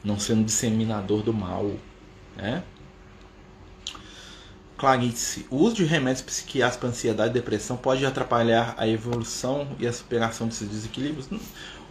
Não 0.04 0.16
sendo 0.16 0.44
disseminador 0.44 1.24
do 1.24 1.34
mal. 1.34 1.72
Né? 2.36 2.62
Clarice, 4.82 5.46
o 5.48 5.58
uso 5.58 5.76
de 5.76 5.84
remédios 5.84 6.22
psiquiátricos 6.22 6.80
para 6.80 6.88
ansiedade 6.88 7.30
e 7.30 7.34
depressão 7.34 7.76
pode 7.76 8.04
atrapalhar 8.04 8.74
a 8.76 8.88
evolução 8.88 9.68
e 9.78 9.86
a 9.86 9.92
superação 9.92 10.48
desses 10.48 10.68
desequilíbrios? 10.68 11.28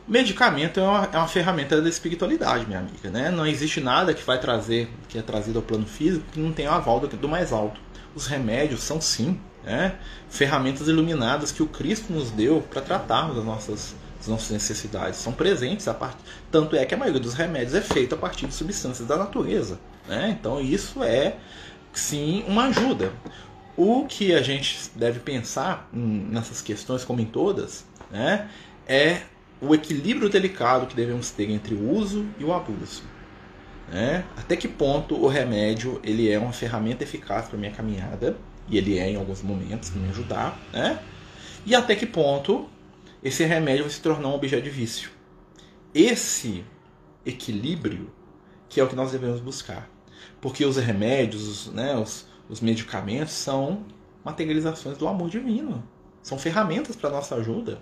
Medicamento 0.06 0.78
é 0.78 0.84
uma, 0.84 1.10
é 1.14 1.18
uma 1.18 1.28
ferramenta 1.30 1.82
da 1.82 1.88
espiritualidade, 1.88 2.66
minha 2.66 2.80
amiga. 2.80 3.10
Né? 3.10 3.32
Não 3.32 3.48
existe 3.48 3.80
nada 3.80 4.14
que 4.14 4.26
vai 4.26 4.42
trazer, 4.42 4.90
que 5.08 5.18
é 5.18 5.22
trazido 5.22 5.60
ao 5.60 5.64
plano 5.64 5.86
físico, 5.86 6.26
que 6.34 6.40
não 6.42 6.52
tenha 6.52 6.70
o 6.70 6.74
aval 6.74 7.00
do, 7.00 7.08
do 7.08 7.30
mais 7.30 7.54
alto. 7.54 7.80
Os 8.14 8.28
remédios 8.28 8.82
são 8.82 9.00
sim 9.00 9.40
né? 9.64 9.96
ferramentas 10.30 10.90
iluminadas 10.90 11.50
que 11.50 11.64
o 11.64 11.68
Cristo 11.68 12.12
nos 12.12 12.30
deu 12.30 12.62
para 12.62 12.82
tratarmos 12.82 13.38
as 13.38 13.46
nossas, 13.46 13.96
as 14.20 14.28
nossas 14.28 14.50
necessidades. 14.50 15.18
São 15.18 15.32
presentes 15.32 15.88
a 15.88 15.94
parte. 15.94 16.18
Tanto 16.52 16.76
é 16.76 16.86
que 16.86 16.94
a 16.94 16.98
maioria 16.98 17.22
dos 17.22 17.36
remédios 17.36 17.74
é 17.74 17.80
feita 17.80 18.16
a 18.16 18.18
partir 18.18 18.48
de 18.48 18.54
substâncias 18.54 19.08
da 19.08 19.16
natureza. 19.16 19.80
Né? 20.10 20.36
Então 20.38 20.60
isso 20.60 21.02
é 21.02 21.38
sim 21.94 22.44
uma 22.48 22.66
ajuda. 22.66 23.14
O 23.76 24.06
que 24.06 24.34
a 24.34 24.42
gente 24.42 24.92
deve 24.96 25.20
pensar 25.20 25.90
nessas 25.94 26.62
questões, 26.62 27.04
como 27.04 27.22
em 27.22 27.26
todas, 27.26 27.86
né, 28.12 28.50
é 28.88 29.22
o 29.62 29.74
equilíbrio 29.74 30.30
delicado 30.30 30.88
que 30.88 30.96
devemos 30.96 31.32
ter 31.32 31.50
entre 31.50 31.76
o 31.76 31.92
uso 31.92 32.26
e 32.38 32.44
o 32.44 32.54
abuso. 32.54 33.04
Né? 33.90 34.24
Até 34.38 34.56
que 34.56 34.68
ponto 34.68 35.16
o 35.16 35.28
remédio 35.28 36.00
ele 36.04 36.30
é 36.30 36.40
uma 36.40 36.54
ferramenta 36.54 37.04
eficaz 37.04 37.48
para 37.48 37.58
minha 37.58 37.72
caminhada 37.72 38.38
e 38.68 38.78
ele 38.78 38.98
é 38.98 39.10
em 39.10 39.18
alguns 39.18 39.42
momentos 39.42 39.90
para 39.90 40.02
me 40.02 40.10
ajudar, 40.10 40.60
né? 40.72 41.00
E 41.66 41.76
até 41.76 41.96
que 41.96 42.06
ponto 42.06 42.70
esse 43.22 43.44
remédio 43.44 43.84
vai 43.84 43.92
se 43.92 44.02
tornar 44.02 44.30
um 44.30 44.34
objeto 44.34 44.64
de 44.64 44.70
vício. 44.70 45.12
Esse 45.94 46.64
equilíbrio 47.26 48.10
que 48.70 48.80
é 48.80 48.84
o 48.84 48.88
que 48.88 48.96
nós 48.96 49.12
devemos 49.12 49.42
buscar, 49.42 49.90
porque 50.42 50.66
os 50.66 50.78
remédios, 50.78 51.68
né, 51.68 51.96
os, 51.96 52.26
os 52.50 52.60
medicamentos 52.60 53.34
são 53.34 53.86
materializações 54.26 54.98
do 54.98 55.08
amor 55.08 55.30
divino, 55.30 55.84
são 56.22 56.38
ferramentas 56.38 56.96
para 56.96 57.10
nossa 57.10 57.36
ajuda. 57.36 57.80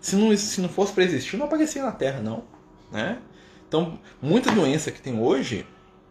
Se 0.00 0.16
não, 0.16 0.36
se 0.36 0.60
não 0.60 0.68
fosse 0.68 0.92
para 0.92 1.04
existir, 1.04 1.36
não 1.36 1.46
aparecia 1.46 1.82
na 1.82 1.92
Terra, 1.92 2.20
não. 2.20 2.44
Né? 2.90 3.18
Então, 3.66 3.98
muita 4.20 4.50
doença 4.50 4.90
que 4.90 5.00
tem 5.00 5.18
hoje, 5.18 5.66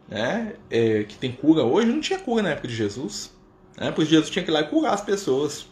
né, 0.07 0.55
é, 0.69 1.03
que 1.03 1.15
tem 1.17 1.31
cura 1.31 1.63
hoje, 1.63 1.91
não 1.91 2.01
tinha 2.01 2.19
cura 2.19 2.43
na 2.43 2.49
época 2.49 2.67
de 2.67 2.75
Jesus. 2.75 3.31
Né? 3.77 3.91
Porque 3.91 4.09
Jesus 4.09 4.29
tinha 4.29 4.43
que 4.43 4.49
ir 4.49 4.53
lá 4.53 4.61
e 4.61 4.67
curar 4.67 4.93
as 4.93 5.01
pessoas. 5.01 5.67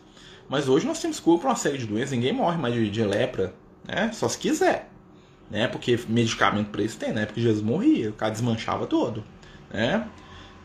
Mas 0.48 0.68
hoje 0.68 0.86
nós 0.86 1.00
temos 1.00 1.20
cura 1.20 1.40
para 1.40 1.50
uma 1.50 1.56
série 1.56 1.78
de 1.78 1.86
doenças. 1.86 2.12
Ninguém 2.12 2.34
morre 2.34 2.58
mais 2.58 2.74
de, 2.74 2.90
de 2.90 3.04
lepra, 3.04 3.54
né? 3.88 4.12
só 4.14 4.28
se 4.28 4.38
quiser. 4.38 4.90
Né? 5.50 5.68
Porque 5.68 6.00
medicamento 6.08 6.70
para 6.70 6.84
isso 6.84 6.98
tem, 6.98 7.12
né? 7.12 7.26
Porque 7.26 7.42
Jesus 7.42 7.64
morria, 7.64 8.10
o 8.10 8.14
cara 8.14 8.32
desmanchava 8.32 8.86
todo. 8.86 9.24
Né? 9.72 10.08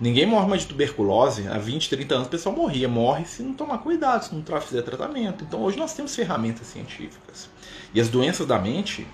Ninguém 0.00 0.26
morre 0.26 0.48
mais 0.48 0.62
de 0.62 0.68
tuberculose. 0.68 1.46
Há 1.46 1.58
20, 1.58 1.88
30 1.88 2.14
anos 2.14 2.26
o 2.26 2.30
pessoal 2.30 2.54
morria. 2.54 2.88
Morre 2.88 3.24
se 3.24 3.42
não 3.42 3.54
tomar 3.54 3.78
cuidado, 3.78 4.24
se 4.24 4.34
não 4.34 4.60
fizer 4.60 4.82
tratamento. 4.82 5.44
Então 5.44 5.62
hoje 5.62 5.78
nós 5.78 5.94
temos 5.94 6.14
ferramentas 6.14 6.66
científicas. 6.66 7.48
E 7.94 8.00
as 8.00 8.08
doenças 8.08 8.46
da 8.46 8.58
mente, 8.58 9.06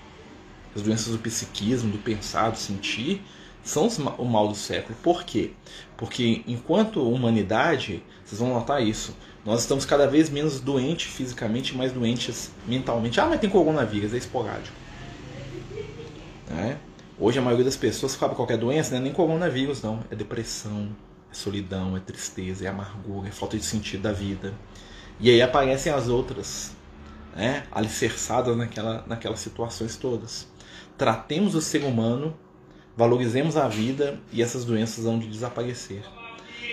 as 0.75 0.81
doenças 0.81 1.13
do 1.13 1.19
psiquismo, 1.19 1.91
do 1.91 1.99
pensar, 1.99 2.49
do 2.49 2.57
sentir, 2.57 3.21
são 3.63 3.87
o 4.17 4.25
mal 4.25 4.47
do 4.47 4.55
século. 4.55 4.97
Por 5.03 5.23
quê? 5.23 5.51
Porque 5.95 6.43
enquanto 6.47 7.07
humanidade, 7.07 8.03
vocês 8.25 8.39
vão 8.39 8.49
notar 8.49 8.81
isso, 8.81 9.15
nós 9.45 9.61
estamos 9.61 9.85
cada 9.85 10.07
vez 10.07 10.29
menos 10.29 10.59
doentes 10.59 11.11
fisicamente, 11.11 11.75
mais 11.75 11.91
doentes 11.91 12.51
mentalmente. 12.67 13.19
Ah, 13.19 13.27
mas 13.27 13.39
tem 13.39 13.49
coronavírus, 13.49 14.13
é 14.13 14.17
esporádico. 14.17 14.75
Né? 16.49 16.77
Hoje 17.23 17.37
a 17.37 17.41
maioria 17.43 17.65
das 17.65 17.77
pessoas 17.77 18.15
fala 18.15 18.33
qualquer 18.33 18.57
doença, 18.57 18.89
não 18.89 18.97
é 18.97 19.01
nem 19.01 19.13
coronavírus, 19.13 19.83
não. 19.83 19.99
É 20.09 20.15
depressão, 20.15 20.89
é 21.31 21.35
solidão, 21.35 21.95
é 21.95 21.99
tristeza, 21.99 22.65
é 22.65 22.67
amargura, 22.67 23.27
é 23.27 23.31
falta 23.31 23.55
de 23.55 23.63
sentido 23.63 24.01
da 24.01 24.11
vida. 24.11 24.55
E 25.19 25.29
aí 25.29 25.39
aparecem 25.39 25.93
as 25.93 26.07
outras, 26.07 26.75
né, 27.35 27.63
alicerçadas 27.71 28.57
naquela, 28.57 29.05
naquelas 29.05 29.39
situações 29.39 29.95
todas. 29.97 30.47
Tratemos 30.97 31.53
o 31.53 31.61
ser 31.61 31.83
humano, 31.83 32.35
valorizemos 32.97 33.55
a 33.55 33.67
vida 33.67 34.19
e 34.33 34.41
essas 34.41 34.65
doenças 34.65 35.03
vão 35.03 35.19
de 35.19 35.27
desaparecer. 35.27 36.01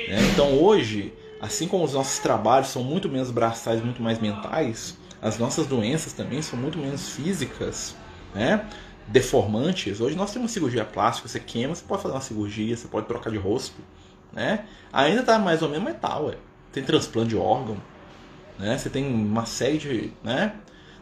Né? 0.08 0.16
Então 0.32 0.58
hoje, 0.62 1.12
assim 1.42 1.68
como 1.68 1.84
os 1.84 1.92
nossos 1.92 2.20
trabalhos 2.20 2.68
são 2.68 2.82
muito 2.82 3.06
menos 3.10 3.30
braçais, 3.30 3.84
muito 3.84 4.02
mais 4.02 4.18
mentais, 4.18 4.96
as 5.20 5.38
nossas 5.38 5.66
doenças 5.66 6.14
também 6.14 6.40
são 6.40 6.58
muito 6.58 6.78
menos 6.78 7.10
físicas, 7.10 7.94
né? 8.34 8.66
Deformantes. 9.08 10.00
Hoje 10.00 10.16
nós 10.16 10.32
temos 10.32 10.50
cirurgia 10.50 10.84
plástica, 10.84 11.28
você 11.28 11.40
queima, 11.40 11.74
você 11.74 11.84
pode 11.86 12.02
fazer 12.02 12.14
uma 12.14 12.20
cirurgia, 12.20 12.76
você 12.76 12.86
pode 12.86 13.06
trocar 13.06 13.30
de 13.30 13.38
rosto. 13.38 13.76
Né? 14.32 14.66
Ainda 14.92 15.20
está 15.20 15.38
mais 15.38 15.62
ou 15.62 15.68
menos 15.68 15.84
metal, 15.84 16.26
ué. 16.26 16.36
tem 16.70 16.82
transplante 16.82 17.30
de 17.30 17.36
órgão, 17.36 17.76
né? 18.58 18.76
você 18.76 18.90
tem 18.90 19.06
uma 19.06 19.46
série 19.46 19.78
de. 19.78 20.12
Né? 20.22 20.54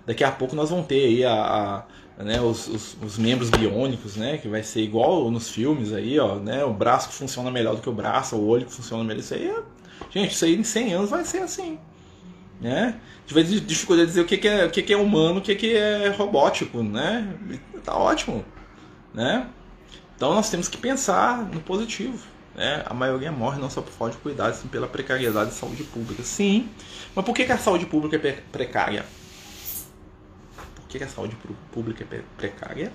Daqui 0.07 0.22
a 0.22 0.30
pouco 0.30 0.54
nós 0.54 0.70
vamos 0.70 0.86
ter 0.86 1.04
aí 1.04 1.24
a, 1.24 1.84
a 2.18 2.24
né, 2.24 2.40
os, 2.40 2.66
os, 2.68 2.96
os, 3.02 3.18
membros 3.18 3.50
biônicos, 3.50 4.16
né, 4.16 4.38
que 4.38 4.48
vai 4.48 4.62
ser 4.62 4.80
igual 4.80 5.30
nos 5.30 5.50
filmes 5.50 5.92
aí, 5.92 6.18
ó, 6.18 6.36
né, 6.36 6.64
o 6.64 6.72
braço 6.72 7.09
que 7.09 7.14
funciona 7.14 7.50
melhor 7.50 7.74
do 7.74 7.82
que 7.82 7.88
o 7.90 7.92
braço, 7.92 8.36
o 8.36 8.46
olho 8.46 8.64
que 8.64 8.72
funciona 8.72 9.04
melhor, 9.04 9.20
isso 9.20 9.34
aí, 9.34 9.48
é, 9.48 9.62
gente, 10.09 10.32
isso 10.32 10.44
aí 10.44 10.57
em 10.57 10.64
100 10.64 10.94
anos 10.94 11.11
vai 11.11 11.24
ser 11.24 11.42
assim, 11.42 11.78
né? 12.61 12.98
A 12.98 13.20
gente 13.20 13.34
vai 13.34 13.42
dificuldade 13.42 14.07
de 14.07 14.12
dizer 14.12 14.20
o 14.22 14.26
que, 14.26 14.38
que 14.38 14.48
é, 14.48 14.64
o 14.66 14.70
que, 14.70 14.82
que 14.82 14.92
é 14.92 14.96
humano, 14.96 15.38
o 15.38 15.42
que, 15.42 15.54
que 15.54 15.76
é 15.76 16.09
robótico, 16.09 16.82
né? 16.82 17.34
Tá 17.84 17.96
ótimo, 17.96 18.44
né? 19.12 19.48
Então 20.16 20.34
nós 20.34 20.50
temos 20.50 20.68
que 20.68 20.78
pensar 20.78 21.44
no 21.44 21.61
positivo. 21.61 22.18
Né? 22.54 22.82
A 22.86 22.94
maioria 22.94 23.30
morre 23.30 23.61
não 23.61 23.68
só 23.68 23.82
por 23.82 23.92
falta 23.92 24.16
de 24.16 24.22
cuidado, 24.22 24.54
sim 24.54 24.68
pela 24.68 24.88
precariedade 24.88 25.50
de 25.50 25.57
saúde 25.57 25.84
pública. 25.84 26.22
Sim, 26.22 26.70
mas 27.14 27.24
por 27.24 27.34
que, 27.34 27.44
que 27.44 27.52
a 27.52 27.59
saúde 27.59 27.84
pública 27.84 28.16
é 28.16 28.32
precária? 28.50 29.04
Por 30.74 30.88
que, 30.88 30.98
que 30.98 31.04
a 31.04 31.09
saúde 31.09 31.36
pública 31.70 32.07
é 32.11 32.22
precária? 32.38 32.90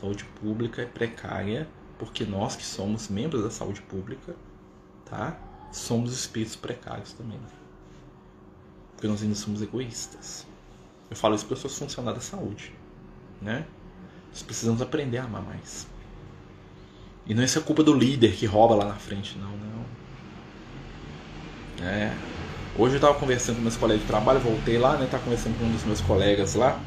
Saúde 0.00 0.24
pública 0.40 0.82
é 0.82 0.86
precária 0.86 1.68
porque 1.98 2.24
nós 2.24 2.54
que 2.54 2.64
somos 2.64 3.08
membros 3.08 3.42
da 3.42 3.50
saúde 3.50 3.82
pública, 3.82 4.34
tá? 5.04 5.36
Somos 5.72 6.12
espíritos 6.12 6.54
precários 6.54 7.12
também. 7.12 7.40
Porque 9.02 9.10
nós 9.10 9.20
ainda 9.20 9.34
somos 9.34 9.60
egoístas. 9.60 10.46
Eu 11.10 11.16
falo 11.16 11.34
isso 11.34 11.44
porque 11.44 11.54
eu 11.54 11.68
sou 11.68 11.68
funcionário 11.68 12.20
da 12.20 12.24
saúde. 12.24 12.72
Né? 13.40 13.66
Nós 14.30 14.44
precisamos 14.44 14.80
aprender 14.80 15.18
a 15.18 15.24
amar 15.24 15.42
mais. 15.42 15.88
E 17.26 17.34
não 17.34 17.42
é 17.42 17.46
é 17.46 17.60
culpa 17.62 17.82
do 17.82 17.92
líder 17.92 18.36
que 18.36 18.46
rouba 18.46 18.76
lá 18.76 18.84
na 18.84 18.94
frente, 18.94 19.36
não, 19.36 19.50
não. 19.56 19.84
É. 21.84 22.16
Hoje 22.78 22.94
eu 22.94 22.98
estava 22.98 23.18
conversando 23.18 23.56
com 23.56 23.62
meus 23.62 23.76
colegas 23.76 24.02
de 24.02 24.06
trabalho, 24.06 24.38
voltei 24.38 24.78
lá, 24.78 24.96
né? 24.96 25.08
Tava 25.10 25.24
conversando 25.24 25.58
com 25.58 25.64
um 25.64 25.72
dos 25.72 25.82
meus 25.82 26.00
colegas 26.00 26.54
lá. 26.54 26.80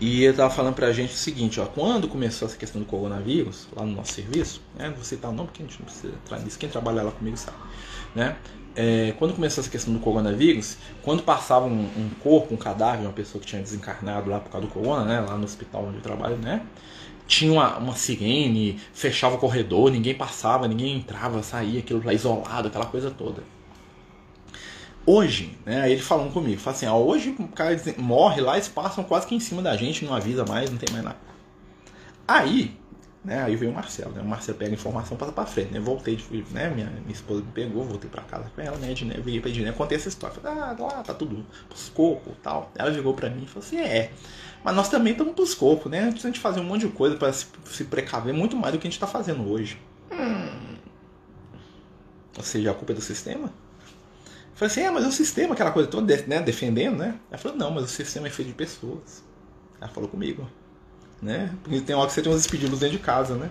E 0.00 0.22
ele 0.22 0.30
estava 0.30 0.48
falando 0.48 0.74
pra 0.74 0.94
gente 0.94 1.12
o 1.12 1.18
seguinte, 1.18 1.60
ó, 1.60 1.66
quando 1.66 2.08
começou 2.08 2.48
essa 2.48 2.56
questão 2.56 2.80
do 2.80 2.86
coronavírus, 2.86 3.68
lá 3.76 3.84
no 3.84 3.92
nosso 3.92 4.14
serviço, 4.14 4.62
né? 4.74 4.88
Não 4.88 4.94
vou 4.94 5.04
citar 5.04 5.30
o 5.30 5.34
nome 5.34 5.48
porque 5.48 5.62
a 5.62 5.66
gente 5.66 5.78
não 5.78 5.84
precisa 5.84 6.14
entrar 6.14 6.40
nisso, 6.40 6.58
quem 6.58 6.70
trabalha 6.70 7.02
lá 7.02 7.12
comigo 7.12 7.36
sabe, 7.36 7.58
né? 8.14 8.34
É, 8.76 9.14
quando 9.18 9.34
começou 9.34 9.62
essa 9.62 9.70
questão 9.70 9.92
do 9.92 10.00
coronavírus, 10.00 10.76
quando 11.02 11.22
passava 11.22 11.66
um, 11.66 11.84
um, 11.84 12.10
corpo, 12.20 12.54
um 12.54 12.56
cadáver, 12.56 13.06
uma 13.06 13.12
pessoa 13.12 13.40
que 13.40 13.46
tinha 13.46 13.62
desencarnado 13.62 14.28
lá 14.28 14.40
por 14.40 14.50
causa 14.50 14.66
do 14.66 14.72
corona, 14.72 15.04
né, 15.04 15.20
lá 15.20 15.36
no 15.36 15.44
hospital 15.44 15.84
onde 15.86 15.96
eu 15.96 16.02
trabalho, 16.02 16.36
né, 16.36 16.62
tinha 17.26 17.52
uma, 17.52 17.78
uma 17.78 17.94
sirene, 17.94 18.80
fechava 18.92 19.36
o 19.36 19.38
corredor, 19.38 19.90
ninguém 19.90 20.14
passava, 20.14 20.68
ninguém 20.68 20.96
entrava, 20.96 21.42
saía, 21.42 21.80
aquilo 21.80 22.02
lá 22.04 22.12
isolado, 22.12 22.68
aquela 22.68 22.86
coisa 22.86 23.10
toda. 23.10 23.42
Hoje, 25.06 25.56
né, 25.64 25.82
aí 25.82 25.92
ele 25.92 26.02
falando 26.02 26.32
comigo, 26.32 26.60
fala 26.60 26.76
assim, 26.76 26.86
ó, 26.86 26.96
hoje 26.96 27.34
o 27.38 27.48
cara 27.48 27.76
morre 27.98 28.40
lá, 28.40 28.54
eles 28.54 28.68
passam 28.68 29.04
quase 29.04 29.26
que 29.26 29.34
em 29.34 29.40
cima 29.40 29.62
da 29.62 29.76
gente, 29.76 30.04
não 30.04 30.14
avisa 30.14 30.44
mais, 30.44 30.70
não 30.70 30.78
tem 30.78 30.92
mais 30.92 31.04
nada. 31.04 31.18
Aí, 32.26 32.74
né? 33.24 33.42
Aí 33.42 33.56
veio 33.56 33.72
o 33.72 33.74
Marcelo, 33.74 34.12
né? 34.12 34.20
O 34.20 34.26
Marcelo 34.26 34.58
pega 34.58 34.70
a 34.70 34.74
informação 34.74 35.16
passa 35.16 35.32
pra 35.32 35.46
frente, 35.46 35.72
né? 35.72 35.80
Voltei, 35.80 36.22
né? 36.50 36.68
Minha, 36.68 36.86
minha 36.86 37.12
esposa 37.12 37.40
me 37.40 37.50
pegou, 37.52 37.82
voltei 37.82 38.10
pra 38.10 38.22
casa 38.22 38.50
com 38.54 38.60
ela, 38.60 38.76
né? 38.76 38.90
Ednei, 38.90 39.18
veio 39.20 39.40
pra 39.40 39.50
Ednei, 39.50 39.72
contei 39.72 39.96
essa 39.96 40.08
história. 40.08 40.36
Falei, 40.38 40.60
ah, 40.60 40.76
lá, 40.78 41.02
tá 41.02 41.14
tudo 41.14 41.44
pros 41.68 41.88
cocos 41.88 42.32
e 42.34 42.36
tal. 42.42 42.70
Ela 42.74 42.92
chegou 42.92 43.14
pra 43.14 43.30
mim 43.30 43.44
e 43.44 43.46
falou 43.46 43.66
assim, 43.66 43.78
é, 43.78 44.12
mas 44.62 44.76
nós 44.76 44.90
também 44.90 45.12
estamos 45.12 45.34
pros 45.34 45.54
cocos, 45.54 45.90
né? 45.90 46.08
A 46.08 46.10
gente 46.10 46.38
fazer 46.38 46.60
um 46.60 46.64
monte 46.64 46.82
de 46.82 46.92
coisa 46.92 47.16
pra 47.16 47.32
se, 47.32 47.46
se 47.64 47.84
precaver 47.84 48.34
muito 48.34 48.56
mais 48.56 48.74
do 48.74 48.78
que 48.78 48.86
a 48.86 48.90
gente 48.90 49.00
tá 49.00 49.06
fazendo 49.06 49.50
hoje. 49.50 49.80
Hum. 50.12 50.76
Ou 52.36 52.42
seja, 52.42 52.72
a 52.72 52.74
culpa 52.74 52.92
é 52.92 52.96
do 52.96 53.00
sistema? 53.00 53.46
Eu 53.46 54.56
falei 54.56 54.70
assim, 54.70 54.80
é, 54.82 54.90
mas 54.90 55.06
o 55.06 55.12
sistema, 55.12 55.54
aquela 55.54 55.70
coisa 55.72 55.88
toda, 55.88 56.14
né? 56.26 56.42
Defendendo, 56.42 56.98
né? 56.98 57.18
Ela 57.30 57.38
falou, 57.38 57.56
não, 57.56 57.70
mas 57.70 57.84
o 57.84 57.88
sistema 57.88 58.26
é 58.26 58.30
feito 58.30 58.48
de 58.48 58.54
pessoas. 58.54 59.24
Ela 59.80 59.88
falou 59.88 60.10
comigo 60.10 60.46
né? 61.24 61.50
Porque 61.62 61.80
tem 61.80 61.96
hora 61.96 62.06
que 62.06 62.12
você 62.12 62.20
tem 62.20 62.30
uns 62.30 62.42
despedidos 62.42 62.78
dentro 62.78 62.98
de 62.98 63.02
casa, 63.02 63.34
né? 63.34 63.50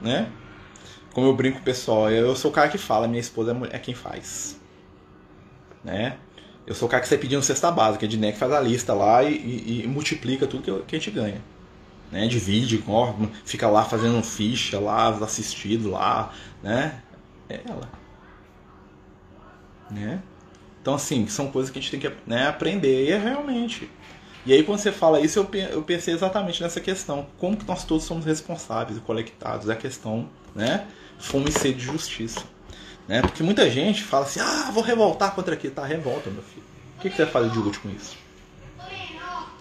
Né? 0.00 0.28
Como 1.12 1.28
eu 1.28 1.34
brinco 1.34 1.62
pessoal, 1.62 2.10
eu 2.10 2.34
sou 2.34 2.50
o 2.50 2.54
cara 2.54 2.68
que 2.68 2.76
fala, 2.76 3.06
minha 3.06 3.20
esposa 3.20 3.56
é, 3.70 3.76
é 3.76 3.78
quem 3.78 3.94
faz. 3.94 4.60
Né? 5.84 6.16
Eu 6.66 6.74
sou 6.74 6.88
o 6.88 6.90
cara 6.90 7.00
que 7.00 7.08
sai 7.08 7.16
pedindo 7.16 7.40
cesta 7.42 7.70
básica, 7.70 8.08
de 8.08 8.16
NEC 8.16 8.36
faz 8.36 8.50
a 8.50 8.60
lista 8.60 8.92
lá 8.92 9.22
e, 9.22 9.34
e, 9.34 9.82
e 9.84 9.86
multiplica 9.86 10.48
tudo 10.48 10.64
que, 10.64 10.86
que, 10.86 10.96
a 10.96 10.98
gente 10.98 11.10
ganha. 11.12 11.40
Né? 12.10 12.26
Divide, 12.26 12.82
fica 13.44 13.68
lá 13.68 13.84
fazendo 13.84 14.20
ficha 14.24 14.80
lá, 14.80 15.10
assistido 15.10 15.92
lá, 15.92 16.32
né? 16.60 17.00
É 17.48 17.60
ela. 17.68 17.88
Né? 19.90 20.20
Então, 20.82 20.94
assim, 20.94 21.28
são 21.28 21.52
coisas 21.52 21.70
que 21.70 21.78
a 21.78 21.82
gente 21.82 21.90
tem 21.92 22.00
que 22.00 22.12
né, 22.26 22.48
aprender. 22.48 23.06
E 23.06 23.12
é 23.12 23.18
realmente. 23.18 23.88
E 24.46 24.52
aí 24.52 24.62
quando 24.62 24.78
você 24.78 24.92
fala 24.92 25.20
isso, 25.20 25.38
eu, 25.38 25.48
eu 25.70 25.82
pensei 25.82 26.12
exatamente 26.12 26.62
nessa 26.62 26.80
questão. 26.80 27.26
Como 27.38 27.56
que 27.56 27.66
nós 27.66 27.84
todos 27.84 28.04
somos 28.04 28.24
responsáveis 28.24 28.98
e 28.98 29.00
conectados? 29.00 29.68
É 29.68 29.72
a 29.72 29.76
questão, 29.76 30.28
né? 30.54 30.86
Fome 31.18 31.48
e 31.48 31.52
sede 31.52 31.78
de 31.78 31.84
justiça. 31.84 32.42
Né? 33.08 33.20
Porque 33.22 33.42
muita 33.42 33.68
gente 33.70 34.02
fala 34.02 34.24
assim, 34.24 34.40
ah, 34.40 34.70
vou 34.72 34.82
revoltar 34.82 35.34
contra 35.34 35.54
aquilo. 35.54 35.74
Tá, 35.74 35.84
revolta, 35.84 36.30
meu 36.30 36.42
filho. 36.42 36.64
O 36.98 37.00
que, 37.00 37.10
que 37.10 37.16
você 37.16 37.26
fazer 37.26 37.50
de 37.50 37.58
útil 37.58 37.80
com 37.82 37.90
isso? 37.90 38.16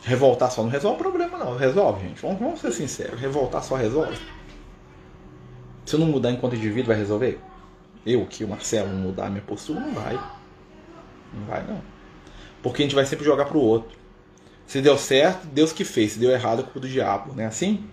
Revoltar 0.03 0.51
só 0.51 0.61
não 0.61 0.69
resolve 0.69 0.97
o 0.97 0.99
problema, 0.99 1.37
não. 1.37 1.55
Resolve, 1.55 2.05
gente. 2.07 2.21
Vamos, 2.21 2.39
vamos 2.39 2.59
ser 2.59 2.71
sinceros. 2.73 3.19
Revoltar 3.19 3.63
só 3.63 3.75
resolve. 3.75 4.17
Se 5.85 5.95
eu 5.95 5.99
não 5.99 6.07
mudar 6.07 6.31
enquanto 6.31 6.55
indivíduo, 6.55 6.87
vai 6.87 6.97
resolver? 6.97 7.39
Eu, 8.05 8.25
que 8.25 8.43
o 8.43 8.47
Marcelo, 8.47 8.89
mudar 8.89 9.29
minha 9.29 9.41
postura, 9.41 9.79
não 9.79 9.93
vai. 9.93 10.13
Não 11.33 11.45
vai, 11.47 11.63
não. 11.65 11.81
Porque 12.61 12.81
a 12.81 12.85
gente 12.85 12.95
vai 12.95 13.05
sempre 13.05 13.25
jogar 13.25 13.45
pro 13.45 13.59
outro. 13.59 13.97
Se 14.67 14.81
deu 14.81 14.97
certo, 14.97 15.45
Deus 15.47 15.71
que 15.71 15.83
fez. 15.83 16.13
Se 16.13 16.19
deu 16.19 16.31
errado, 16.31 16.61
é 16.61 16.63
culpa 16.63 16.79
do 16.79 16.89
diabo. 16.89 17.33
Não 17.35 17.43
é 17.43 17.47
assim? 17.47 17.85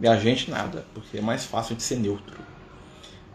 E 0.00 0.08
a 0.08 0.16
gente 0.16 0.50
nada, 0.50 0.86
porque 0.94 1.18
é 1.18 1.20
mais 1.20 1.44
fácil 1.44 1.76
de 1.76 1.82
ser 1.82 1.96
neutro. 1.96 2.40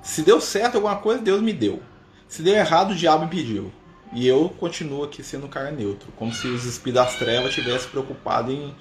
Se 0.01 0.21
deu 0.21 0.39
certo 0.41 0.75
alguma 0.75 0.95
coisa, 0.97 1.21
Deus 1.21 1.41
me 1.41 1.53
deu. 1.53 1.81
Se 2.27 2.41
deu 2.41 2.53
errado, 2.53 2.91
o 2.91 2.95
diabo 2.95 3.25
impediu. 3.25 3.71
E 4.13 4.27
eu 4.27 4.49
continuo 4.57 5.03
aqui 5.03 5.23
sendo 5.23 5.45
um 5.45 5.49
cara 5.49 5.71
neutro. 5.71 6.11
Como 6.15 6.33
se 6.33 6.47
os 6.47 6.65
espíritos 6.65 7.05
das 7.05 7.15
trevas 7.15 7.53
tivessem 7.53 7.89
preocupado 7.89 8.51
em 8.51 8.73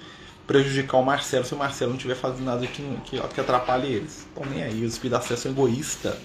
prejudicar 0.45 0.97
o 0.97 1.05
Marcelo 1.05 1.45
se 1.45 1.53
o 1.53 1.57
Marcelo 1.57 1.91
não 1.91 1.97
estiver 1.97 2.15
fazendo 2.15 2.45
nada 2.45 2.65
que, 2.65 2.81
que, 3.05 3.19
que 3.19 3.41
atrapalhe 3.41 3.87
eles. 3.87 4.19
Estão 4.19 4.45
nem 4.45 4.63
aí. 4.63 4.85
Os 4.85 4.93
espíritos 4.93 5.19
das 5.19 5.25
trevas 5.25 5.43
são 5.43 5.51
egoístas. 5.51 6.15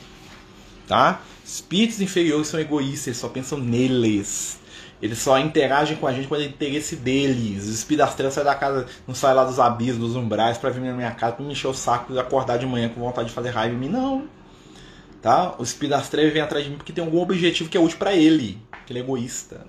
Tá? 0.86 1.20
Espíritos 1.45 2.01
inferiores 2.01 2.47
são 2.47 2.61
egoístas, 2.61 3.09
eles 3.09 3.18
só 3.18 3.28
pensam 3.28 3.59
neles. 3.59 4.59
Eles 5.03 5.18
só 5.18 5.36
interagem 5.36 5.96
com 5.96 6.07
a 6.07 6.12
gente 6.12 6.28
quando 6.28 6.42
é 6.42 6.44
interesse 6.44 6.94
deles. 6.94 7.66
Os 7.68 7.84
trevas 7.84 8.34
saem 8.34 8.46
da 8.46 8.55
casa, 8.55 8.86
não 9.05 9.16
sai 9.16 9.34
lá 9.34 9.44
dos 9.44 9.59
abismos, 9.59 10.12
dos 10.12 10.16
umbrais, 10.16 10.57
para 10.57 10.70
vir 10.70 10.80
na 10.80 10.92
minha 10.92 11.11
casa, 11.11 11.32
pra 11.32 11.44
me 11.44 11.50
encher 11.50 11.66
o 11.66 11.74
saco 11.74 12.14
e 12.14 12.18
acordar 12.20 12.57
de 12.57 12.64
manhã 12.64 12.88
com 12.88 13.00
vontade 13.00 13.28
de 13.28 13.34
fazer 13.34 13.50
raiva 13.50 13.74
em 13.74 13.78
mim. 13.78 13.88
Não. 13.88 14.28
Tá? 15.20 15.57
O 15.59 15.64
espírito 15.64 15.96
das 15.96 16.09
trevas 16.09 16.32
vem 16.32 16.40
atrás 16.40 16.64
de 16.64 16.70
mim 16.70 16.76
porque 16.76 16.92
tem 16.92 17.05
algum 17.05 17.20
objetivo 17.20 17.68
que 17.68 17.76
é 17.76 17.80
útil 17.80 17.98
para 17.98 18.14
ele. 18.14 18.62
Que 18.86 18.92
ele 18.92 19.00
é 19.00 19.03
egoísta. 19.03 19.66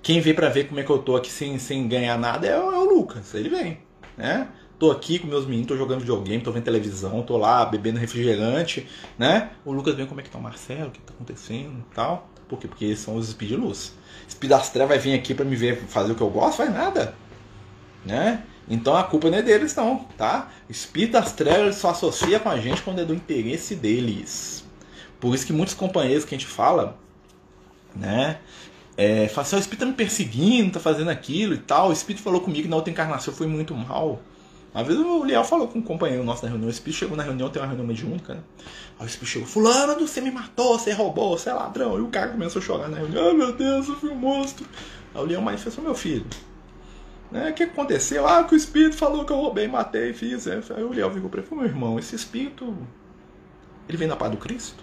Quem 0.00 0.20
vem 0.20 0.32
para 0.32 0.48
ver 0.48 0.68
como 0.68 0.78
é 0.78 0.84
que 0.84 0.90
eu 0.90 0.98
tô 0.98 1.16
aqui 1.16 1.30
sem, 1.30 1.58
sem 1.58 1.88
ganhar 1.88 2.16
nada 2.16 2.46
é 2.46 2.50
é 2.50 2.58
o 2.58 2.84
Lucas. 2.84 3.34
Ele 3.34 3.48
vem. 3.48 3.78
Né? 4.16 4.46
Tô 4.78 4.92
aqui 4.92 5.18
com 5.18 5.26
meus 5.26 5.44
meninos, 5.44 5.68
tô 5.68 5.76
jogando 5.76 6.00
videogame, 6.00 6.42
tô 6.42 6.52
vendo 6.52 6.64
televisão, 6.64 7.22
tô 7.22 7.36
lá 7.36 7.64
bebendo 7.64 7.98
refrigerante, 8.00 8.88
né? 9.16 9.50
O 9.64 9.72
Lucas 9.72 9.94
vem 9.94 10.06
como 10.06 10.20
é 10.20 10.24
que 10.24 10.30
tá 10.30 10.38
o 10.38 10.42
Marcelo, 10.42 10.88
o 10.88 10.90
que 10.90 11.00
tá 11.00 11.12
acontecendo 11.14 11.84
e 11.90 11.94
tal. 11.94 12.28
Por 12.48 12.58
quê? 12.58 12.66
Porque 12.68 12.84
eles 12.86 12.98
são 12.98 13.14
os 13.16 13.32
de 13.32 13.56
luz. 13.56 13.94
Trevas 14.34 14.88
vai 14.88 14.98
vir 14.98 15.14
aqui 15.14 15.34
para 15.34 15.44
me 15.44 15.56
ver 15.56 15.76
fazer 15.88 16.12
o 16.12 16.14
que 16.14 16.20
eu 16.20 16.30
gosto? 16.30 16.58
Faz 16.58 16.72
nada. 16.72 17.14
Né? 18.04 18.42
Então 18.68 18.96
a 18.96 19.04
culpa 19.04 19.30
não 19.30 19.38
é 19.38 19.42
deles, 19.42 19.74
não, 19.74 19.98
tá? 20.16 20.50
Espírito 20.68 21.12
das 21.12 21.32
trevas 21.32 21.76
só 21.76 21.90
associa 21.90 22.40
com 22.40 22.48
a 22.48 22.58
gente 22.58 22.82
quando 22.82 23.00
é 23.00 23.04
do 23.04 23.14
interesse 23.14 23.74
deles. 23.74 24.64
Por 25.20 25.34
isso 25.34 25.46
que 25.46 25.52
muitos 25.52 25.74
companheiros 25.74 26.24
que 26.24 26.34
a 26.34 26.38
gente 26.38 26.50
fala, 26.50 26.98
né? 27.94 28.38
É, 28.96 29.28
fala 29.28 29.46
assim, 29.46 29.56
o 29.56 29.58
espírito 29.58 29.80
tá 29.80 29.86
me 29.86 29.94
perseguindo, 29.94 30.72
tá 30.72 30.80
fazendo 30.80 31.10
aquilo 31.10 31.54
e 31.54 31.58
tal. 31.58 31.90
O 31.90 31.92
espírito 31.92 32.22
falou 32.22 32.40
comigo 32.40 32.64
que 32.64 32.68
na 32.68 32.76
outra 32.76 32.90
encarnação 32.90 33.32
fui 33.32 33.46
muito 33.46 33.74
mal. 33.74 34.20
Uma 34.74 34.84
vez 34.84 34.98
o 34.98 35.22
Leal 35.22 35.44
falou 35.44 35.68
com 35.68 35.80
um 35.80 35.82
companheiro 35.82 36.24
nosso 36.24 36.42
na 36.44 36.48
reunião, 36.48 36.68
o 36.68 36.70
Espírito 36.70 36.98
chegou 37.00 37.16
na 37.16 37.22
reunião, 37.22 37.50
tem 37.50 37.60
uma 37.60 37.68
reunião 37.68 37.86
mediúnica, 37.86 38.34
né? 38.34 38.40
Aí 38.98 39.04
o 39.04 39.08
Espírito 39.08 39.32
chegou, 39.32 39.46
fulano, 39.46 40.00
você 40.00 40.20
me 40.22 40.30
matou, 40.30 40.78
você 40.78 40.92
roubou, 40.92 41.36
você 41.36 41.50
é 41.50 41.52
ladrão. 41.52 41.98
E 41.98 42.00
o 42.00 42.08
cara 42.08 42.30
começou 42.30 42.62
a 42.62 42.64
chorar 42.64 42.88
na 42.88 42.96
reunião, 42.96 43.26
ai 43.26 43.34
meu 43.34 43.52
Deus, 43.52 43.88
eu 43.88 43.96
fui 43.96 44.10
um 44.10 44.14
monstro. 44.14 44.66
Aí 45.14 45.20
o 45.20 45.24
leão 45.24 45.42
manifestou, 45.42 45.84
meu 45.84 45.94
filho. 45.94 46.24
Né? 47.30 47.50
O 47.50 47.54
que 47.54 47.64
aconteceu? 47.64 48.26
Ah, 48.26 48.44
que 48.44 48.54
o 48.54 48.56
espírito 48.56 48.96
falou 48.96 49.26
que 49.26 49.32
eu 49.32 49.36
roubei, 49.36 49.68
matei, 49.68 50.14
fiz. 50.14 50.46
Aí 50.46 50.82
o 50.82 50.90
leão 50.90 51.10
ficou 51.12 51.28
para 51.28 51.40
ele, 51.40 51.54
meu 51.54 51.64
irmão, 51.64 51.98
esse 51.98 52.16
espírito, 52.16 52.74
ele 53.86 53.98
vem 53.98 54.08
da 54.08 54.16
paz 54.16 54.30
do 54.30 54.38
Cristo? 54.38 54.82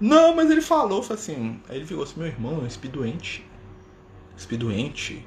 Não, 0.00 0.34
mas 0.34 0.50
ele 0.50 0.62
falou, 0.62 1.02
falou 1.02 1.20
assim. 1.20 1.60
Aí 1.68 1.76
ele 1.76 1.86
ficou 1.86 2.02
assim, 2.02 2.14
meu 2.16 2.26
irmão, 2.28 2.54
é 2.54 2.64
um 2.64 2.66
espírito 2.66 2.98
doente. 2.98 3.46
Espírito 4.36 4.66
doente, 4.66 5.26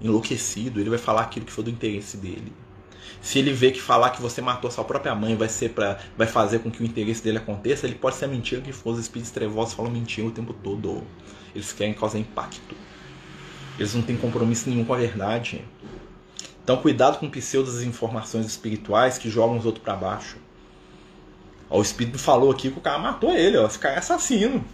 enlouquecido, 0.00 0.80
ele 0.80 0.90
vai 0.90 0.98
falar 0.98 1.22
aquilo 1.22 1.44
que 1.44 1.52
for 1.52 1.62
do 1.62 1.70
interesse 1.70 2.16
dele. 2.16 2.52
Se 3.20 3.38
ele 3.38 3.52
vê 3.52 3.70
que 3.70 3.80
falar 3.80 4.10
que 4.10 4.20
você 4.20 4.40
matou 4.40 4.70
sua 4.70 4.84
própria 4.84 5.14
mãe 5.14 5.36
vai 5.36 5.48
ser 5.48 5.70
para 5.70 5.98
vai 6.16 6.26
fazer 6.26 6.60
com 6.60 6.70
que 6.70 6.82
o 6.82 6.86
interesse 6.86 7.22
dele 7.22 7.38
aconteça, 7.38 7.86
ele 7.86 7.94
pode 7.94 8.16
ser 8.16 8.26
mentira 8.26 8.60
que 8.60 8.72
for. 8.72 8.94
Os 8.94 9.00
espíritos 9.00 9.30
trevosos 9.30 9.74
falam 9.74 9.90
mentira 9.90 10.26
o 10.26 10.30
tempo 10.30 10.52
todo. 10.52 11.02
Eles 11.54 11.72
querem 11.72 11.94
causar 11.94 12.18
impacto. 12.18 12.74
Eles 13.78 13.94
não 13.94 14.02
têm 14.02 14.16
compromisso 14.16 14.68
nenhum 14.68 14.84
com 14.84 14.94
a 14.94 14.98
verdade. 14.98 15.64
Então, 16.62 16.76
cuidado 16.76 17.18
com 17.18 17.28
pseudas 17.28 17.82
informações 17.82 18.46
espirituais 18.46 19.18
que 19.18 19.28
jogam 19.28 19.58
os 19.58 19.66
outros 19.66 19.82
para 19.82 19.96
baixo. 19.96 20.36
Ó, 21.68 21.78
o 21.78 21.82
espírito 21.82 22.18
falou 22.18 22.50
aqui 22.50 22.70
que 22.70 22.78
o 22.78 22.82
cara 22.82 22.98
matou 22.98 23.32
ele, 23.32 23.56
ó. 23.56 23.66
Esse 23.66 23.78
cara 23.78 23.96
é 23.96 23.98
assassino. 23.98 24.64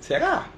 Será? 0.00 0.48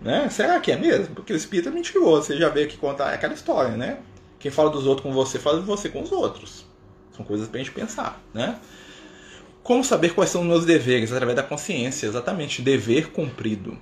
Né? 0.00 0.28
Será 0.28 0.58
que 0.60 0.72
é 0.72 0.76
mesmo? 0.76 1.14
Porque 1.14 1.32
o 1.32 1.36
espírito 1.36 1.68
é 1.68 1.72
mentiroso. 1.72 2.26
Você 2.26 2.36
já 2.36 2.48
veio 2.48 2.66
aqui 2.66 2.76
contar 2.76 3.12
aquela 3.12 3.34
história, 3.34 3.76
né? 3.76 3.98
Quem 4.38 4.50
fala 4.50 4.70
dos 4.70 4.86
outros 4.86 5.02
com 5.02 5.12
você, 5.12 5.38
fala 5.38 5.60
de 5.60 5.66
você 5.66 5.88
com 5.88 6.02
os 6.02 6.12
outros. 6.12 6.64
São 7.16 7.24
coisas 7.24 7.48
pra 7.48 7.58
gente 7.58 7.72
pensar, 7.72 8.22
né? 8.32 8.58
Como 9.62 9.84
saber 9.84 10.14
quais 10.14 10.30
são 10.30 10.42
os 10.42 10.46
meus 10.46 10.64
deveres? 10.64 11.12
Através 11.12 11.36
da 11.36 11.42
consciência, 11.42 12.06
exatamente. 12.06 12.62
Dever 12.62 13.10
cumprido. 13.10 13.76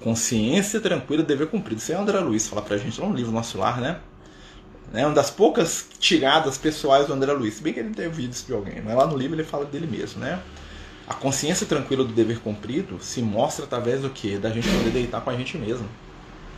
Consciência 0.00 0.80
tranquila, 0.80 1.22
dever 1.22 1.48
cumprido. 1.48 1.80
Isso 1.80 1.92
é 1.92 1.94
André 1.94 2.20
Luiz 2.20 2.46
fala 2.46 2.62
pra 2.62 2.76
gente 2.76 3.00
lá 3.00 3.08
no 3.08 3.16
livro 3.16 3.32
Nosso 3.32 3.58
Lar, 3.58 3.80
né? 3.80 4.00
É 4.92 5.04
uma 5.04 5.14
das 5.14 5.30
poucas 5.30 5.88
tiradas 5.98 6.58
pessoais 6.58 7.06
do 7.06 7.14
André 7.14 7.32
Luiz. 7.32 7.58
Bem 7.58 7.72
que 7.72 7.80
ele 7.80 7.94
teve 7.94 8.28
isso 8.28 8.46
de 8.46 8.52
alguém, 8.52 8.80
mas 8.80 8.94
lá 8.94 9.06
no 9.06 9.16
livro 9.16 9.34
ele 9.34 9.42
fala 9.42 9.64
dele 9.64 9.86
mesmo, 9.86 10.20
né? 10.20 10.40
A 11.08 11.14
consciência 11.14 11.66
tranquila 11.66 12.04
do 12.04 12.12
dever 12.12 12.38
cumprido 12.38 12.98
se 13.00 13.20
mostra 13.20 13.64
através 13.64 14.02
do 14.02 14.10
que? 14.10 14.38
Da 14.38 14.50
gente 14.50 14.68
poder 14.68 14.90
deitar 14.90 15.20
com 15.20 15.30
a 15.30 15.36
gente 15.36 15.58
mesmo. 15.58 15.88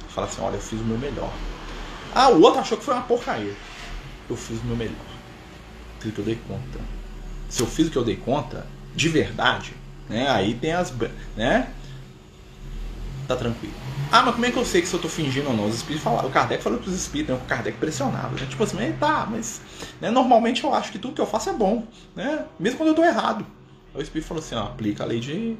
Falar 0.09 0.26
assim, 0.26 0.42
olha, 0.42 0.57
eu 0.57 0.61
fiz 0.61 0.80
o 0.80 0.84
meu 0.84 0.99
melhor. 0.99 1.32
Ah, 2.19 2.31
o 2.31 2.41
outro 2.41 2.61
achou 2.61 2.79
que 2.79 2.85
foi 2.85 2.95
uma 2.95 3.03
porcaria. 3.03 3.53
Eu 4.31 4.37
fiz 4.37 4.59
o 4.62 4.64
meu 4.64 4.75
melhor. 4.75 4.95
Fiz 6.01 6.11
o 6.11 6.14
que 6.14 6.19
eu 6.21 6.25
dei 6.25 6.39
conta. 6.49 6.81
Se 7.47 7.61
eu 7.61 7.67
fiz 7.67 7.89
o 7.89 7.91
que 7.91 7.97
eu 7.99 8.05
dei 8.05 8.17
conta, 8.17 8.67
de 8.95 9.11
verdade, 9.11 9.75
né? 10.09 10.27
Aí 10.31 10.55
tem 10.55 10.73
as. 10.73 10.91
né? 11.37 11.71
Tá 13.29 13.37
tranquilo. 13.37 13.75
Ah, 14.11 14.23
mas 14.23 14.35
como 14.35 14.47
é 14.47 14.51
que 14.51 14.57
eu 14.57 14.64
sei 14.64 14.81
que 14.81 14.89
se 14.89 14.95
eu 14.95 15.01
tô 15.01 15.11
fingindo 15.11 15.51
ou 15.51 15.55
não? 15.55 15.67
Os 15.67 15.75
espíritos 15.75 16.03
falaram. 16.03 16.31
O 16.31 16.33
Kardec 16.33 16.62
falou 16.62 16.79
pros 16.79 16.95
espíritos, 16.95 17.37
né? 17.37 17.43
O 17.45 17.47
Kardec 17.47 17.77
pressionava. 17.77 18.31
Né? 18.31 18.47
Tipo 18.49 18.62
assim, 18.62 18.77
tá, 18.99 19.29
mas. 19.31 19.61
Né? 20.01 20.11
Normalmente 20.11 20.64
eu 20.64 20.73
acho 20.73 20.91
que 20.93 20.99
tudo 20.99 21.12
que 21.12 21.21
eu 21.21 21.27
faço 21.27 21.51
é 21.51 21.53
bom. 21.53 21.87
Né? 22.14 22.47
Mesmo 22.59 22.79
quando 22.79 22.89
eu 22.89 22.95
tô 22.95 23.05
errado. 23.05 23.45
Aí 23.95 24.01
o 24.01 24.03
espírito 24.03 24.27
falou 24.27 24.43
assim: 24.43 24.55
ó, 24.55 24.62
aplica 24.62 25.05
a 25.05 25.07
lei 25.07 25.21
de. 25.21 25.59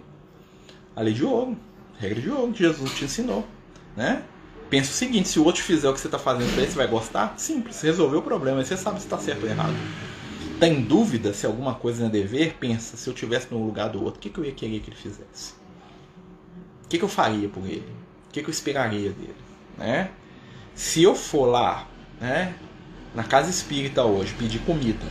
A 0.97 1.03
lei 1.03 1.13
de 1.13 1.23
ouro. 1.23 1.55
Regra 1.99 2.23
de 2.23 2.31
ouro 2.31 2.51
que 2.51 2.61
Jesus 2.61 2.95
te 2.95 3.05
ensinou. 3.05 3.47
Né? 3.95 4.23
Pensa 4.71 4.91
o 4.91 4.95
seguinte: 4.95 5.29
se 5.29 5.39
o 5.39 5.45
outro 5.45 5.62
fizer 5.62 5.89
o 5.89 5.95
que 5.95 6.01
você 6.01 6.09
está 6.09 6.19
fazendo 6.19 6.53
para 6.53 6.62
ele, 6.62 6.71
você 6.71 6.77
vai 6.77 6.87
gostar? 6.87 7.35
Simples, 7.37 7.81
resolveu 7.81 8.21
o 8.21 8.23
problema. 8.23 8.64
Você 8.64 8.77
sabe 8.77 8.99
se 9.01 9.07
está 9.07 9.19
certo 9.19 9.45
ou 9.45 9.49
errado. 9.49 9.75
Está 10.55 10.67
em 10.67 10.81
dúvida 10.81 11.35
se 11.35 11.45
alguma 11.45 11.75
coisa 11.75 12.07
é 12.07 12.09
dever? 12.09 12.57
Pensa: 12.59 12.97
se 12.97 13.09
eu 13.09 13.14
tivesse 13.14 13.49
no 13.51 13.64
lugar 13.64 13.91
do 13.91 14.03
outro, 14.03 14.19
o 14.19 14.23
que, 14.23 14.31
que 14.31 14.39
eu 14.39 14.45
ia 14.45 14.53
querer 14.53 14.81
que 14.81 14.91
ele 14.91 14.97
fizesse? 14.97 15.55
O 16.85 16.89
que, 16.89 16.99
que 16.99 17.05
eu 17.05 17.09
faria 17.09 17.49
por 17.49 17.64
ele? 17.64 17.87
O 18.29 18.33
que, 18.33 18.43
que 18.43 18.49
eu 18.49 18.53
esperaria 18.53 19.11
dele? 19.11 19.35
Né? 19.77 20.11
Se 20.75 21.03
eu 21.03 21.14
for 21.14 21.47
lá, 21.47 21.87
né, 22.21 22.55
na 23.14 23.25
casa 23.25 23.51
espírita 23.51 24.05
hoje, 24.05 24.35
pedir 24.35 24.61
comida, 24.61 25.07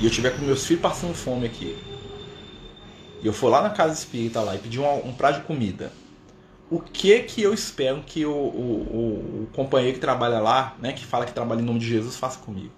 e 0.00 0.04
eu 0.04 0.10
tiver 0.10 0.30
com 0.30 0.44
meus 0.44 0.64
filhos 0.64 0.80
passando 0.80 1.14
fome 1.14 1.46
aqui, 1.46 1.76
e 3.22 3.26
eu 3.26 3.32
for 3.32 3.48
lá 3.48 3.60
na 3.60 3.70
casa 3.70 3.92
espírita 3.92 4.40
lá 4.40 4.54
e 4.54 4.58
pedir 4.58 4.78
um, 4.78 5.08
um 5.08 5.12
prato 5.12 5.40
de 5.40 5.46
comida, 5.46 5.92
o 6.70 6.80
que 6.80 7.20
que 7.22 7.42
eu 7.42 7.54
espero 7.54 8.02
que 8.02 8.26
o, 8.26 8.30
o, 8.30 9.44
o, 9.44 9.48
companheiro 9.54 9.94
que 9.94 10.00
trabalha 10.00 10.38
lá, 10.38 10.76
né, 10.78 10.92
que 10.92 11.04
fala 11.04 11.24
que 11.24 11.32
trabalha 11.32 11.60
em 11.60 11.64
nome 11.64 11.78
de 11.78 11.88
Jesus, 11.88 12.16
faça 12.16 12.38
comigo? 12.40 12.72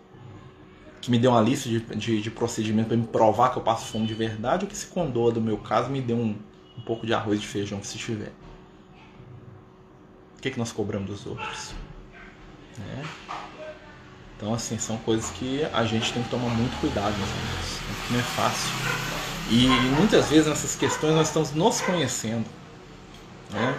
Que 1.01 1.11
me 1.11 1.19
dê 1.19 1.27
uma 1.27 1.41
lista 1.41 1.69
de, 1.69 1.81
de, 1.81 2.23
de 2.23 2.31
para 2.31 2.97
me 2.97 3.07
provar 3.07 3.51
que 3.51 3.57
eu 3.57 3.63
passo 3.63 3.87
fome 3.87 4.07
de 4.07 4.15
verdade, 4.15 4.65
ou 4.65 4.71
que 4.71 4.77
se 4.77 4.87
condoa 4.87 5.33
do 5.33 5.41
meu 5.41 5.59
caso 5.59 5.91
me 5.91 6.01
dê 6.01 6.13
um, 6.13 6.37
um 6.79 6.81
pouco 6.83 7.05
de 7.05 7.13
arroz 7.13 7.41
de 7.41 7.47
feijão, 7.49 7.83
se 7.83 7.99
tiver. 7.99 8.33
O 10.39 10.43
que, 10.43 10.51
que 10.51 10.59
nós 10.59 10.71
cobramos 10.71 11.11
dos 11.11 11.27
outros? 11.27 11.75
Né? 12.79 13.05
Então, 14.37 14.55
assim, 14.55 14.79
são 14.79 14.97
coisas 14.99 15.31
que 15.31 15.65
a 15.65 15.85
gente 15.85 16.13
tem 16.13 16.23
que 16.23 16.31
tomar 16.31 16.49
muito 16.49 16.79
cuidado, 16.81 17.15
meus 17.17 17.31
amigos. 17.31 18.11
Não 18.11 18.21
é 18.21 18.23
fácil. 18.23 18.71
E 19.51 19.67
muitas 19.99 20.29
vezes 20.29 20.47
nessas 20.47 20.77
questões 20.77 21.15
nós 21.15 21.27
estamos 21.27 21.53
nos 21.53 21.81
conhecendo 21.81 22.47
né? 23.53 23.75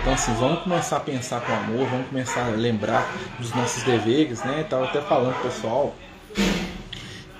Então 0.00 0.12
assim, 0.12 0.32
vamos 0.34 0.62
começar 0.62 0.98
a 0.98 1.00
pensar 1.00 1.40
com 1.40 1.52
amor, 1.52 1.88
vamos 1.88 2.08
começar 2.08 2.46
a 2.46 2.50
lembrar 2.50 3.10
dos 3.38 3.54
nossos 3.54 3.82
deveres, 3.82 4.42
né? 4.44 4.62
Estava 4.62 4.84
até 4.84 5.00
falando 5.00 5.40
pessoal 5.42 5.94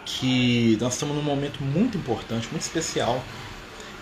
que 0.04 0.78
nós 0.80 0.94
estamos 0.94 1.14
num 1.14 1.22
momento 1.22 1.62
muito 1.62 1.98
importante, 1.98 2.48
muito 2.50 2.62
especial, 2.62 3.22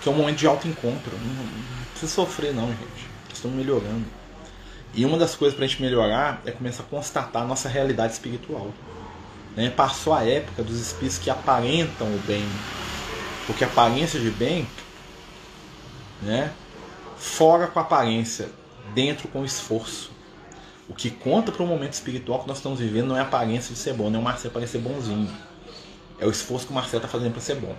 que 0.00 0.08
é 0.08 0.12
um 0.12 0.14
momento 0.14 0.38
de 0.38 0.46
autoencontro. 0.46 1.12
Não, 1.16 1.44
não 1.44 1.84
precisa 1.90 2.12
sofrer 2.12 2.54
não, 2.54 2.68
gente. 2.68 3.08
Estamos 3.32 3.56
melhorando. 3.56 4.04
E 4.94 5.04
uma 5.04 5.18
das 5.18 5.34
coisas 5.34 5.56
para 5.56 5.64
a 5.64 5.68
gente 5.68 5.82
melhorar 5.82 6.40
é 6.46 6.52
começar 6.52 6.84
a 6.84 6.86
constatar 6.86 7.42
a 7.42 7.46
nossa 7.46 7.68
realidade 7.68 8.12
espiritual. 8.12 8.72
Né? 9.56 9.70
Passou 9.70 10.14
a 10.14 10.24
época 10.24 10.62
dos 10.62 10.80
espíritos 10.80 11.18
que 11.18 11.30
aparentam 11.30 12.06
o 12.06 12.18
bem. 12.26 12.44
Porque 13.46 13.64
a 13.64 13.66
aparência 13.66 14.20
de 14.20 14.30
bem 14.30 14.66
né, 16.22 16.50
fora 17.24 17.66
com 17.66 17.80
aparência, 17.80 18.48
dentro 18.94 19.26
com 19.28 19.44
esforço. 19.44 20.12
O 20.86 20.94
que 20.94 21.10
conta 21.10 21.50
para 21.50 21.62
o 21.62 21.66
momento 21.66 21.94
espiritual 21.94 22.40
que 22.40 22.46
nós 22.46 22.58
estamos 22.58 22.78
vivendo 22.78 23.08
não 23.08 23.16
é 23.16 23.20
a 23.20 23.22
aparência 23.22 23.72
de 23.72 23.80
ser 23.80 23.94
bom, 23.94 24.10
não 24.10 24.18
é 24.18 24.22
o 24.22 24.24
Marcelo 24.24 24.52
parecer 24.52 24.78
bonzinho. 24.78 25.30
É 26.20 26.26
o 26.26 26.30
esforço 26.30 26.66
que 26.66 26.72
o 26.72 26.74
Marcelo 26.74 26.98
está 26.98 27.08
fazendo 27.08 27.32
para 27.32 27.40
ser 27.40 27.56
bom. 27.56 27.74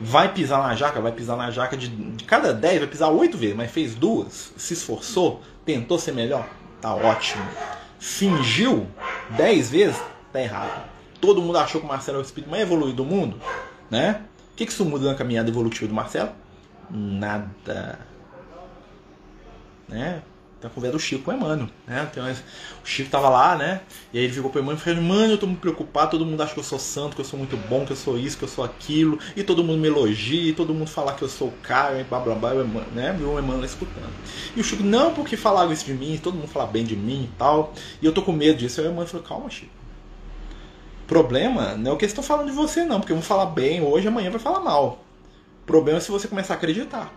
Vai 0.00 0.32
pisar 0.32 0.62
na 0.62 0.74
jaca? 0.74 1.00
Vai 1.00 1.12
pisar 1.12 1.36
na 1.36 1.50
jaca 1.50 1.76
de, 1.76 1.88
de 1.88 2.24
cada 2.24 2.52
10, 2.54 2.78
vai 2.78 2.88
pisar 2.88 3.10
8 3.10 3.36
vezes, 3.36 3.54
mas 3.54 3.70
fez 3.70 3.94
duas, 3.94 4.52
se 4.56 4.72
esforçou, 4.72 5.42
tentou 5.66 5.98
ser 5.98 6.12
melhor? 6.12 6.48
Tá 6.80 6.94
ótimo. 6.94 7.44
Fingiu 8.00 8.88
10 9.36 9.70
vezes? 9.70 10.02
Tá 10.32 10.40
errado. 10.40 10.82
Todo 11.20 11.42
mundo 11.42 11.58
achou 11.58 11.80
que 11.80 11.86
o 11.86 11.88
Marcelo 11.88 12.18
é 12.18 12.20
o 12.20 12.24
espírito 12.24 12.50
mais 12.50 12.62
evoluído 12.62 12.96
do 12.96 13.04
mundo? 13.04 13.38
Né? 13.90 14.22
O 14.52 14.56
que, 14.56 14.64
que 14.64 14.72
isso 14.72 14.84
muda 14.84 15.06
na 15.10 15.14
caminhada 15.14 15.50
evolutiva 15.50 15.86
do 15.86 15.94
Marcelo? 15.94 16.30
Nada 16.90 18.11
né? 19.92 20.22
Tá 20.62 20.68
com 20.68 20.80
o 20.80 20.92
do 20.92 20.98
Chico 20.98 21.24
com 21.24 21.32
o 21.32 21.34
Emmanuel, 21.34 21.68
né? 21.88 22.08
Então, 22.08 22.24
o 22.24 22.86
Chico 22.86 23.10
tava 23.10 23.28
lá, 23.28 23.56
né? 23.56 23.80
E 24.12 24.18
aí 24.18 24.24
ele 24.24 24.32
ficou 24.32 24.48
pro 24.48 24.60
Emmanuel 24.60 24.78
e 24.78 24.80
falou: 24.80 25.02
Mano, 25.02 25.32
eu 25.32 25.38
tô 25.38 25.44
muito 25.44 25.58
preocupado. 25.58 26.12
Todo 26.12 26.24
mundo 26.24 26.40
acha 26.40 26.54
que 26.54 26.60
eu 26.60 26.64
sou 26.64 26.78
santo, 26.78 27.16
que 27.16 27.20
eu 27.20 27.24
sou 27.24 27.36
muito 27.36 27.56
bom, 27.68 27.84
que 27.84 27.90
eu 27.90 27.96
sou 27.96 28.16
isso, 28.16 28.38
que 28.38 28.44
eu 28.44 28.48
sou 28.48 28.64
aquilo. 28.64 29.18
E 29.34 29.42
todo 29.42 29.64
mundo 29.64 29.80
me 29.80 29.88
elogia, 29.88 30.50
e 30.50 30.54
todo 30.54 30.72
mundo 30.72 30.88
fala 30.88 31.14
que 31.14 31.22
eu 31.22 31.28
sou 31.28 31.48
o 31.48 31.52
cara, 31.64 32.00
e 32.00 32.04
blá 32.04 32.20
blá 32.20 32.36
blá, 32.36 32.54
né? 32.94 33.12
Viu 33.18 33.32
o 33.32 33.38
Emmanuel 33.40 33.64
escutando. 33.64 34.12
E 34.54 34.60
o 34.60 34.62
Chico, 34.62 34.84
não, 34.84 35.12
porque 35.12 35.36
falaram 35.36 35.72
isso 35.72 35.84
de 35.84 35.94
mim, 35.94 36.16
todo 36.22 36.34
mundo 36.34 36.46
fala 36.46 36.66
bem 36.66 36.84
de 36.84 36.94
mim 36.94 37.24
e 37.24 37.36
tal. 37.36 37.74
E 38.00 38.06
eu 38.06 38.12
tô 38.12 38.22
com 38.22 38.30
medo 38.30 38.56
disso. 38.56 38.80
Aí 38.80 38.86
o 38.86 38.90
Emmanuel 38.90 39.08
falou: 39.08 39.26
Calma, 39.26 39.50
Chico. 39.50 39.72
Problema 41.08 41.74
não 41.74 41.90
é 41.90 41.94
o 41.94 41.96
que 41.96 42.04
eles 42.04 42.12
estão 42.12 42.22
falando 42.22 42.46
de 42.46 42.52
você, 42.52 42.84
não, 42.84 43.00
porque 43.00 43.12
vou 43.12 43.20
falar 43.20 43.46
bem 43.46 43.82
hoje, 43.82 44.06
amanhã 44.06 44.30
vai 44.30 44.38
falar 44.38 44.60
mal. 44.60 45.02
Problema 45.66 45.98
é 45.98 46.00
se 46.00 46.12
você 46.12 46.28
começar 46.28 46.54
a 46.54 46.56
acreditar. 46.56 47.12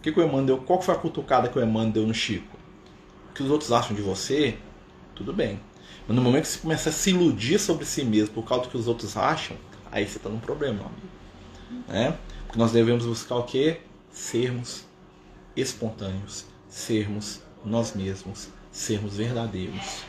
O 0.00 0.02
que, 0.02 0.10
que 0.10 0.18
o 0.18 0.24
Emmanuel? 0.24 0.56
Qual 0.56 0.80
foi 0.80 0.94
a 0.94 0.96
cutucada 0.96 1.46
que 1.46 1.58
o 1.58 1.62
Emmanuel 1.62 1.92
deu 1.92 2.06
no 2.06 2.14
Chico? 2.14 2.56
O 3.30 3.34
que 3.34 3.42
os 3.42 3.50
outros 3.50 3.70
acham 3.70 3.94
de 3.94 4.00
você, 4.00 4.56
tudo 5.14 5.30
bem. 5.30 5.60
Mas 6.08 6.16
no 6.16 6.22
momento 6.22 6.44
que 6.44 6.48
você 6.48 6.58
começa 6.60 6.88
a 6.88 6.92
se 6.92 7.10
iludir 7.10 7.58
sobre 7.58 7.84
si 7.84 8.02
mesmo 8.02 8.34
por 8.34 8.46
causa 8.46 8.64
do 8.64 8.70
que 8.70 8.78
os 8.78 8.88
outros 8.88 9.14
acham, 9.14 9.58
aí 9.92 10.08
você 10.08 10.16
está 10.16 10.30
num 10.30 10.38
problema, 10.38 10.76
meu 10.76 10.86
amigo. 10.86 11.86
Né? 11.86 12.18
Porque 12.46 12.58
nós 12.58 12.72
devemos 12.72 13.04
buscar 13.04 13.36
o 13.36 13.42
quê? 13.42 13.80
Sermos 14.10 14.86
espontâneos, 15.54 16.46
sermos 16.66 17.42
nós 17.62 17.94
mesmos, 17.94 18.48
sermos 18.72 19.18
verdadeiros. 19.18 20.02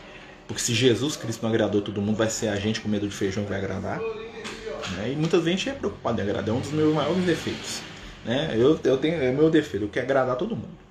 Porque 0.47 0.61
se 0.61 0.73
Jesus 0.73 1.17
Cristo 1.17 1.43
não 1.43 1.49
agradou 1.49 1.81
todo 1.81 2.01
mundo, 2.01 2.15
vai 2.15 2.29
ser 2.29 2.47
a 2.47 2.55
gente 2.55 2.79
com 2.79 2.87
medo 2.87 3.09
de 3.09 3.13
feijão 3.13 3.43
que 3.43 3.49
vai 3.49 3.59
agradar. 3.59 3.99
Né? 3.99 5.11
E 5.11 5.15
muitas 5.17 5.43
vezes 5.43 5.47
a 5.47 5.65
gente 5.65 5.69
é 5.69 5.73
preocupado 5.73 6.17
em 6.17 6.23
agradar, 6.23 6.55
é 6.55 6.57
um 6.57 6.61
dos 6.61 6.71
meus 6.71 6.95
maiores 6.95 7.25
defeitos. 7.25 7.90
Né? 8.25 8.51
Eu, 8.55 8.79
eu 8.83 8.97
tenho, 8.97 9.15
é 9.21 9.31
meu 9.31 9.49
defeito, 9.49 9.85
eu 9.85 9.89
quero 9.89 10.05
agradar 10.05 10.35
todo 10.35 10.55
mundo. 10.55 10.81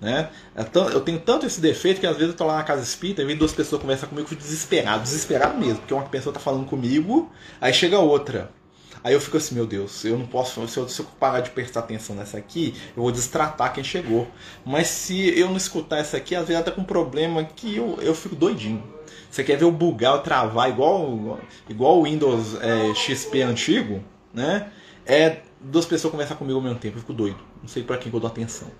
Né? 0.00 0.28
É 0.54 0.62
eu 0.92 1.00
tenho 1.00 1.18
tanto 1.20 1.46
esse 1.46 1.60
defeito 1.60 2.00
que 2.00 2.06
às 2.06 2.16
vezes 2.16 2.32
eu 2.32 2.36
tô 2.36 2.44
lá 2.44 2.56
na 2.56 2.64
casa 2.64 2.82
espírita 2.82 3.22
e 3.22 3.24
vem 3.24 3.36
duas 3.36 3.52
pessoas 3.52 3.80
conversar 3.80 4.06
comigo, 4.08 4.28
eu 4.30 4.36
desesperado, 4.36 5.02
desesperado 5.02 5.58
mesmo, 5.58 5.78
porque 5.78 5.94
uma 5.94 6.04
pessoa 6.04 6.32
tá 6.32 6.40
falando 6.40 6.66
comigo, 6.66 7.30
aí 7.60 7.72
chega 7.72 7.98
outra. 7.98 8.50
Aí 9.02 9.14
eu 9.14 9.20
fico 9.20 9.36
assim, 9.36 9.54
meu 9.54 9.66
Deus, 9.66 10.04
eu 10.04 10.18
não 10.18 10.26
posso, 10.26 10.66
se 10.66 10.76
eu, 10.78 10.88
se 10.88 11.00
eu 11.00 11.06
parar 11.20 11.40
de 11.40 11.50
prestar 11.50 11.80
atenção 11.80 12.16
nessa 12.16 12.38
aqui, 12.38 12.74
eu 12.96 13.02
vou 13.04 13.12
destratar 13.12 13.72
quem 13.72 13.84
chegou. 13.84 14.26
Mas 14.64 14.88
se 14.88 15.38
eu 15.38 15.48
não 15.48 15.56
escutar 15.56 15.98
essa 15.98 16.16
aqui, 16.16 16.34
às 16.34 16.40
vezes 16.40 16.56
ela 16.56 16.64
tá 16.64 16.72
com 16.72 16.80
um 16.80 16.84
problema 16.84 17.44
que 17.44 17.76
eu, 17.76 17.98
eu 18.00 18.14
fico 18.14 18.34
doidinho. 18.34 18.82
Você 19.30 19.44
quer 19.44 19.56
ver 19.56 19.64
o 19.64 19.70
bugar, 19.70 20.16
o 20.16 20.18
travar 20.20 20.68
igual, 20.68 21.38
igual 21.68 22.00
o 22.00 22.02
Windows 22.04 22.56
é, 22.60 22.94
XP 22.94 23.42
antigo, 23.42 24.02
né? 24.34 24.70
É 25.04 25.38
duas 25.70 25.84
pessoas 25.84 26.10
conversar 26.10 26.36
comigo 26.36 26.58
ao 26.58 26.62
mesmo 26.62 26.78
tempo, 26.78 26.96
eu 26.96 27.00
fico 27.00 27.12
doido. 27.12 27.38
Não 27.60 27.68
sei 27.68 27.82
para 27.82 27.98
quem 27.98 28.12
eu 28.12 28.20
dou 28.20 28.28
atenção, 28.28 28.70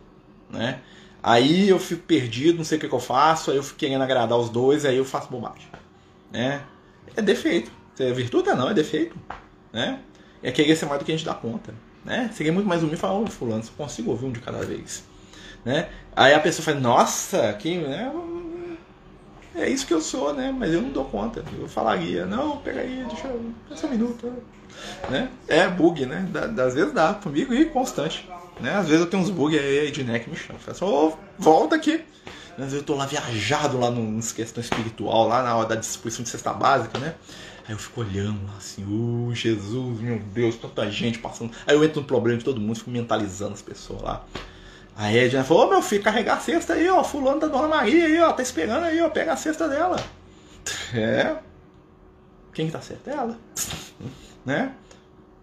né? 0.50 0.80
Aí 1.22 1.68
eu 1.68 1.78
fico 1.78 2.02
perdido, 2.02 2.58
não 2.58 2.64
sei 2.64 2.78
o 2.78 2.80
que, 2.80 2.88
que 2.88 2.94
eu 2.94 3.00
faço, 3.00 3.50
aí 3.50 3.56
eu 3.56 3.62
fico 3.62 3.78
querendo 3.78 4.02
agradar 4.02 4.38
os 4.38 4.48
dois, 4.48 4.84
aí 4.84 4.96
eu 4.96 5.04
faço 5.04 5.28
bobagem, 5.28 5.68
né? 6.32 6.62
É 7.16 7.22
defeito. 7.22 7.70
É 7.98 8.12
virtude 8.12 8.50
não, 8.50 8.68
é 8.68 8.74
defeito, 8.74 9.16
né? 9.72 10.00
É 10.42 10.52
querer 10.52 10.76
ser 10.76 10.86
mais 10.86 11.00
do 11.00 11.04
que 11.04 11.12
a 11.12 11.16
gente 11.16 11.26
dá 11.26 11.34
conta, 11.34 11.74
né? 12.04 12.30
Seria 12.32 12.52
muito 12.52 12.68
mais 12.68 12.82
humilde 12.82 12.98
e 12.98 13.00
falar, 13.00 13.14
ô 13.14 13.26
fulano, 13.26 13.64
só 13.64 13.72
consigo 13.76 14.10
ouvir 14.10 14.26
um 14.26 14.32
de 14.32 14.40
cada 14.40 14.58
vez, 14.58 15.02
né? 15.64 15.88
Aí 16.14 16.34
a 16.34 16.40
pessoa 16.40 16.64
fala, 16.64 16.78
nossa, 16.78 17.52
que, 17.54 17.78
né? 17.78 18.12
É 19.56 19.68
isso 19.68 19.86
que 19.86 19.94
eu 19.94 20.00
sou, 20.00 20.34
né? 20.34 20.54
Mas 20.56 20.72
eu 20.72 20.82
não 20.82 20.90
dou 20.90 21.04
conta. 21.04 21.42
Eu 21.58 21.66
falaria, 21.66 22.26
não, 22.26 22.58
pega 22.58 22.80
aí, 22.80 23.04
deixa 23.08 23.28
eu. 23.28 23.40
Só 23.74 23.86
um 23.86 23.90
minuto. 23.90 24.32
Né? 25.08 25.30
É 25.48 25.66
bug, 25.66 26.04
né? 26.04 26.28
Das 26.54 26.74
vezes 26.74 26.92
dá 26.92 27.14
comigo 27.14 27.54
e 27.54 27.64
constante. 27.66 28.28
Né? 28.60 28.74
Às 28.74 28.86
vezes 28.86 29.04
eu 29.04 29.10
tenho 29.10 29.22
uns 29.22 29.30
bugs 29.30 29.58
aí 29.58 30.04
né 30.04 30.18
que 30.18 30.30
me 30.30 30.36
chamam. 30.36 30.60
Fala 30.60 30.92
oh, 30.92 31.12
volta 31.38 31.74
aqui. 31.74 32.04
Às 32.52 32.64
vezes 32.64 32.78
eu 32.78 32.82
tô 32.84 32.94
lá 32.94 33.06
viajado 33.06 33.78
lá 33.78 33.90
nas 33.90 34.32
questões 34.32 34.66
espiritual, 34.66 35.28
lá 35.28 35.42
na 35.42 35.54
hora 35.56 35.68
da 35.68 35.74
distribuição 35.74 36.22
de 36.22 36.30
cesta 36.30 36.52
básica, 36.52 36.98
né? 36.98 37.14
Aí 37.68 37.74
eu 37.74 37.78
fico 37.78 38.00
olhando 38.00 38.46
lá 38.46 38.54
assim, 38.56 38.84
oh, 38.88 39.34
Jesus, 39.34 40.00
meu 40.00 40.18
Deus, 40.18 40.56
tanta 40.56 40.90
gente 40.90 41.18
passando. 41.18 41.52
Aí 41.66 41.74
eu 41.74 41.84
entro 41.84 42.00
no 42.00 42.06
problema 42.06 42.38
de 42.38 42.44
todo 42.44 42.60
mundo, 42.60 42.78
fico 42.78 42.90
mentalizando 42.90 43.52
as 43.52 43.62
pessoas 43.62 44.02
lá. 44.02 44.24
Aí 44.96 45.18
a 45.18 45.24
Edna 45.24 45.44
falou, 45.44 45.66
ô 45.66 45.70
meu 45.70 45.82
filho, 45.82 46.02
carregar 46.02 46.38
a 46.38 46.40
cesta 46.40 46.72
aí, 46.72 46.88
ó, 46.88 47.04
fulano 47.04 47.38
da 47.38 47.48
Dona 47.48 47.68
Maria 47.68 48.06
aí, 48.06 48.18
ó, 48.18 48.32
tá 48.32 48.42
esperando 48.42 48.84
aí, 48.84 48.98
ó, 49.00 49.10
pega 49.10 49.32
a 49.32 49.36
cesta 49.36 49.68
dela. 49.68 49.96
É. 50.92 51.36
Quem 52.52 52.66
que 52.66 52.72
tá 52.72 52.80
certo? 52.80 53.06
Ela. 53.08 53.38
né? 54.44 54.72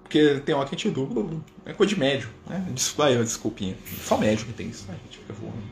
Porque 0.01 0.41
tem 0.45 0.54
hora 0.54 0.68
que 0.68 0.76
a 0.76 0.78
gente 0.78 0.89
dubla, 0.89 1.39
é 1.66 1.72
coisa 1.72 1.93
de 1.93 1.99
médio, 1.99 2.30
né? 2.45 2.66
Desculpa 2.72 3.06
aí, 3.06 3.18
desculpinha. 3.18 3.78
Só 4.04 4.18
médio 4.18 4.45
que 4.45 4.54
tem 4.54 4.68
isso? 4.68 4.86
A 4.89 4.93
gente 4.93 5.20
fica 5.20 5.34
voando. 5.34 5.64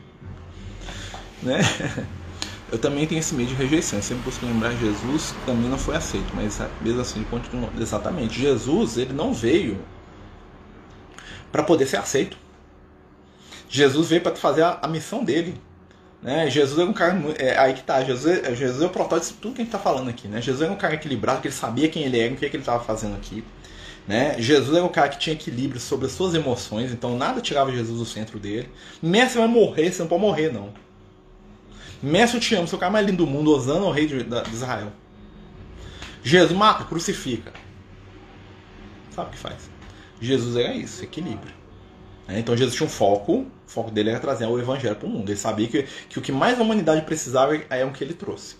Né? 1.42 1.60
Eu 2.72 2.78
também 2.78 3.06
tenho 3.06 3.18
esse 3.18 3.34
medo 3.34 3.48
de 3.48 3.54
rejeição. 3.54 3.98
Eu 3.98 4.02
sempre 4.02 4.22
busco 4.24 4.46
lembrar 4.46 4.72
Jesus 4.76 5.34
também 5.44 5.68
não 5.68 5.76
foi 5.76 5.94
aceito, 5.94 6.34
mas 6.34 6.58
mesmo 6.80 7.02
assim 7.02 7.22
continua. 7.24 7.68
Exatamente. 7.78 8.40
Jesus, 8.40 8.96
ele 8.96 9.12
não 9.12 9.34
veio 9.34 9.78
para 11.50 11.62
poder 11.62 11.86
ser 11.86 11.98
aceito. 11.98 12.38
Jesus 13.72 14.10
veio 14.10 14.20
para 14.20 14.36
fazer 14.36 14.62
a, 14.62 14.80
a, 14.82 14.86
missão 14.86 15.24
dele. 15.24 15.54
Né? 16.22 16.50
Jesus 16.50 16.78
é 16.78 16.84
um 16.84 16.92
cara. 16.92 17.18
É, 17.38 17.56
aí 17.56 17.72
que 17.72 17.82
tá. 17.82 18.04
Jesus, 18.04 18.44
é, 18.44 18.54
Jesus 18.54 18.82
é 18.82 18.86
o 18.86 18.90
protótipo 18.90 19.32
de 19.32 19.38
tudo 19.40 19.54
que 19.54 19.62
a 19.62 19.64
gente 19.64 19.74
está 19.74 19.78
falando 19.78 20.10
aqui. 20.10 20.28
Né? 20.28 20.42
Jesus 20.42 20.62
era 20.62 20.70
um 20.70 20.76
cara 20.76 20.92
equilibrado, 20.92 21.40
que 21.40 21.48
ele 21.48 21.54
sabia 21.54 21.88
quem 21.88 22.02
ele 22.02 22.20
era 22.20 22.34
o 22.34 22.36
que, 22.36 22.46
que 22.50 22.54
ele 22.54 22.62
estava 22.62 22.84
fazendo 22.84 23.16
aqui. 23.16 23.42
Né? 24.06 24.36
Jesus 24.38 24.76
era 24.76 24.84
um 24.84 24.90
cara 24.90 25.08
que 25.08 25.18
tinha 25.18 25.32
equilíbrio 25.32 25.80
sobre 25.80 26.04
as 26.04 26.12
suas 26.12 26.34
emoções, 26.34 26.92
então 26.92 27.16
nada 27.16 27.40
tirava 27.40 27.72
Jesus 27.72 27.98
do 27.98 28.04
centro 28.04 28.38
dele. 28.38 28.68
Messi 29.00 29.38
vai 29.38 29.46
morrer, 29.46 29.90
você 29.90 30.02
não 30.02 30.08
pode 30.08 30.20
morrer, 30.20 30.52
não. 30.52 30.74
Messi, 32.02 32.34
eu 32.34 32.40
te 32.40 32.54
amo, 32.54 32.68
seu 32.68 32.78
cara 32.78 32.92
mais 32.92 33.06
lindo 33.06 33.24
do 33.24 33.26
mundo, 33.26 33.50
Osana, 33.52 33.86
o 33.86 33.90
rei 33.90 34.06
de, 34.06 34.22
de 34.22 34.50
Israel. 34.52 34.92
Jesus 36.22 36.52
mata, 36.52 36.84
crucifica. 36.84 37.54
Sabe 39.12 39.28
o 39.28 39.32
que 39.32 39.38
faz? 39.38 39.70
Jesus 40.20 40.56
era 40.56 40.74
isso, 40.74 41.02
equilíbrio. 41.02 41.61
Né? 42.32 42.40
Então 42.40 42.56
Jesus 42.56 42.74
tinha 42.74 42.86
um 42.86 42.90
foco, 42.90 43.40
o 43.40 43.46
foco 43.66 43.90
dele 43.90 44.08
era 44.08 44.18
trazer 44.18 44.46
o 44.46 44.58
evangelho 44.58 44.96
para 44.96 45.06
o 45.06 45.10
mundo. 45.10 45.28
Ele 45.28 45.38
sabia 45.38 45.68
que, 45.68 45.86
que 46.08 46.18
o 46.18 46.22
que 46.22 46.32
mais 46.32 46.58
a 46.58 46.62
humanidade 46.62 47.02
precisava 47.02 47.54
é 47.68 47.84
o 47.84 47.92
que 47.92 48.02
ele 48.02 48.14
trouxe. 48.14 48.56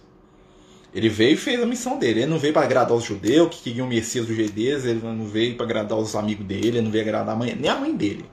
Ele 0.94 1.08
veio 1.08 1.32
e 1.32 1.36
fez 1.38 1.62
a 1.62 1.64
missão 1.64 1.98
dele. 1.98 2.20
Ele 2.20 2.30
não 2.30 2.38
veio 2.38 2.52
para 2.52 2.66
agradar 2.66 2.94
os 2.94 3.02
judeus, 3.02 3.48
que 3.48 3.62
queriam 3.62 3.86
o 3.86 3.88
Messias 3.88 4.26
dos 4.26 4.36
judeus, 4.36 4.84
ele 4.84 5.00
não 5.02 5.24
veio 5.24 5.56
para 5.56 5.64
agradar 5.64 5.96
os 5.96 6.14
amigos 6.14 6.44
dele, 6.44 6.68
ele 6.68 6.82
não 6.82 6.90
veio 6.90 7.02
agradar 7.02 7.34
a 7.34 7.38
mãe, 7.38 7.56
nem 7.58 7.70
a 7.70 7.76
mãe 7.76 7.96
dele. 7.96 8.26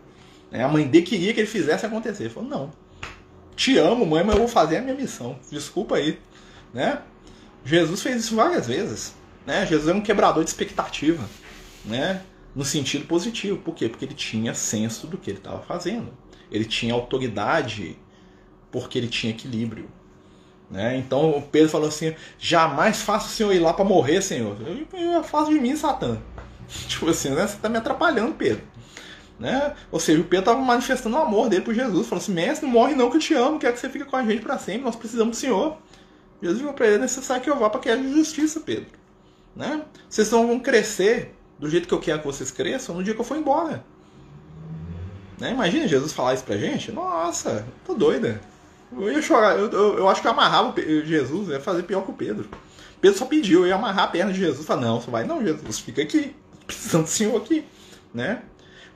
Né? 0.52 0.62
A 0.62 0.68
mãe 0.68 0.86
dele 0.86 1.06
queria 1.06 1.34
que 1.34 1.40
ele 1.40 1.48
fizesse 1.48 1.86
acontecer. 1.86 2.24
Ele 2.24 2.34
falou: 2.34 2.50
Não, 2.50 2.72
te 3.56 3.78
amo, 3.78 4.06
mãe, 4.06 4.26
mas 4.26 4.36
eu 4.36 4.40
vou 4.40 4.50
fazer 4.50 4.78
a 4.78 4.82
minha 4.82 4.96
missão. 4.96 5.40
Desculpa 5.50 5.96
aí. 5.96 6.20
Né? 6.74 7.00
Jesus 7.64 8.02
fez 8.02 8.26
isso 8.26 8.36
várias 8.36 8.68
vezes. 8.68 9.14
Né? 9.48 9.66
Jesus 9.66 9.88
é 9.88 9.94
um 9.94 10.02
quebrador 10.02 10.44
de 10.44 10.50
expectativa. 10.50 11.24
Né? 11.86 12.22
No 12.60 12.66
sentido 12.66 13.06
positivo. 13.06 13.58
Por 13.58 13.74
quê? 13.74 13.88
Porque 13.88 14.04
ele 14.04 14.14
tinha 14.14 14.54
senso 14.54 15.08
do 15.08 15.18
que 15.18 15.32
ele 15.32 15.38
estava 15.38 15.62
fazendo. 15.62 16.12
Ele 16.52 16.66
tinha 16.66 16.94
autoridade 16.94 17.98
porque 18.70 18.98
ele 18.98 19.08
tinha 19.08 19.32
equilíbrio. 19.32 19.90
Né? 20.70 20.98
Então 20.98 21.42
Pedro 21.54 21.70
falou 21.70 21.88
assim: 21.88 22.14
jamais 22.38 23.02
faça 23.02 23.28
o 23.28 23.30
senhor 23.30 23.54
ir 23.54 23.60
lá 23.60 23.72
para 23.72 23.86
morrer, 23.86 24.22
senhor. 24.22 24.58
Eu, 24.60 25.00
eu 25.00 25.24
faço 25.24 25.52
de 25.52 25.58
mim, 25.58 25.74
Satã. 25.78 26.22
Tipo 26.90 27.10
assim, 27.10 27.30
né? 27.30 27.48
você 27.48 27.56
está 27.56 27.70
me 27.70 27.78
atrapalhando, 27.78 28.34
Pedro. 28.34 28.62
Né? 29.40 29.74
Ou 29.90 29.98
seja, 29.98 30.20
o 30.20 30.26
Pedro 30.26 30.40
estava 30.52 30.60
manifestando 30.60 31.16
o 31.16 31.20
amor 31.20 31.48
dele 31.48 31.64
por 31.64 31.74
Jesus. 31.74 32.08
Falou 32.08 32.22
assim: 32.22 32.34
Mestre, 32.34 32.66
não 32.66 32.74
morre 32.74 32.94
não 32.94 33.10
que 33.10 33.16
eu 33.16 33.22
te 33.22 33.34
amo, 33.36 33.58
quero 33.58 33.74
que 33.74 33.80
você 33.80 33.90
fique 33.90 34.04
com 34.04 34.18
a 34.18 34.26
gente 34.26 34.42
para 34.42 34.58
sempre, 34.58 34.82
nós 34.82 34.98
precisamos 34.98 35.38
do 35.38 35.40
Senhor. 35.40 35.78
Jesus 36.42 36.60
falou 36.60 36.74
para 36.74 36.88
ele: 36.88 36.96
é 36.98 37.00
necessário 37.00 37.42
que 37.42 37.50
eu 37.50 37.58
vá 37.58 37.70
para 37.70 37.80
que 37.80 37.90
haja 37.90 38.04
justiça, 38.04 38.60
Pedro. 38.60 39.00
Né? 39.56 39.82
Vocês 40.10 40.30
vão 40.30 40.60
crescer 40.60 41.39
do 41.60 41.70
jeito 41.70 41.88
que 41.88 41.94
eu 41.94 42.00
quero 42.00 42.20
que 42.20 42.26
vocês 42.26 42.50
cresçam 42.52 42.96
no 42.96 43.04
dia 43.04 43.14
que 43.14 43.20
eu 43.20 43.26
for 43.26 43.38
embora. 43.38 43.84
Né? 45.40 45.52
Imagina 45.52 45.88
Jesus 45.88 46.14
falar 46.14 46.34
isso 46.34 46.44
pra 46.44 46.58
gente. 46.58 46.92
Nossa, 46.92 47.66
tô 47.86 47.94
doida. 47.94 48.42
Eu 48.92 49.12
ia 49.12 49.22
chorar. 49.22 49.58
Eu, 49.58 49.70
eu, 49.70 49.98
eu 50.00 50.10
acho 50.10 50.22
que 50.22 50.28
eu 50.28 50.32
amarrava 50.32 50.74
Jesus, 51.06 51.50
ia 51.50 51.60
fazer 51.60 51.84
pior 51.84 52.04
que 52.04 52.12
o 52.12 52.14
Pedro. 52.14 52.50
Pedro 53.00 53.18
só 53.18 53.26
pediu, 53.26 53.62
eu 53.62 53.68
ia 53.68 53.76
amarrar 53.76 54.06
a 54.06 54.08
perna 54.08 54.34
de 54.34 54.40
Jesus. 54.40 54.66
Falar, 54.66 54.82
não, 54.82 55.00
você 55.02 55.10
vai, 55.10 55.24
não, 55.24 55.44
Jesus, 55.44 55.80
fica 55.80 56.02
aqui. 56.02 56.36
Precisando 56.66 57.04
do 57.04 57.10
Senhor 57.10 57.38
aqui. 57.38 57.66
Né? 58.14 58.42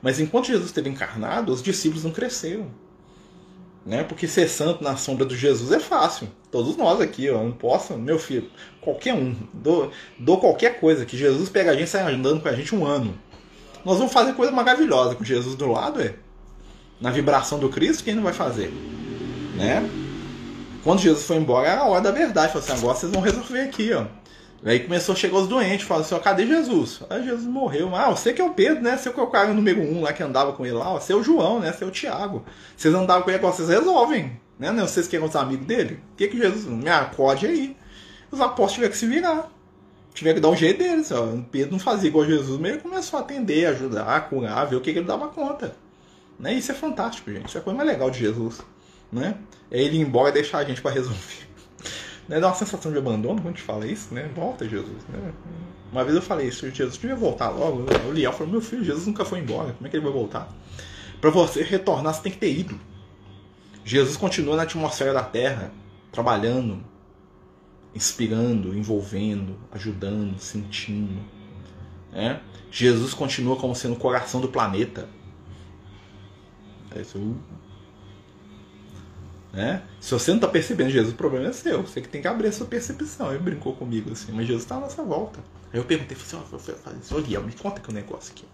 Mas 0.02 0.20
enquanto 0.20 0.46
Jesus 0.46 0.66
esteve 0.66 0.90
encarnado, 0.90 1.52
os 1.52 1.62
discípulos 1.62 2.04
não 2.04 2.10
cresceram. 2.10 2.70
Né? 3.84 4.02
Porque 4.02 4.26
ser 4.26 4.48
santo 4.48 4.82
na 4.82 4.96
sombra 4.96 5.26
do 5.26 5.36
Jesus 5.36 5.70
é 5.70 5.78
fácil. 5.78 6.28
Todos 6.50 6.76
nós 6.76 7.00
aqui, 7.00 7.28
ó, 7.28 7.42
não 7.42 7.52
posso, 7.52 7.96
meu 7.98 8.18
filho, 8.18 8.50
qualquer 8.80 9.12
um, 9.12 9.36
dou, 9.52 9.90
dou 10.18 10.38
qualquer 10.38 10.80
coisa 10.80 11.04
que 11.04 11.16
Jesus 11.16 11.48
pega 11.50 11.70
a 11.70 11.74
gente 11.74 11.84
e 11.84 11.90
sai 11.90 12.14
andando 12.14 12.40
com 12.40 12.48
a 12.48 12.54
gente 12.54 12.74
um 12.74 12.86
ano. 12.86 13.14
Nós 13.84 13.98
vamos 13.98 14.12
fazer 14.12 14.32
coisa 14.32 14.50
maravilhosa 14.50 15.14
com 15.14 15.22
Jesus 15.22 15.54
do 15.54 15.70
lado, 15.70 16.00
é. 16.00 16.14
Na 17.00 17.10
vibração 17.10 17.58
do 17.58 17.68
Cristo, 17.68 18.04
quem 18.04 18.14
não 18.14 18.22
vai 18.22 18.32
fazer? 18.32 18.72
Né? 19.56 19.86
Quando 20.82 21.00
Jesus 21.00 21.26
foi 21.26 21.36
embora, 21.36 21.68
era 21.68 21.80
a 21.82 21.86
hora 21.86 22.00
da 22.00 22.10
verdade. 22.10 22.52
Falou 22.52 22.66
assim, 22.66 22.78
agora 22.78 22.96
vocês 22.96 23.12
vão 23.12 23.20
resolver 23.20 23.60
aqui, 23.60 23.92
ó. 23.92 24.06
Aí 24.64 24.80
começou 24.80 25.12
a 25.12 25.16
chegar 25.16 25.36
os 25.36 25.46
doentes, 25.46 25.86
falou 25.86 26.02
assim, 26.02 26.14
ó, 26.14 26.18
cadê 26.18 26.46
Jesus? 26.46 27.02
Aí 27.10 27.22
Jesus 27.22 27.46
morreu. 27.46 27.94
Ah, 27.94 28.08
você 28.08 28.32
que 28.32 28.40
é 28.40 28.44
o 28.44 28.54
Pedro, 28.54 28.82
né? 28.82 28.96
Você 28.96 29.12
que 29.12 29.20
é 29.20 29.22
o 29.22 29.26
cara 29.26 29.52
número 29.52 29.82
um 29.82 30.00
lá 30.00 30.12
que 30.12 30.22
andava 30.22 30.54
com 30.54 30.64
ele 30.64 30.74
lá, 30.74 30.94
ó. 30.94 31.00
Você 31.00 31.12
é 31.12 31.16
o 31.16 31.22
João, 31.22 31.60
né? 31.60 31.70
Você 31.70 31.84
é 31.84 31.86
o 31.86 31.90
Tiago. 31.90 32.42
Vocês 32.74 32.94
andavam 32.94 33.22
com 33.22 33.30
ele, 33.30 33.38
agora 33.38 33.52
vocês 33.52 33.68
resolvem. 33.68 34.40
Né? 34.58 34.72
Não, 34.72 34.86
vocês 34.86 35.06
que 35.06 35.16
eram 35.16 35.26
os 35.26 35.36
amigos 35.36 35.66
dele. 35.66 36.00
O 36.12 36.16
que 36.16 36.28
que 36.28 36.38
Jesus... 36.38 36.64
Me 36.64 36.88
acode 36.88 37.46
aí. 37.46 37.76
Os 38.30 38.40
apóstolos 38.40 38.72
tiveram 38.72 38.92
que 38.92 38.98
se 38.98 39.06
virar. 39.06 39.50
Tiveram 40.14 40.36
que 40.36 40.40
dar 40.40 40.48
um 40.48 40.56
jeito 40.56 40.78
deles. 40.78 41.12
Ó. 41.12 41.36
Pedro 41.50 41.72
não 41.72 41.78
fazia 41.78 42.08
igual 42.08 42.24
Jesus, 42.24 42.58
mas 42.58 42.70
ele 42.72 42.80
começou 42.80 43.18
a 43.18 43.22
atender, 43.22 43.66
ajudar, 43.66 44.28
curar, 44.30 44.64
ver 44.66 44.76
o 44.76 44.80
que, 44.80 44.94
que 44.94 44.98
ele 44.98 45.06
dava 45.06 45.28
conta. 45.28 45.76
Né? 46.38 46.54
Isso 46.54 46.72
é 46.72 46.74
fantástico, 46.74 47.30
gente. 47.30 47.48
Isso 47.48 47.58
é 47.58 47.60
a 47.60 47.64
coisa 47.64 47.76
mais 47.76 47.88
legal 47.88 48.10
de 48.10 48.18
Jesus. 48.18 48.62
Né? 49.12 49.34
É 49.70 49.82
ele 49.82 49.98
ir 49.98 50.00
embora 50.00 50.30
e 50.30 50.32
deixar 50.32 50.58
a 50.58 50.64
gente 50.64 50.80
para 50.80 50.92
resolver. 50.92 51.43
Né? 52.28 52.40
Dá 52.40 52.48
uma 52.48 52.54
sensação 52.54 52.90
de 52.90 52.98
abandono 52.98 53.36
quando 53.36 53.46
a 53.46 53.50
gente 53.50 53.62
fala 53.62 53.86
isso, 53.86 54.14
né? 54.14 54.30
Volta, 54.34 54.68
Jesus. 54.68 55.02
Né? 55.08 55.32
Uma 55.92 56.04
vez 56.04 56.16
eu 56.16 56.22
falei 56.22 56.48
isso, 56.48 56.68
Jesus 56.70 56.98
devia 56.98 57.16
voltar 57.16 57.50
logo. 57.50 57.86
O 58.08 58.12
Liel 58.12 58.32
falou, 58.32 58.52
meu 58.52 58.60
filho, 58.60 58.84
Jesus 58.84 59.06
nunca 59.06 59.24
foi 59.24 59.38
embora, 59.40 59.72
como 59.74 59.86
é 59.86 59.90
que 59.90 59.96
ele 59.96 60.04
vai 60.04 60.12
voltar? 60.12 60.48
Para 61.20 61.30
você 61.30 61.62
retornar, 61.62 62.12
você 62.12 62.22
tem 62.22 62.32
que 62.32 62.38
ter 62.38 62.52
ido. 62.52 62.78
Jesus 63.84 64.16
continua 64.16 64.56
na 64.56 64.62
atmosfera 64.62 65.12
da 65.12 65.22
Terra, 65.22 65.72
trabalhando, 66.10 66.82
inspirando, 67.94 68.76
envolvendo, 68.76 69.56
ajudando, 69.70 70.38
sentindo. 70.38 71.22
Né? 72.10 72.40
Jesus 72.70 73.14
continua 73.14 73.56
como 73.56 73.74
sendo 73.74 73.94
o 73.94 73.98
coração 73.98 74.40
do 74.40 74.48
planeta. 74.48 75.08
É 76.94 77.00
isso. 77.00 77.36
Né? 79.54 79.82
Se 80.00 80.10
você 80.10 80.32
não 80.32 80.38
está 80.38 80.48
percebendo 80.48 80.90
Jesus, 80.90 81.14
o 81.14 81.16
problema 81.16 81.48
é 81.48 81.52
seu. 81.52 81.82
Você 81.82 82.00
que 82.00 82.08
tem 82.08 82.20
que 82.20 82.26
abrir 82.26 82.48
a 82.48 82.52
sua 82.52 82.66
percepção. 82.66 83.30
Ele 83.30 83.38
brincou 83.38 83.74
comigo 83.74 84.10
assim, 84.10 84.32
mas 84.32 84.46
Jesus 84.46 84.64
está 84.64 84.76
à 84.76 84.80
nossa 84.80 85.02
volta. 85.02 85.38
Aí 85.72 85.78
eu 85.78 85.84
perguntei, 85.84 86.16
falei 86.16 86.44
assim, 87.00 87.14
Oliel, 87.14 87.42
me 87.42 87.52
conta 87.52 87.80
que 87.80 87.88
o 87.88 87.92
um 87.92 87.94
negócio 87.94 88.32
aqui. 88.32 88.44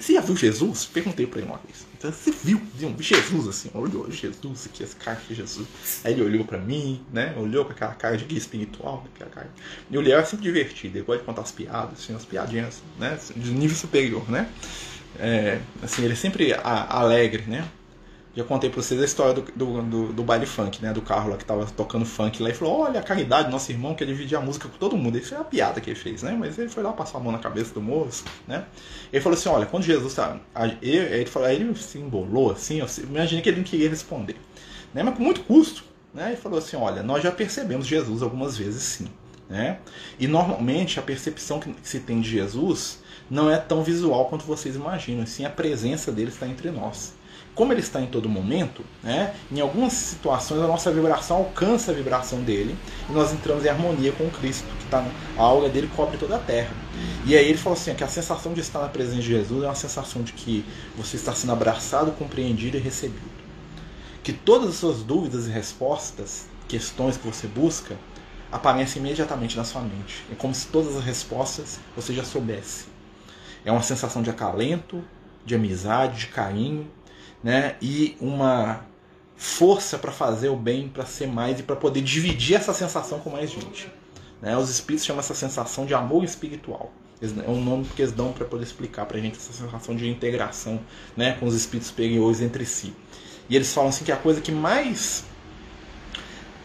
Você 0.00 0.14
já 0.14 0.20
viu 0.20 0.36
Jesus? 0.36 0.86
Perguntei 0.86 1.26
para 1.26 1.40
ele 1.40 1.48
uma 1.48 1.58
vez. 1.58 1.86
Então, 1.96 2.10
você 2.10 2.30
viu? 2.30 2.60
Viu 2.74 2.94
Jesus 2.98 3.48
assim? 3.48 3.70
Olhou 3.74 4.10
Jesus 4.10 4.66
aqui, 4.66 4.82
esse 4.82 4.96
cara 4.96 5.20
de 5.28 5.34
Jesus. 5.34 5.66
Aí 6.04 6.12
ele 6.12 6.22
olhou 6.22 6.44
para 6.44 6.58
mim, 6.58 7.04
né? 7.12 7.34
Olhou 7.36 7.64
com 7.64 7.72
aquela 7.72 7.94
cara 7.94 8.16
de 8.16 8.24
guia 8.24 8.38
espiritual, 8.38 9.04
aquela 9.14 9.30
cara. 9.30 9.50
E 9.90 9.96
o 9.96 10.00
Oliel 10.00 10.18
é 10.18 10.24
sempre 10.24 10.44
divertido, 10.44 10.98
ele 10.98 11.04
gosta 11.04 11.20
de 11.20 11.26
contar 11.26 11.42
as 11.42 11.52
piadas, 11.52 12.00
assim, 12.00 12.14
as 12.14 12.24
piadinhas, 12.24 12.82
né? 12.98 13.18
De 13.36 13.50
nível 13.50 13.76
superior, 13.76 14.28
né? 14.30 14.48
É, 15.18 15.60
assim, 15.82 16.02
ele 16.04 16.14
é 16.14 16.16
sempre 16.16 16.54
alegre, 16.62 17.44
né? 17.46 17.68
Já 18.36 18.42
contei 18.42 18.68
pra 18.68 18.82
vocês 18.82 19.00
a 19.00 19.04
história 19.04 19.32
do, 19.32 19.42
do, 19.54 19.82
do, 19.82 20.12
do, 20.12 20.24
baile 20.24 20.44
funk, 20.44 20.82
né? 20.82 20.92
Do 20.92 21.00
carro 21.00 21.30
lá 21.30 21.36
que 21.36 21.44
tava 21.44 21.64
tocando 21.66 22.04
funk 22.04 22.42
lá 22.42 22.50
e 22.50 22.54
falou: 22.54 22.80
Olha 22.80 22.98
a 22.98 23.02
caridade, 23.02 23.48
nosso 23.48 23.70
irmão 23.70 23.94
quer 23.94 24.06
dividir 24.06 24.36
a 24.36 24.40
música 24.40 24.68
com 24.68 24.76
todo 24.76 24.96
mundo. 24.96 25.16
Isso 25.16 25.28
foi 25.28 25.38
uma 25.38 25.44
piada 25.44 25.80
que 25.80 25.88
ele 25.88 25.98
fez, 25.98 26.24
né? 26.24 26.36
Mas 26.36 26.58
ele 26.58 26.68
foi 26.68 26.82
lá 26.82 26.92
passar 26.92 27.18
a 27.18 27.20
mão 27.20 27.30
na 27.30 27.38
cabeça 27.38 27.72
do 27.72 27.80
moço, 27.80 28.24
né? 28.48 28.64
Ele 29.12 29.22
falou 29.22 29.38
assim: 29.38 29.48
Olha, 29.48 29.66
quando 29.66 29.84
Jesus 29.84 30.14
tá. 30.14 30.36
Ele, 30.82 31.26
falou, 31.26 31.48
aí 31.48 31.54
ele 31.54 31.76
se 31.76 31.96
embolou 31.98 32.50
assim, 32.50 32.80
eu 32.80 32.88
imaginei 33.04 33.40
que 33.40 33.48
ele 33.48 33.58
não 33.58 33.64
queria 33.64 33.88
responder, 33.88 34.36
né? 34.92 35.04
Mas 35.04 35.16
com 35.16 35.22
muito 35.22 35.42
custo, 35.42 35.84
né? 36.12 36.30
Ele 36.30 36.36
falou 36.36 36.58
assim: 36.58 36.76
Olha, 36.76 37.04
nós 37.04 37.22
já 37.22 37.30
percebemos 37.30 37.86
Jesus 37.86 38.20
algumas 38.20 38.58
vezes 38.58 38.82
sim, 38.82 39.06
né? 39.48 39.78
E 40.18 40.26
normalmente 40.26 40.98
a 40.98 41.02
percepção 41.02 41.60
que 41.60 41.72
se 41.84 42.00
tem 42.00 42.20
de 42.20 42.30
Jesus 42.30 42.98
não 43.30 43.48
é 43.48 43.58
tão 43.58 43.84
visual 43.84 44.24
quanto 44.26 44.44
vocês 44.44 44.74
imaginam, 44.74 45.24
sim 45.24 45.44
a 45.44 45.50
presença 45.50 46.10
dele 46.10 46.30
está 46.30 46.48
entre 46.48 46.72
nós 46.72 47.14
como 47.54 47.72
ele 47.72 47.80
está 47.80 48.00
em 48.00 48.06
todo 48.06 48.28
momento, 48.28 48.84
né, 49.02 49.34
em 49.50 49.60
algumas 49.60 49.92
situações 49.92 50.60
a 50.60 50.66
nossa 50.66 50.90
vibração 50.90 51.36
alcança 51.36 51.92
a 51.92 51.94
vibração 51.94 52.42
dele 52.42 52.76
e 53.08 53.12
nós 53.12 53.32
entramos 53.32 53.64
em 53.64 53.68
harmonia 53.68 54.12
com 54.12 54.24
o 54.24 54.30
Cristo, 54.30 54.66
que 54.78 54.84
está 54.84 55.04
a 55.36 55.42
aura 55.42 55.68
dele 55.68 55.88
cobre 55.94 56.18
toda 56.18 56.36
a 56.36 56.38
terra. 56.38 56.74
E 57.24 57.36
aí 57.36 57.48
ele 57.48 57.58
falou 57.58 57.78
assim, 57.78 57.94
que 57.94 58.04
a 58.04 58.08
sensação 58.08 58.52
de 58.52 58.60
estar 58.60 58.80
na 58.80 58.88
presença 58.88 59.20
de 59.20 59.28
Jesus 59.28 59.62
é 59.62 59.66
uma 59.66 59.74
sensação 59.74 60.22
de 60.22 60.32
que 60.32 60.64
você 60.96 61.16
está 61.16 61.32
sendo 61.32 61.52
abraçado, 61.52 62.12
compreendido 62.12 62.76
e 62.76 62.80
recebido. 62.80 63.34
Que 64.22 64.32
todas 64.32 64.70
as 64.70 64.74
suas 64.76 65.02
dúvidas 65.02 65.46
e 65.46 65.50
respostas, 65.50 66.46
questões 66.66 67.16
que 67.16 67.26
você 67.26 67.46
busca, 67.46 67.96
aparecem 68.50 69.00
imediatamente 69.00 69.56
na 69.56 69.64
sua 69.64 69.80
mente. 69.80 70.24
É 70.30 70.34
como 70.34 70.54
se 70.54 70.66
todas 70.68 70.96
as 70.96 71.04
respostas 71.04 71.78
você 71.96 72.12
já 72.12 72.24
soubesse. 72.24 72.86
É 73.64 73.72
uma 73.72 73.82
sensação 73.82 74.22
de 74.22 74.30
acalento, 74.30 75.02
de 75.44 75.54
amizade, 75.54 76.20
de 76.20 76.26
carinho, 76.28 76.86
né? 77.44 77.76
E 77.82 78.16
uma 78.18 78.86
força 79.36 79.98
para 79.98 80.10
fazer 80.10 80.48
o 80.48 80.56
bem, 80.56 80.88
para 80.88 81.04
ser 81.04 81.26
mais 81.26 81.60
e 81.60 81.62
para 81.62 81.76
poder 81.76 82.00
dividir 82.00 82.56
essa 82.56 82.72
sensação 82.72 83.20
com 83.20 83.28
mais 83.28 83.50
gente. 83.50 83.92
Né? 84.40 84.56
Os 84.56 84.70
espíritos 84.70 85.04
chamam 85.04 85.20
essa 85.20 85.34
sensação 85.34 85.84
de 85.84 85.92
amor 85.92 86.24
espiritual. 86.24 86.90
É 87.20 87.50
um 87.50 87.62
nome 87.62 87.84
que 87.84 88.02
eles 88.02 88.12
dão 88.12 88.32
para 88.32 88.44
poder 88.44 88.64
explicar 88.64 89.06
para 89.06 89.18
a 89.18 89.20
gente 89.20 89.36
essa 89.36 89.52
sensação 89.52 89.94
de 89.94 90.08
integração 90.08 90.80
né, 91.16 91.36
com 91.38 91.46
os 91.46 91.54
espíritos 91.54 91.88
superiores 91.88 92.40
entre 92.40 92.66
si. 92.66 92.94
E 93.48 93.54
eles 93.56 93.72
falam 93.72 93.90
assim 93.90 94.04
que 94.04 94.12
a 94.12 94.16
coisa 94.16 94.40
que 94.40 94.52
mais 94.52 95.24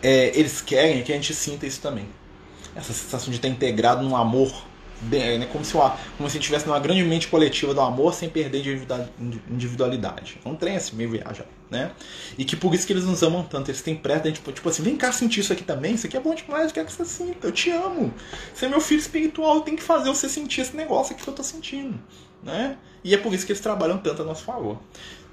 é, 0.02 0.38
eles 0.38 0.62
querem 0.62 1.00
é 1.00 1.02
que 1.04 1.12
a 1.12 1.16
gente 1.16 1.34
sinta 1.34 1.66
isso 1.66 1.82
também. 1.82 2.08
Essa 2.76 2.94
sensação 2.94 3.30
de 3.30 3.38
estar 3.38 3.48
integrado 3.48 4.04
no 4.04 4.16
amor 4.16 4.52
né, 5.02 5.46
como 5.52 5.64
se 5.64 5.74
como 6.18 6.30
se 6.30 6.38
estivesse 6.38 6.68
numa 6.68 6.80
grande 6.80 7.04
mente 7.04 7.28
coletiva 7.28 7.74
do 7.74 7.82
amor 7.82 8.14
sem 8.14 8.30
perder 8.30 8.64
individualidade. 9.50 10.40
É 10.44 10.50
um 10.50 10.56
trem 10.56 10.76
assim, 10.76 10.96
meio 10.96 11.12
viaja, 11.12 11.46
né? 11.70 11.92
E 12.38 12.44
que 12.44 12.56
por 12.56 12.74
isso 12.74 12.86
que 12.86 12.94
eles 12.94 13.06
nos 13.06 13.24
amam 13.24 13.44
tanto, 13.44 13.72
eles 13.72 13.82
têm 13.82 13.96
pressa, 13.96 14.32
tipo, 14.32 14.52
tipo 14.52 14.68
assim, 14.68 14.84
vem 14.84 14.98
cá 14.98 15.12
sentir 15.12 15.40
isso 15.40 15.54
aqui 15.54 15.64
também, 15.64 15.94
isso 15.96 16.06
aqui 16.06 16.18
é 16.18 16.20
bom 16.20 16.36
demais, 16.36 16.68
eu 16.68 16.74
quero 16.74 16.88
que 16.88 16.94
você 16.94 17.06
sinta, 17.06 17.48
eu 17.48 17.52
te 17.52 17.70
amo. 17.72 18.14
Você 18.54 18.66
é 18.66 18.70
meu 18.70 18.82
filho 18.82 19.00
espiritual, 19.00 19.56
eu 19.56 19.62
tenho 19.62 19.78
que 19.78 19.84
fazer 19.84 20.10
você 20.10 20.28
sentir 20.28 20.62
esse 20.62 20.76
negócio 20.76 21.14
aqui 21.14 21.24
que 21.24 21.30
eu 21.30 21.34
tô 21.34 21.44
sentindo, 21.44 21.98
né? 22.44 22.78
E 23.04 23.14
é 23.14 23.18
por 23.18 23.34
isso 23.34 23.46
que 23.46 23.54
eles 23.54 23.62
trabalham 23.62 23.98
tanto 23.98 24.22
a 24.22 24.26
nosso 24.26 24.44
favor. 24.44 24.78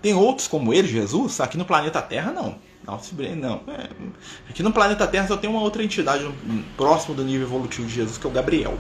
Tem 0.01 0.15
outros 0.15 0.47
como 0.47 0.73
ele, 0.73 0.87
Jesus, 0.87 1.41
aqui 1.41 1.59
no 1.59 1.65
planeta 1.65 2.01
Terra 2.01 2.31
não. 2.31 2.57
Não, 2.87 3.01
não. 3.35 3.63
É. 3.75 3.89
Aqui 4.49 4.63
no 4.63 4.73
planeta 4.73 5.05
Terra 5.09 5.27
só 5.27 5.37
tem 5.37 5.51
uma 5.51 5.61
outra 5.61 5.83
entidade 5.83 6.25
próximo 6.77 7.17
do 7.17 7.25
nível 7.25 7.49
evolutivo 7.49 7.89
de 7.89 7.95
Jesus, 7.95 8.17
que 8.17 8.25
é 8.25 8.31
o 8.31 8.33
Gabriel 8.33 8.79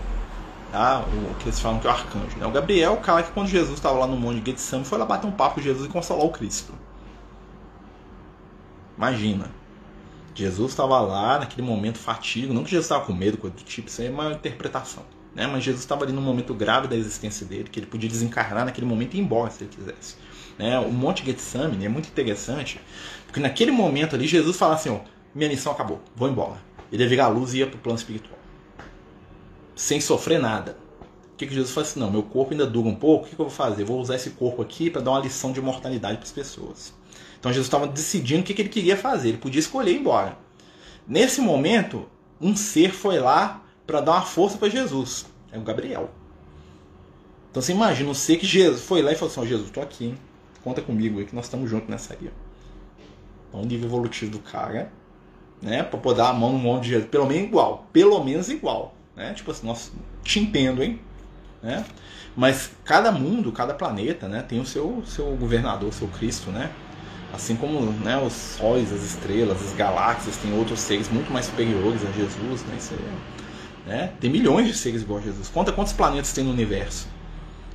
o 0.77 1.35
que 1.37 1.45
eles 1.45 1.61
falam 1.61 1.79
que 1.79 1.87
é 1.87 1.91
o 1.91 1.93
arcanjo. 1.93 2.37
Né? 2.39 2.47
O 2.47 2.51
Gabriel 2.51 2.93
é 2.93 2.95
o 2.95 3.01
cara 3.01 3.22
que 3.22 3.33
quando 3.33 3.49
Jesus 3.49 3.74
estava 3.74 3.99
lá 3.99 4.07
no 4.07 4.16
monte 4.16 4.41
de 4.41 4.51
Getsemane 4.51 4.85
foi 4.85 4.99
lá 4.99 5.05
bater 5.05 5.27
um 5.27 5.33
papo 5.33 5.57
com 5.57 5.61
Jesus 5.61 5.87
e 5.87 5.89
consolar 5.89 6.24
o 6.24 6.31
Cristo. 6.31 6.72
Imagina. 8.97 9.51
Jesus 10.35 10.72
estava 10.72 11.01
lá 11.01 11.39
naquele 11.39 11.66
momento 11.66 11.99
fatigo, 11.99 12.53
não 12.53 12.62
que 12.62 12.70
Jesus 12.70 12.85
estava 12.85 13.05
com 13.05 13.12
medo, 13.12 13.39
coisa 13.39 13.57
do 13.57 13.62
tipo, 13.62 13.89
isso 13.89 14.03
aí 14.03 14.09
é 14.09 14.11
uma 14.11 14.33
interpretação. 14.33 15.03
Né? 15.35 15.47
Mas 15.47 15.64
Jesus 15.64 15.83
estava 15.83 16.05
ali 16.05 16.12
num 16.12 16.20
momento 16.20 16.53
grave 16.53 16.89
da 16.89 16.97
existência 16.97 17.47
dele, 17.47 17.70
que 17.70 17.81
ele 17.81 17.87
podia 17.87 18.09
desencarnar 18.09 18.66
naquele 18.66 18.87
momento 18.87 19.14
e 19.14 19.18
ir 19.18 19.20
embora 19.22 19.51
se 19.51 19.64
ele 19.64 19.70
quisesse. 19.74 20.16
Né? 20.59 20.79
O 20.79 20.93
Monte 20.93 21.24
Getsemane 21.24 21.87
é 21.87 21.89
muito 21.89 22.09
interessante, 22.09 22.81
porque 23.27 23.41
naquele 23.41 23.70
momento 23.70 24.14
ali 24.14 24.27
Jesus 24.27 24.57
fala 24.57 24.74
assim: 24.74 24.91
ó, 24.91 25.01
minha 25.35 25.49
missão 25.49 25.72
acabou, 25.72 26.03
vou 26.14 26.29
embora. 26.29 26.57
Ele 26.93 27.03
ia 27.03 27.09
virar 27.09 27.24
a 27.27 27.29
luz 27.29 27.55
e 27.55 27.59
ia 27.59 27.66
para 27.66 27.77
o 27.77 27.79
plano 27.79 27.99
espiritual 27.99 28.36
sem 29.77 30.01
sofrer 30.01 30.41
nada. 30.41 30.77
O 31.33 31.37
que, 31.37 31.47
que 31.47 31.55
Jesus 31.55 31.72
faz 31.72 31.89
assim? 31.89 32.01
Não, 32.01 32.11
meu 32.11 32.22
corpo 32.22 32.53
ainda 32.53 32.66
dura 32.66 32.89
um 32.89 32.95
pouco, 32.95 33.27
o 33.27 33.29
que, 33.29 33.37
que 33.37 33.41
eu 33.41 33.47
vou 33.47 33.55
fazer? 33.55 33.85
Vou 33.85 34.01
usar 34.01 34.16
esse 34.16 34.31
corpo 34.31 34.62
aqui 34.62 34.91
para 34.91 35.03
dar 35.03 35.12
uma 35.12 35.20
lição 35.20 35.53
de 35.53 35.61
mortalidade 35.61 36.16
para 36.16 36.24
as 36.24 36.33
pessoas. 36.33 36.95
Então 37.39 37.53
Jesus 37.53 37.66
estava 37.66 37.87
decidindo 37.87 38.41
o 38.41 38.45
que, 38.45 38.55
que 38.55 38.62
ele 38.62 38.68
queria 38.70 38.97
fazer, 38.97 39.29
ele 39.29 39.39
podia 39.39 39.61
escolher 39.61 39.93
ir 39.93 40.01
embora. 40.01 40.39
Nesse 41.07 41.41
momento, 41.41 42.07
um 42.41 42.57
ser 42.57 42.91
foi 42.91 43.20
lá 43.20 43.62
para 43.87 44.01
dar 44.01 44.12
uma 44.12 44.22
força 44.22 44.59
para 44.59 44.68
Jesus. 44.68 45.27
É 45.53 45.59
o 45.59 45.62
Gabriel. 45.62 46.11
Então 47.51 47.62
você 47.62 47.72
imagina 47.72 48.11
um 48.11 48.14
ser 48.14 48.39
que 48.39 48.47
Jesus 48.47 48.83
foi 48.83 49.03
lá 49.03 49.12
e 49.12 49.14
falou 49.14 49.31
assim: 49.31 49.41
oh, 49.41 49.47
Jesus, 49.47 49.68
estou 49.68 49.83
aqui, 49.83 50.07
hein? 50.07 50.18
conta 50.66 50.83
comigo 50.83 51.20
aí 51.20 51.24
que 51.24 51.35
nós 51.35 51.45
estamos 51.45 51.70
juntos 51.70 51.89
nessa 51.89 52.14
aí. 52.14 52.29
Então, 53.49 53.61
o 53.61 53.64
nível 53.64 53.87
evolutivo 53.89 54.33
do 54.33 54.41
cara, 54.41 54.91
né, 55.62 55.85
para 55.85 55.97
poder 55.97 56.16
dar 56.16 56.31
a 56.31 56.33
mão 56.33 56.53
no 56.53 56.59
mundo 56.59 56.81
de 56.81 56.89
Jesus, 56.89 57.09
pelo 57.09 57.24
menos 57.24 57.45
igual, 57.47 57.87
pelo 57.93 58.24
menos 58.24 58.49
igual. 58.49 58.95
Né? 59.17 59.33
Tipo 59.35 59.51
assim, 59.51 59.67
nossa, 59.67 59.91
te 60.23 60.39
entendo, 60.39 60.83
hein? 60.83 61.01
Né? 61.62 61.85
Mas 62.37 62.71
cada 62.85 63.11
mundo, 63.11 63.51
cada 63.51 63.73
planeta, 63.73 64.29
né, 64.29 64.43
tem 64.43 64.61
o 64.61 64.67
seu, 64.67 65.03
seu 65.07 65.25
governador, 65.37 65.93
seu 65.93 66.07
Cristo, 66.09 66.51
né? 66.51 66.71
Assim 67.33 67.57
como 67.57 67.81
né, 67.81 68.19
os 68.19 68.33
sóis, 68.33 68.93
as 68.93 69.03
estrelas, 69.03 69.61
as 69.62 69.73
galáxias, 69.75 70.37
tem 70.37 70.57
outros 70.57 70.81
seres 70.81 71.09
muito 71.09 71.33
mais 71.33 71.47
superiores 71.47 72.03
a 72.07 72.12
Jesus, 72.12 72.62
né? 72.64 72.77
Isso 72.77 72.95
é, 72.95 73.89
né? 73.89 74.12
Tem 74.21 74.31
milhões 74.31 74.67
de 74.67 74.75
seres 74.75 75.03
igual 75.03 75.19
a 75.19 75.23
Jesus. 75.23 75.49
Conta 75.49 75.73
quantos 75.73 75.95
planetas 75.95 76.33
tem 76.33 76.45
no 76.45 76.51
universo. 76.51 77.09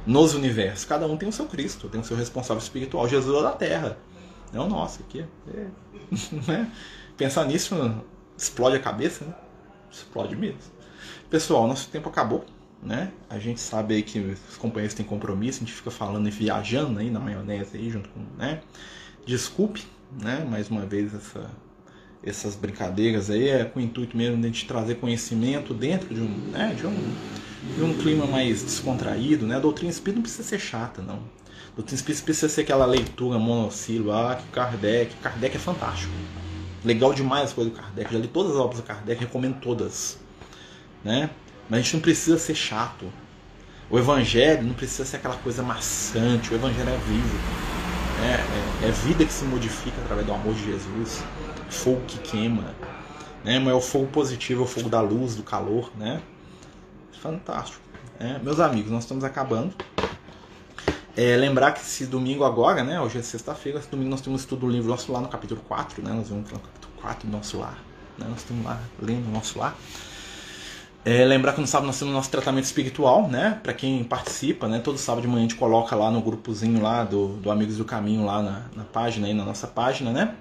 Nos 0.05 0.33
universos, 0.35 0.85
cada 0.85 1.05
um 1.07 1.17
tem 1.17 1.27
o 1.27 1.31
seu 1.31 1.47
Cristo, 1.47 1.89
tem 1.89 1.99
o 1.99 2.03
seu 2.03 2.15
responsável 2.15 2.61
espiritual. 2.61 3.07
Jesus 3.07 3.37
é 3.37 3.43
da 3.43 3.51
Terra, 3.51 3.97
é 4.53 4.59
o 4.59 4.67
nosso 4.67 5.01
aqui. 5.01 5.25
É, 5.53 5.67
né? 6.47 6.71
Pensar 7.17 7.45
nisso 7.45 7.75
explode 8.37 8.75
a 8.75 8.79
cabeça, 8.79 9.25
né? 9.25 9.33
Explode 9.91 10.35
mesmo. 10.35 10.80
Pessoal, 11.31 11.65
nosso 11.65 11.87
tempo 11.87 12.09
acabou, 12.09 12.43
né? 12.83 13.09
A 13.29 13.39
gente 13.39 13.61
sabe 13.61 13.95
aí 13.95 14.03
que 14.03 14.19
os 14.19 14.57
companheiros 14.57 14.93
têm 14.93 15.05
compromisso, 15.05 15.59
a 15.59 15.65
gente 15.65 15.71
fica 15.71 15.89
falando 15.89 16.27
e 16.27 16.29
viajando 16.29 16.99
aí 16.99 17.09
na 17.09 17.21
maionese 17.21 17.77
aí 17.77 17.89
junto 17.89 18.09
com, 18.09 18.19
né? 18.37 18.59
Desculpe, 19.25 19.81
né? 20.21 20.45
Mais 20.45 20.69
uma 20.69 20.85
vez 20.85 21.15
essa, 21.15 21.49
essas 22.21 22.53
brincadeiras 22.53 23.29
aí 23.29 23.47
é 23.47 23.63
com 23.63 23.79
o 23.79 23.81
intuito 23.81 24.17
mesmo 24.17 24.41
de 24.41 24.43
a 24.45 24.47
gente 24.47 24.67
trazer 24.67 24.95
conhecimento 24.95 25.73
dentro 25.73 26.13
de 26.13 26.19
um, 26.19 26.27
né? 26.51 26.75
De 26.77 26.85
um, 26.85 27.13
de 27.77 27.81
um 27.81 27.93
clima 27.97 28.25
mais 28.25 28.61
descontraído, 28.61 29.47
né? 29.47 29.55
A 29.55 29.59
doutrina 29.59 29.89
espírita 29.89 30.17
não 30.17 30.23
precisa 30.23 30.43
ser 30.43 30.59
chata, 30.59 31.01
não. 31.01 31.15
A 31.15 31.75
doutrina 31.77 31.95
espírita 31.95 32.25
precisa 32.25 32.49
ser 32.49 32.63
aquela 32.63 32.85
leitura 32.85 33.39
monossílaba, 33.39 34.33
ah, 34.33 34.35
que 34.35 34.47
Kardec, 34.49 35.15
Kardec 35.23 35.55
é 35.55 35.59
fantástico. 35.59 36.11
Legal 36.83 37.13
demais 37.13 37.45
as 37.45 37.53
coisas 37.53 37.71
do 37.71 37.79
Kardec. 37.79 38.11
Já 38.11 38.19
li 38.19 38.27
todas 38.27 38.51
as 38.51 38.57
obras 38.57 38.81
do 38.81 38.83
Kardec, 38.85 39.21
recomendo 39.21 39.61
todas 39.61 40.19
né? 41.03 41.29
Mas 41.69 41.79
a 41.79 41.83
gente 41.83 41.93
não 41.93 42.01
precisa 42.01 42.37
ser 42.37 42.55
chato. 42.55 43.11
O 43.89 43.97
evangelho 43.97 44.63
não 44.63 44.73
precisa 44.73 45.05
ser 45.05 45.17
aquela 45.17 45.35
coisa 45.35 45.61
maçante. 45.63 46.51
O 46.51 46.55
evangelho 46.55 46.89
é 46.89 46.97
vivo. 46.97 47.39
É, 48.23 48.85
é, 48.85 48.89
é 48.89 48.91
vida 48.91 49.25
que 49.25 49.33
se 49.33 49.43
modifica 49.45 49.99
através 50.01 50.25
do 50.25 50.33
amor 50.33 50.53
de 50.53 50.65
Jesus. 50.65 51.23
Fogo 51.69 52.01
que 52.07 52.19
queima. 52.19 52.73
Né? 53.43 53.59
Mas 53.59 53.69
é 53.69 53.73
o 53.73 53.81
fogo 53.81 54.07
positivo, 54.07 54.61
é 54.61 54.63
o 54.65 54.67
fogo 54.67 54.89
da 54.89 55.01
luz, 55.01 55.35
do 55.35 55.43
calor. 55.43 55.91
Né? 55.97 56.21
Fantástico. 57.21 57.81
É, 58.19 58.37
meus 58.39 58.59
amigos, 58.59 58.91
nós 58.91 59.03
estamos 59.03 59.23
acabando. 59.23 59.73
É, 61.15 61.35
lembrar 61.35 61.73
que 61.73 61.81
esse 61.81 62.05
domingo 62.05 62.45
agora, 62.45 62.83
né? 62.83 63.01
Hoje 63.01 63.17
é 63.17 63.21
sexta-feira, 63.21 63.79
esse 63.79 63.89
domingo 63.89 64.09
nós 64.09 64.21
temos 64.21 64.39
um 64.39 64.43
estudo 64.43 64.61
do 64.61 64.69
livro 64.69 64.89
nosso 64.89 65.11
lá 65.11 65.19
no 65.19 65.27
capítulo 65.27 65.59
4, 65.67 66.01
né? 66.01 66.13
Nós 66.13 66.29
vamos 66.29 66.49
no 66.49 66.59
capítulo 66.59 66.93
4 67.01 67.27
do 67.27 67.31
nosso 67.35 67.57
lar. 67.57 67.77
Né? 68.17 68.25
Nós 68.29 68.39
estamos 68.39 68.63
lá 68.63 68.79
lendo 69.01 69.27
o 69.27 69.31
nosso 69.31 69.59
lar. 69.59 69.75
É, 71.03 71.25
lembrar 71.25 71.53
que 71.53 71.61
no 71.61 71.65
sábado 71.65 71.87
nós 71.87 71.97
temos 71.97 72.13
nosso 72.13 72.29
tratamento 72.29 72.65
espiritual, 72.65 73.27
né? 73.27 73.59
Para 73.63 73.73
quem 73.73 74.03
participa, 74.03 74.67
né? 74.67 74.79
Todo 74.79 74.97
sábado 74.97 75.23
de 75.23 75.27
manhã 75.27 75.39
a 75.39 75.41
gente 75.43 75.55
coloca 75.55 75.95
lá 75.95 76.11
no 76.11 76.21
grupozinho 76.21 76.81
lá 76.81 77.03
do, 77.03 77.29
do 77.37 77.49
Amigos 77.49 77.77
do 77.77 77.85
Caminho 77.85 78.23
lá 78.23 78.41
na, 78.41 78.65
na 78.75 78.83
página 78.83 79.25
aí, 79.27 79.33
na 79.33 79.43
nossa 79.43 79.65
página, 79.65 80.11
né? 80.11 80.35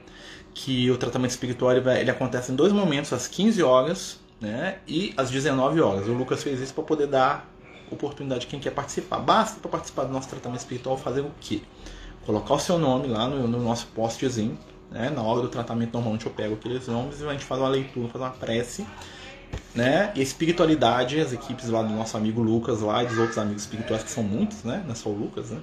que 0.54 0.90
o 0.90 0.96
tratamento 0.96 1.30
espiritual 1.30 1.72
ele, 1.72 1.88
ele 1.98 2.10
acontece 2.10 2.52
em 2.52 2.56
dois 2.56 2.72
momentos, 2.72 3.12
às 3.12 3.28
15 3.28 3.62
horas 3.62 4.20
né, 4.40 4.78
e 4.86 5.12
às 5.16 5.30
19 5.30 5.80
horas. 5.80 6.08
O 6.08 6.12
Lucas 6.12 6.42
fez 6.42 6.60
isso 6.60 6.74
para 6.74 6.84
poder 6.84 7.06
dar 7.06 7.48
oportunidade 7.90 8.42
de 8.42 8.46
quem 8.46 8.60
quer 8.60 8.70
participar. 8.70 9.18
Basta 9.18 9.60
para 9.60 9.70
participar 9.70 10.04
do 10.04 10.12
nosso 10.12 10.28
tratamento 10.28 10.60
espiritual 10.60 10.96
fazer 10.96 11.20
o 11.20 11.30
quê? 11.40 11.62
Colocar 12.24 12.54
o 12.54 12.58
seu 12.58 12.78
nome 12.78 13.08
lá 13.08 13.28
no, 13.28 13.48
no 13.48 13.62
nosso 13.62 13.86
postzinho. 13.88 14.58
Né? 14.90 15.10
Na 15.10 15.22
hora 15.22 15.42
do 15.42 15.48
tratamento, 15.48 15.94
normalmente 15.94 16.26
eu 16.26 16.32
pego 16.32 16.54
aqueles 16.54 16.86
nomes 16.86 17.20
e 17.20 17.26
a 17.26 17.32
gente 17.32 17.44
faz 17.44 17.60
uma 17.60 17.68
leitura, 17.68 18.08
faz 18.08 18.24
uma 18.24 18.30
prece. 18.30 18.86
Né? 19.74 20.12
E 20.16 20.20
a 20.20 20.22
espiritualidade, 20.22 21.20
as 21.20 21.32
equipes 21.32 21.68
lá 21.68 21.82
do 21.82 21.94
nosso 21.94 22.16
amigo 22.16 22.42
Lucas 22.42 22.80
lá 22.80 23.04
e 23.04 23.06
dos 23.06 23.18
outros 23.18 23.38
amigos 23.38 23.62
espirituais, 23.62 24.02
que 24.02 24.10
são 24.10 24.22
muitos, 24.22 24.64
né? 24.64 24.82
não 24.84 24.92
é 24.92 24.96
só 24.96 25.08
o 25.08 25.16
Lucas, 25.16 25.50
né? 25.50 25.60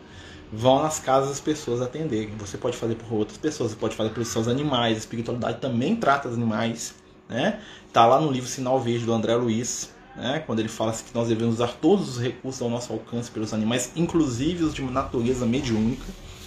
vão 0.51 0.81
nas 0.81 0.99
casas 0.99 1.29
das 1.29 1.39
pessoas 1.39 1.81
atenderem. 1.81 2.35
Você 2.37 2.57
pode 2.57 2.77
fazer 2.77 2.95
por 2.95 3.13
outras 3.13 3.37
pessoas, 3.37 3.71
você 3.71 3.77
pode 3.77 3.95
fazer 3.95 4.11
pelos 4.11 4.29
seus 4.29 4.47
animais. 4.47 4.95
A 4.95 4.99
espiritualidade 4.99 5.59
também 5.59 5.95
trata 5.95 6.29
os 6.29 6.35
animais. 6.35 6.95
Né? 7.27 7.59
Tá 7.91 8.05
lá 8.05 8.21
no 8.21 8.31
livro 8.31 8.47
Sinal 8.47 8.79
Verde 8.79 9.05
do 9.05 9.13
André 9.13 9.35
Luiz, 9.35 9.93
né? 10.15 10.41
quando 10.45 10.59
ele 10.59 10.69
fala 10.69 10.91
assim 10.91 11.05
que 11.05 11.13
nós 11.13 11.27
devemos 11.27 11.55
usar 11.55 11.73
todos 11.81 12.09
os 12.09 12.21
recursos 12.21 12.61
ao 12.61 12.69
nosso 12.69 12.93
alcance 12.93 13.29
pelos 13.29 13.53
animais, 13.53 13.91
inclusive 13.95 14.63
os 14.63 14.73
de 14.73 14.81
natureza 14.83 15.45
mediúnica. 15.45 16.05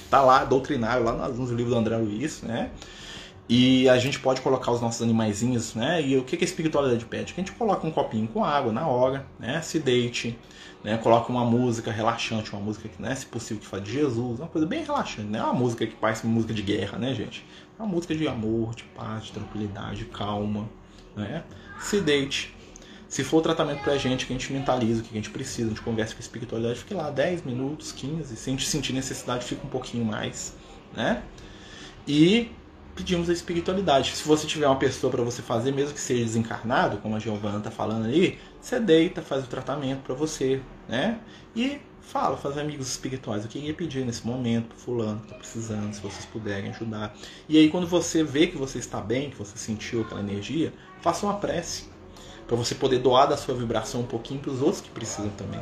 Tá 0.09 0.23
lá, 0.23 0.45
doutrinário, 0.45 1.05
lá 1.05 1.29
no 1.29 1.45
livro 1.55 1.73
do 1.73 1.79
André 1.79 1.97
Luiz, 1.97 2.43
né? 2.43 2.71
E 3.53 3.89
a 3.89 3.99
gente 3.99 4.21
pode 4.21 4.41
colocar 4.43 4.71
os 4.71 4.81
nossos 4.81 5.03
animaizinhos, 5.03 5.75
né? 5.75 6.01
E 6.01 6.17
o 6.17 6.23
que 6.23 6.37
a 6.37 6.45
espiritualidade 6.45 7.05
pede? 7.05 7.35
Que 7.35 7.41
a 7.41 7.45
gente 7.45 7.57
coloque 7.57 7.85
um 7.85 7.91
copinho 7.91 8.29
com 8.29 8.45
água 8.45 8.73
na 8.73 8.87
hora, 8.87 9.27
né? 9.41 9.61
Se 9.61 9.81
deite, 9.81 10.39
né? 10.85 10.97
Coloque 10.99 11.33
uma 11.33 11.45
música 11.45 11.91
relaxante, 11.91 12.53
uma 12.53 12.63
música 12.63 12.89
que, 12.89 13.03
né? 13.03 13.13
Se 13.13 13.27
possível, 13.27 13.61
que 13.61 13.67
fale 13.67 13.83
de 13.83 13.93
Jesus, 13.93 14.39
uma 14.39 14.47
coisa 14.47 14.69
bem 14.69 14.85
relaxante, 14.85 15.27
né? 15.27 15.43
Uma 15.43 15.53
música 15.53 15.85
que 15.85 15.97
parece 15.97 16.23
uma 16.23 16.33
música 16.33 16.55
de 16.55 16.63
guerra, 16.63 16.97
né, 16.97 17.13
gente? 17.13 17.45
Uma 17.77 17.89
música 17.89 18.15
de 18.15 18.29
amor, 18.29 18.73
de 18.73 18.85
paz, 18.85 19.25
de 19.25 19.33
tranquilidade, 19.33 20.05
calma, 20.05 20.71
né? 21.17 21.43
Se 21.81 22.01
deite. 22.01 22.55
Se 23.09 23.25
for 23.25 23.39
o 23.39 23.41
tratamento 23.41 23.83
pra 23.83 23.99
gente, 23.99 24.27
que 24.27 24.33
a 24.33 24.39
gente 24.39 24.53
mentaliza 24.53 25.01
o 25.01 25.05
que 25.05 25.11
a 25.11 25.17
gente 25.17 25.31
precisa, 25.31 25.67
a 25.67 25.71
gente 25.71 25.83
conversa 25.83 26.15
com 26.15 26.19
a 26.19 26.23
espiritualidade, 26.23 26.79
fique 26.79 26.95
lá 26.95 27.11
10 27.11 27.43
minutos, 27.43 27.91
15, 27.91 28.37
se 28.37 28.49
a 28.49 28.53
gente 28.53 28.69
sentir 28.69 28.93
necessidade, 28.93 29.45
fica 29.45 29.67
um 29.67 29.71
pouquinho 29.71 30.05
mais, 30.05 30.55
né? 30.95 31.21
E 32.07 32.53
pedimos 33.01 33.31
a 33.31 33.33
espiritualidade. 33.33 34.15
Se 34.15 34.29
você 34.29 34.47
tiver 34.47 34.67
uma 34.67 34.77
pessoa 34.77 35.11
para 35.11 35.23
você 35.23 35.41
fazer, 35.41 35.73
mesmo 35.73 35.95
que 35.95 36.01
seja 36.01 36.23
desencarnado, 36.23 36.99
como 36.99 37.17
a 37.17 37.19
Giovana 37.19 37.59
está 37.59 37.71
falando 37.71 38.07
aí, 38.07 38.39
você 38.61 38.79
deita, 38.79 39.23
faz 39.23 39.43
o 39.45 39.47
tratamento 39.47 40.03
para 40.03 40.15
você, 40.15 40.61
né? 40.87 41.19
E 41.57 41.81
fala, 42.03 42.37
faz 42.37 42.59
amigos 42.59 42.89
espirituais. 42.89 43.43
O 43.45 43.49
que 43.49 43.59
ia 43.59 43.73
pedir 43.73 44.05
nesse 44.05 44.27
momento 44.27 44.69
pro 44.69 44.79
fulano 44.79 45.21
que 45.21 45.29
tá 45.29 45.35
precisando, 45.37 45.95
se 45.95 46.01
vocês 46.03 46.27
puderem 46.27 46.71
ajudar. 46.71 47.17
E 47.49 47.57
aí 47.57 47.71
quando 47.71 47.87
você 47.87 48.23
vê 48.23 48.47
que 48.47 48.59
você 48.59 48.79
está 48.79 49.01
bem, 49.01 49.31
que 49.31 49.37
você 49.37 49.57
sentiu 49.57 50.03
aquela 50.03 50.21
energia, 50.21 50.73
faça 51.01 51.25
uma 51.25 51.39
prece 51.39 51.89
para 52.47 52.57
você 52.57 52.75
poder 52.75 52.99
doar 52.99 53.29
da 53.29 53.37
sua 53.37 53.55
vibração 53.55 54.03
um 54.03 54.07
pouquinho 54.07 54.41
para 54.41 54.51
os 54.51 54.61
outros 54.61 54.83
que 54.83 54.91
precisam 54.91 55.31
também. 55.31 55.61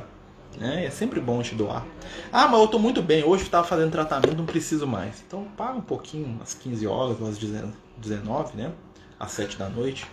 Né? 0.58 0.84
É 0.84 0.90
sempre 0.90 1.20
bom 1.20 1.40
te 1.42 1.54
doar. 1.54 1.86
Ah, 2.32 2.48
mas 2.48 2.58
eu 2.58 2.64
estou 2.64 2.80
muito 2.80 3.00
bem, 3.00 3.22
hoje 3.22 3.44
estava 3.44 3.66
fazendo 3.66 3.92
tratamento, 3.92 4.36
não 4.36 4.46
preciso 4.46 4.86
mais. 4.86 5.22
Então 5.26 5.44
paga 5.56 5.78
um 5.78 5.82
pouquinho, 5.82 6.38
às 6.42 6.54
15 6.54 6.86
horas, 6.86 7.22
às 7.22 7.38
19, 7.38 8.56
né? 8.56 8.72
às 9.18 9.32
7 9.32 9.56
da 9.56 9.68
noite, 9.68 10.06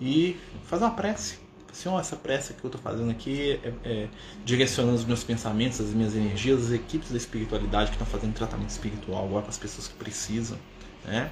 e 0.00 0.36
faz 0.64 0.82
uma 0.82 0.90
prece. 0.92 1.38
Assim, 1.70 1.88
oh, 1.88 2.00
essa 2.00 2.16
prece 2.16 2.54
que 2.54 2.64
eu 2.64 2.68
estou 2.68 2.80
fazendo 2.80 3.10
aqui 3.10 3.60
é, 3.62 3.72
é, 3.84 4.08
direcionando 4.44 4.96
os 4.96 5.04
meus 5.04 5.22
pensamentos, 5.22 5.80
as 5.80 5.90
minhas 5.90 6.16
energias, 6.16 6.66
as 6.66 6.72
equipes 6.72 7.10
da 7.10 7.16
espiritualidade 7.16 7.90
que 7.90 7.96
estão 7.96 8.06
fazendo 8.06 8.34
tratamento 8.34 8.70
espiritual 8.70 9.24
agora 9.24 9.42
para 9.42 9.50
as 9.50 9.58
pessoas 9.58 9.86
que 9.86 9.94
precisam. 9.94 10.58
Né? 11.04 11.30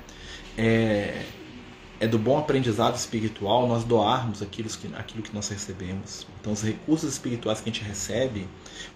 É, 0.57 1.25
é 2.01 2.07
do 2.07 2.19
bom 2.19 2.39
aprendizado 2.39 2.97
espiritual 2.97 3.67
nós 3.67 3.85
doarmos 3.85 4.41
aquilo 4.41 4.69
que, 4.69 4.95
aquilo 4.95 5.23
que 5.23 5.35
nós 5.35 5.49
recebemos. 5.49 6.27
Então, 6.41 6.53
os 6.53 6.63
recursos 6.63 7.13
espirituais 7.13 7.61
que 7.61 7.69
a 7.69 7.73
gente 7.73 7.85
recebe, 7.85 8.49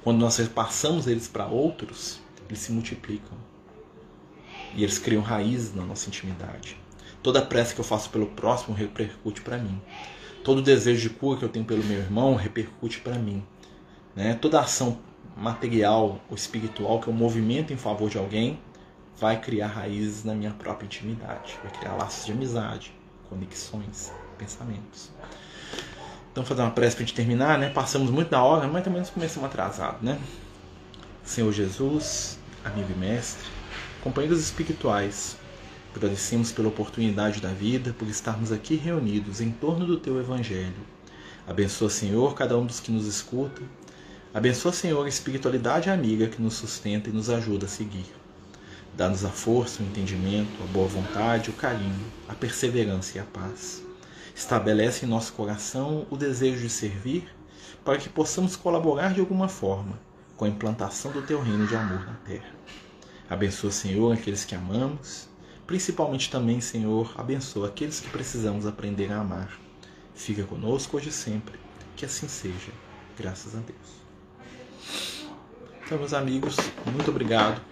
quando 0.03 0.18
nós 0.18 0.36
repassamos 0.36 1.07
eles 1.07 1.26
para 1.26 1.46
outros, 1.46 2.20
eles 2.48 2.61
se 2.61 2.70
multiplicam. 2.70 3.36
E 4.74 4.84
eles 4.84 4.98
criam 4.98 5.22
raízes 5.22 5.74
na 5.74 5.82
nossa 5.84 6.09
intimidade. 6.09 6.76
Toda 7.22 7.42
prece 7.42 7.74
que 7.74 7.80
eu 7.80 7.84
faço 7.84 8.11
pelo 8.11 8.26
próximo 8.26 8.74
repercute 8.74 9.40
para 9.40 9.59
mim. 9.59 9.80
Todo 10.44 10.62
desejo 10.62 11.09
de 11.09 11.11
cura 11.14 11.38
que 11.38 11.44
eu 11.44 11.48
tenho 11.48 11.64
pelo 11.64 11.84
meu 11.84 11.98
irmão 11.98 12.34
repercute 12.34 13.00
para 13.00 13.16
mim. 13.16 13.42
Né? 14.14 14.34
Toda 14.34 14.61
ação 14.61 14.98
material 15.36 16.20
ou 16.28 16.36
espiritual 16.36 17.00
que 17.00 17.09
eu 17.09 17.12
movimento 17.12 17.72
em 17.72 17.76
favor 17.76 18.09
de 18.09 18.18
alguém 18.18 18.59
vai 19.18 19.40
criar 19.40 19.68
raízes 19.68 20.24
na 20.24 20.34
minha 20.34 20.50
própria 20.50 20.86
intimidade, 20.86 21.58
vai 21.62 21.72
criar 21.72 21.94
laços 21.94 22.26
de 22.26 22.32
amizade, 22.32 22.92
conexões, 23.28 24.12
pensamentos. 24.36 25.10
Então, 26.30 26.44
fazer 26.44 26.62
uma 26.62 26.70
prece 26.70 26.96
para 26.96 27.04
a 27.04 27.06
gente 27.06 27.14
terminar, 27.14 27.58
né? 27.58 27.68
Passamos 27.68 28.10
muito 28.10 28.30
da 28.30 28.42
hora, 28.42 28.66
mas 28.66 28.82
também 28.82 29.00
nós 29.00 29.10
começamos 29.10 29.48
atrasado, 29.48 29.98
né? 30.02 30.18
Senhor 31.22 31.52
Jesus, 31.52 32.38
amigo 32.64 32.90
e 32.90 32.98
mestre, 32.98 33.46
companheiros 34.02 34.40
espirituais, 34.40 35.36
agradecemos 35.94 36.50
pela 36.50 36.68
oportunidade 36.68 37.40
da 37.40 37.50
vida, 37.50 37.94
por 37.98 38.08
estarmos 38.08 38.50
aqui 38.50 38.76
reunidos 38.76 39.40
em 39.40 39.50
torno 39.50 39.86
do 39.86 39.98
Teu 39.98 40.18
Evangelho. 40.18 40.72
Abençoa, 41.46 41.90
Senhor, 41.90 42.34
cada 42.34 42.56
um 42.56 42.64
dos 42.64 42.80
que 42.80 42.90
nos 42.90 43.06
escuta. 43.06 43.60
Abençoa, 44.32 44.72
Senhor, 44.72 45.04
a 45.04 45.08
espiritualidade 45.08 45.90
amiga 45.90 46.26
que 46.26 46.40
nos 46.40 46.54
sustenta 46.54 47.10
e 47.10 47.12
nos 47.12 47.28
ajuda 47.28 47.66
a 47.66 47.68
seguir. 47.68 48.21
Dá-nos 48.95 49.24
a 49.24 49.30
força, 49.30 49.82
o 49.82 49.86
entendimento, 49.86 50.62
a 50.62 50.66
boa 50.66 50.86
vontade, 50.86 51.49
o 51.49 51.55
carinho, 51.55 52.07
a 52.28 52.34
perseverança 52.34 53.16
e 53.16 53.20
a 53.20 53.24
paz. 53.24 53.82
Estabelece 54.34 55.07
em 55.07 55.09
nosso 55.09 55.32
coração 55.32 56.07
o 56.11 56.16
desejo 56.16 56.61
de 56.61 56.68
servir 56.68 57.26
para 57.82 57.99
que 57.99 58.09
possamos 58.09 58.55
colaborar 58.55 59.14
de 59.14 59.20
alguma 59.20 59.49
forma 59.49 59.99
com 60.36 60.45
a 60.45 60.49
implantação 60.49 61.11
do 61.11 61.22
teu 61.22 61.40
reino 61.40 61.66
de 61.66 61.74
amor 61.74 62.05
na 62.05 62.14
terra. 62.26 62.51
Abençoa, 63.30 63.70
Senhor, 63.70 64.12
aqueles 64.12 64.45
que 64.45 64.55
amamos, 64.55 65.26
principalmente 65.66 66.30
também, 66.30 66.61
Senhor, 66.61 67.14
abençoa 67.16 67.68
aqueles 67.68 67.99
que 67.99 68.11
precisamos 68.11 68.66
aprender 68.66 69.11
a 69.11 69.20
amar. 69.20 69.59
Fica 70.14 70.45
conosco 70.45 70.99
hoje 70.99 71.09
e 71.09 71.12
sempre, 71.12 71.59
que 71.97 72.05
assim 72.05 72.28
seja, 72.28 72.72
graças 73.18 73.55
a 73.55 73.59
Deus. 73.59 75.22
Então, 75.84 75.99
meus 75.99 76.12
amigos, 76.12 76.57
muito 76.93 77.11
obrigado 77.11 77.71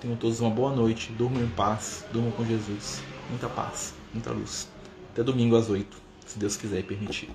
Tenham 0.00 0.16
todos 0.16 0.40
uma 0.40 0.50
boa 0.50 0.74
noite, 0.74 1.12
durmam 1.12 1.42
em 1.42 1.48
paz, 1.48 2.06
durmam 2.10 2.32
com 2.32 2.44
Jesus. 2.44 3.02
Muita 3.28 3.48
paz, 3.48 3.94
muita 4.14 4.30
luz. 4.30 4.66
Até 5.12 5.22
domingo 5.22 5.56
às 5.56 5.68
8, 5.68 5.96
se 6.26 6.38
Deus 6.38 6.56
quiser 6.56 6.80
e 6.80 6.82
permitir. 6.82 7.28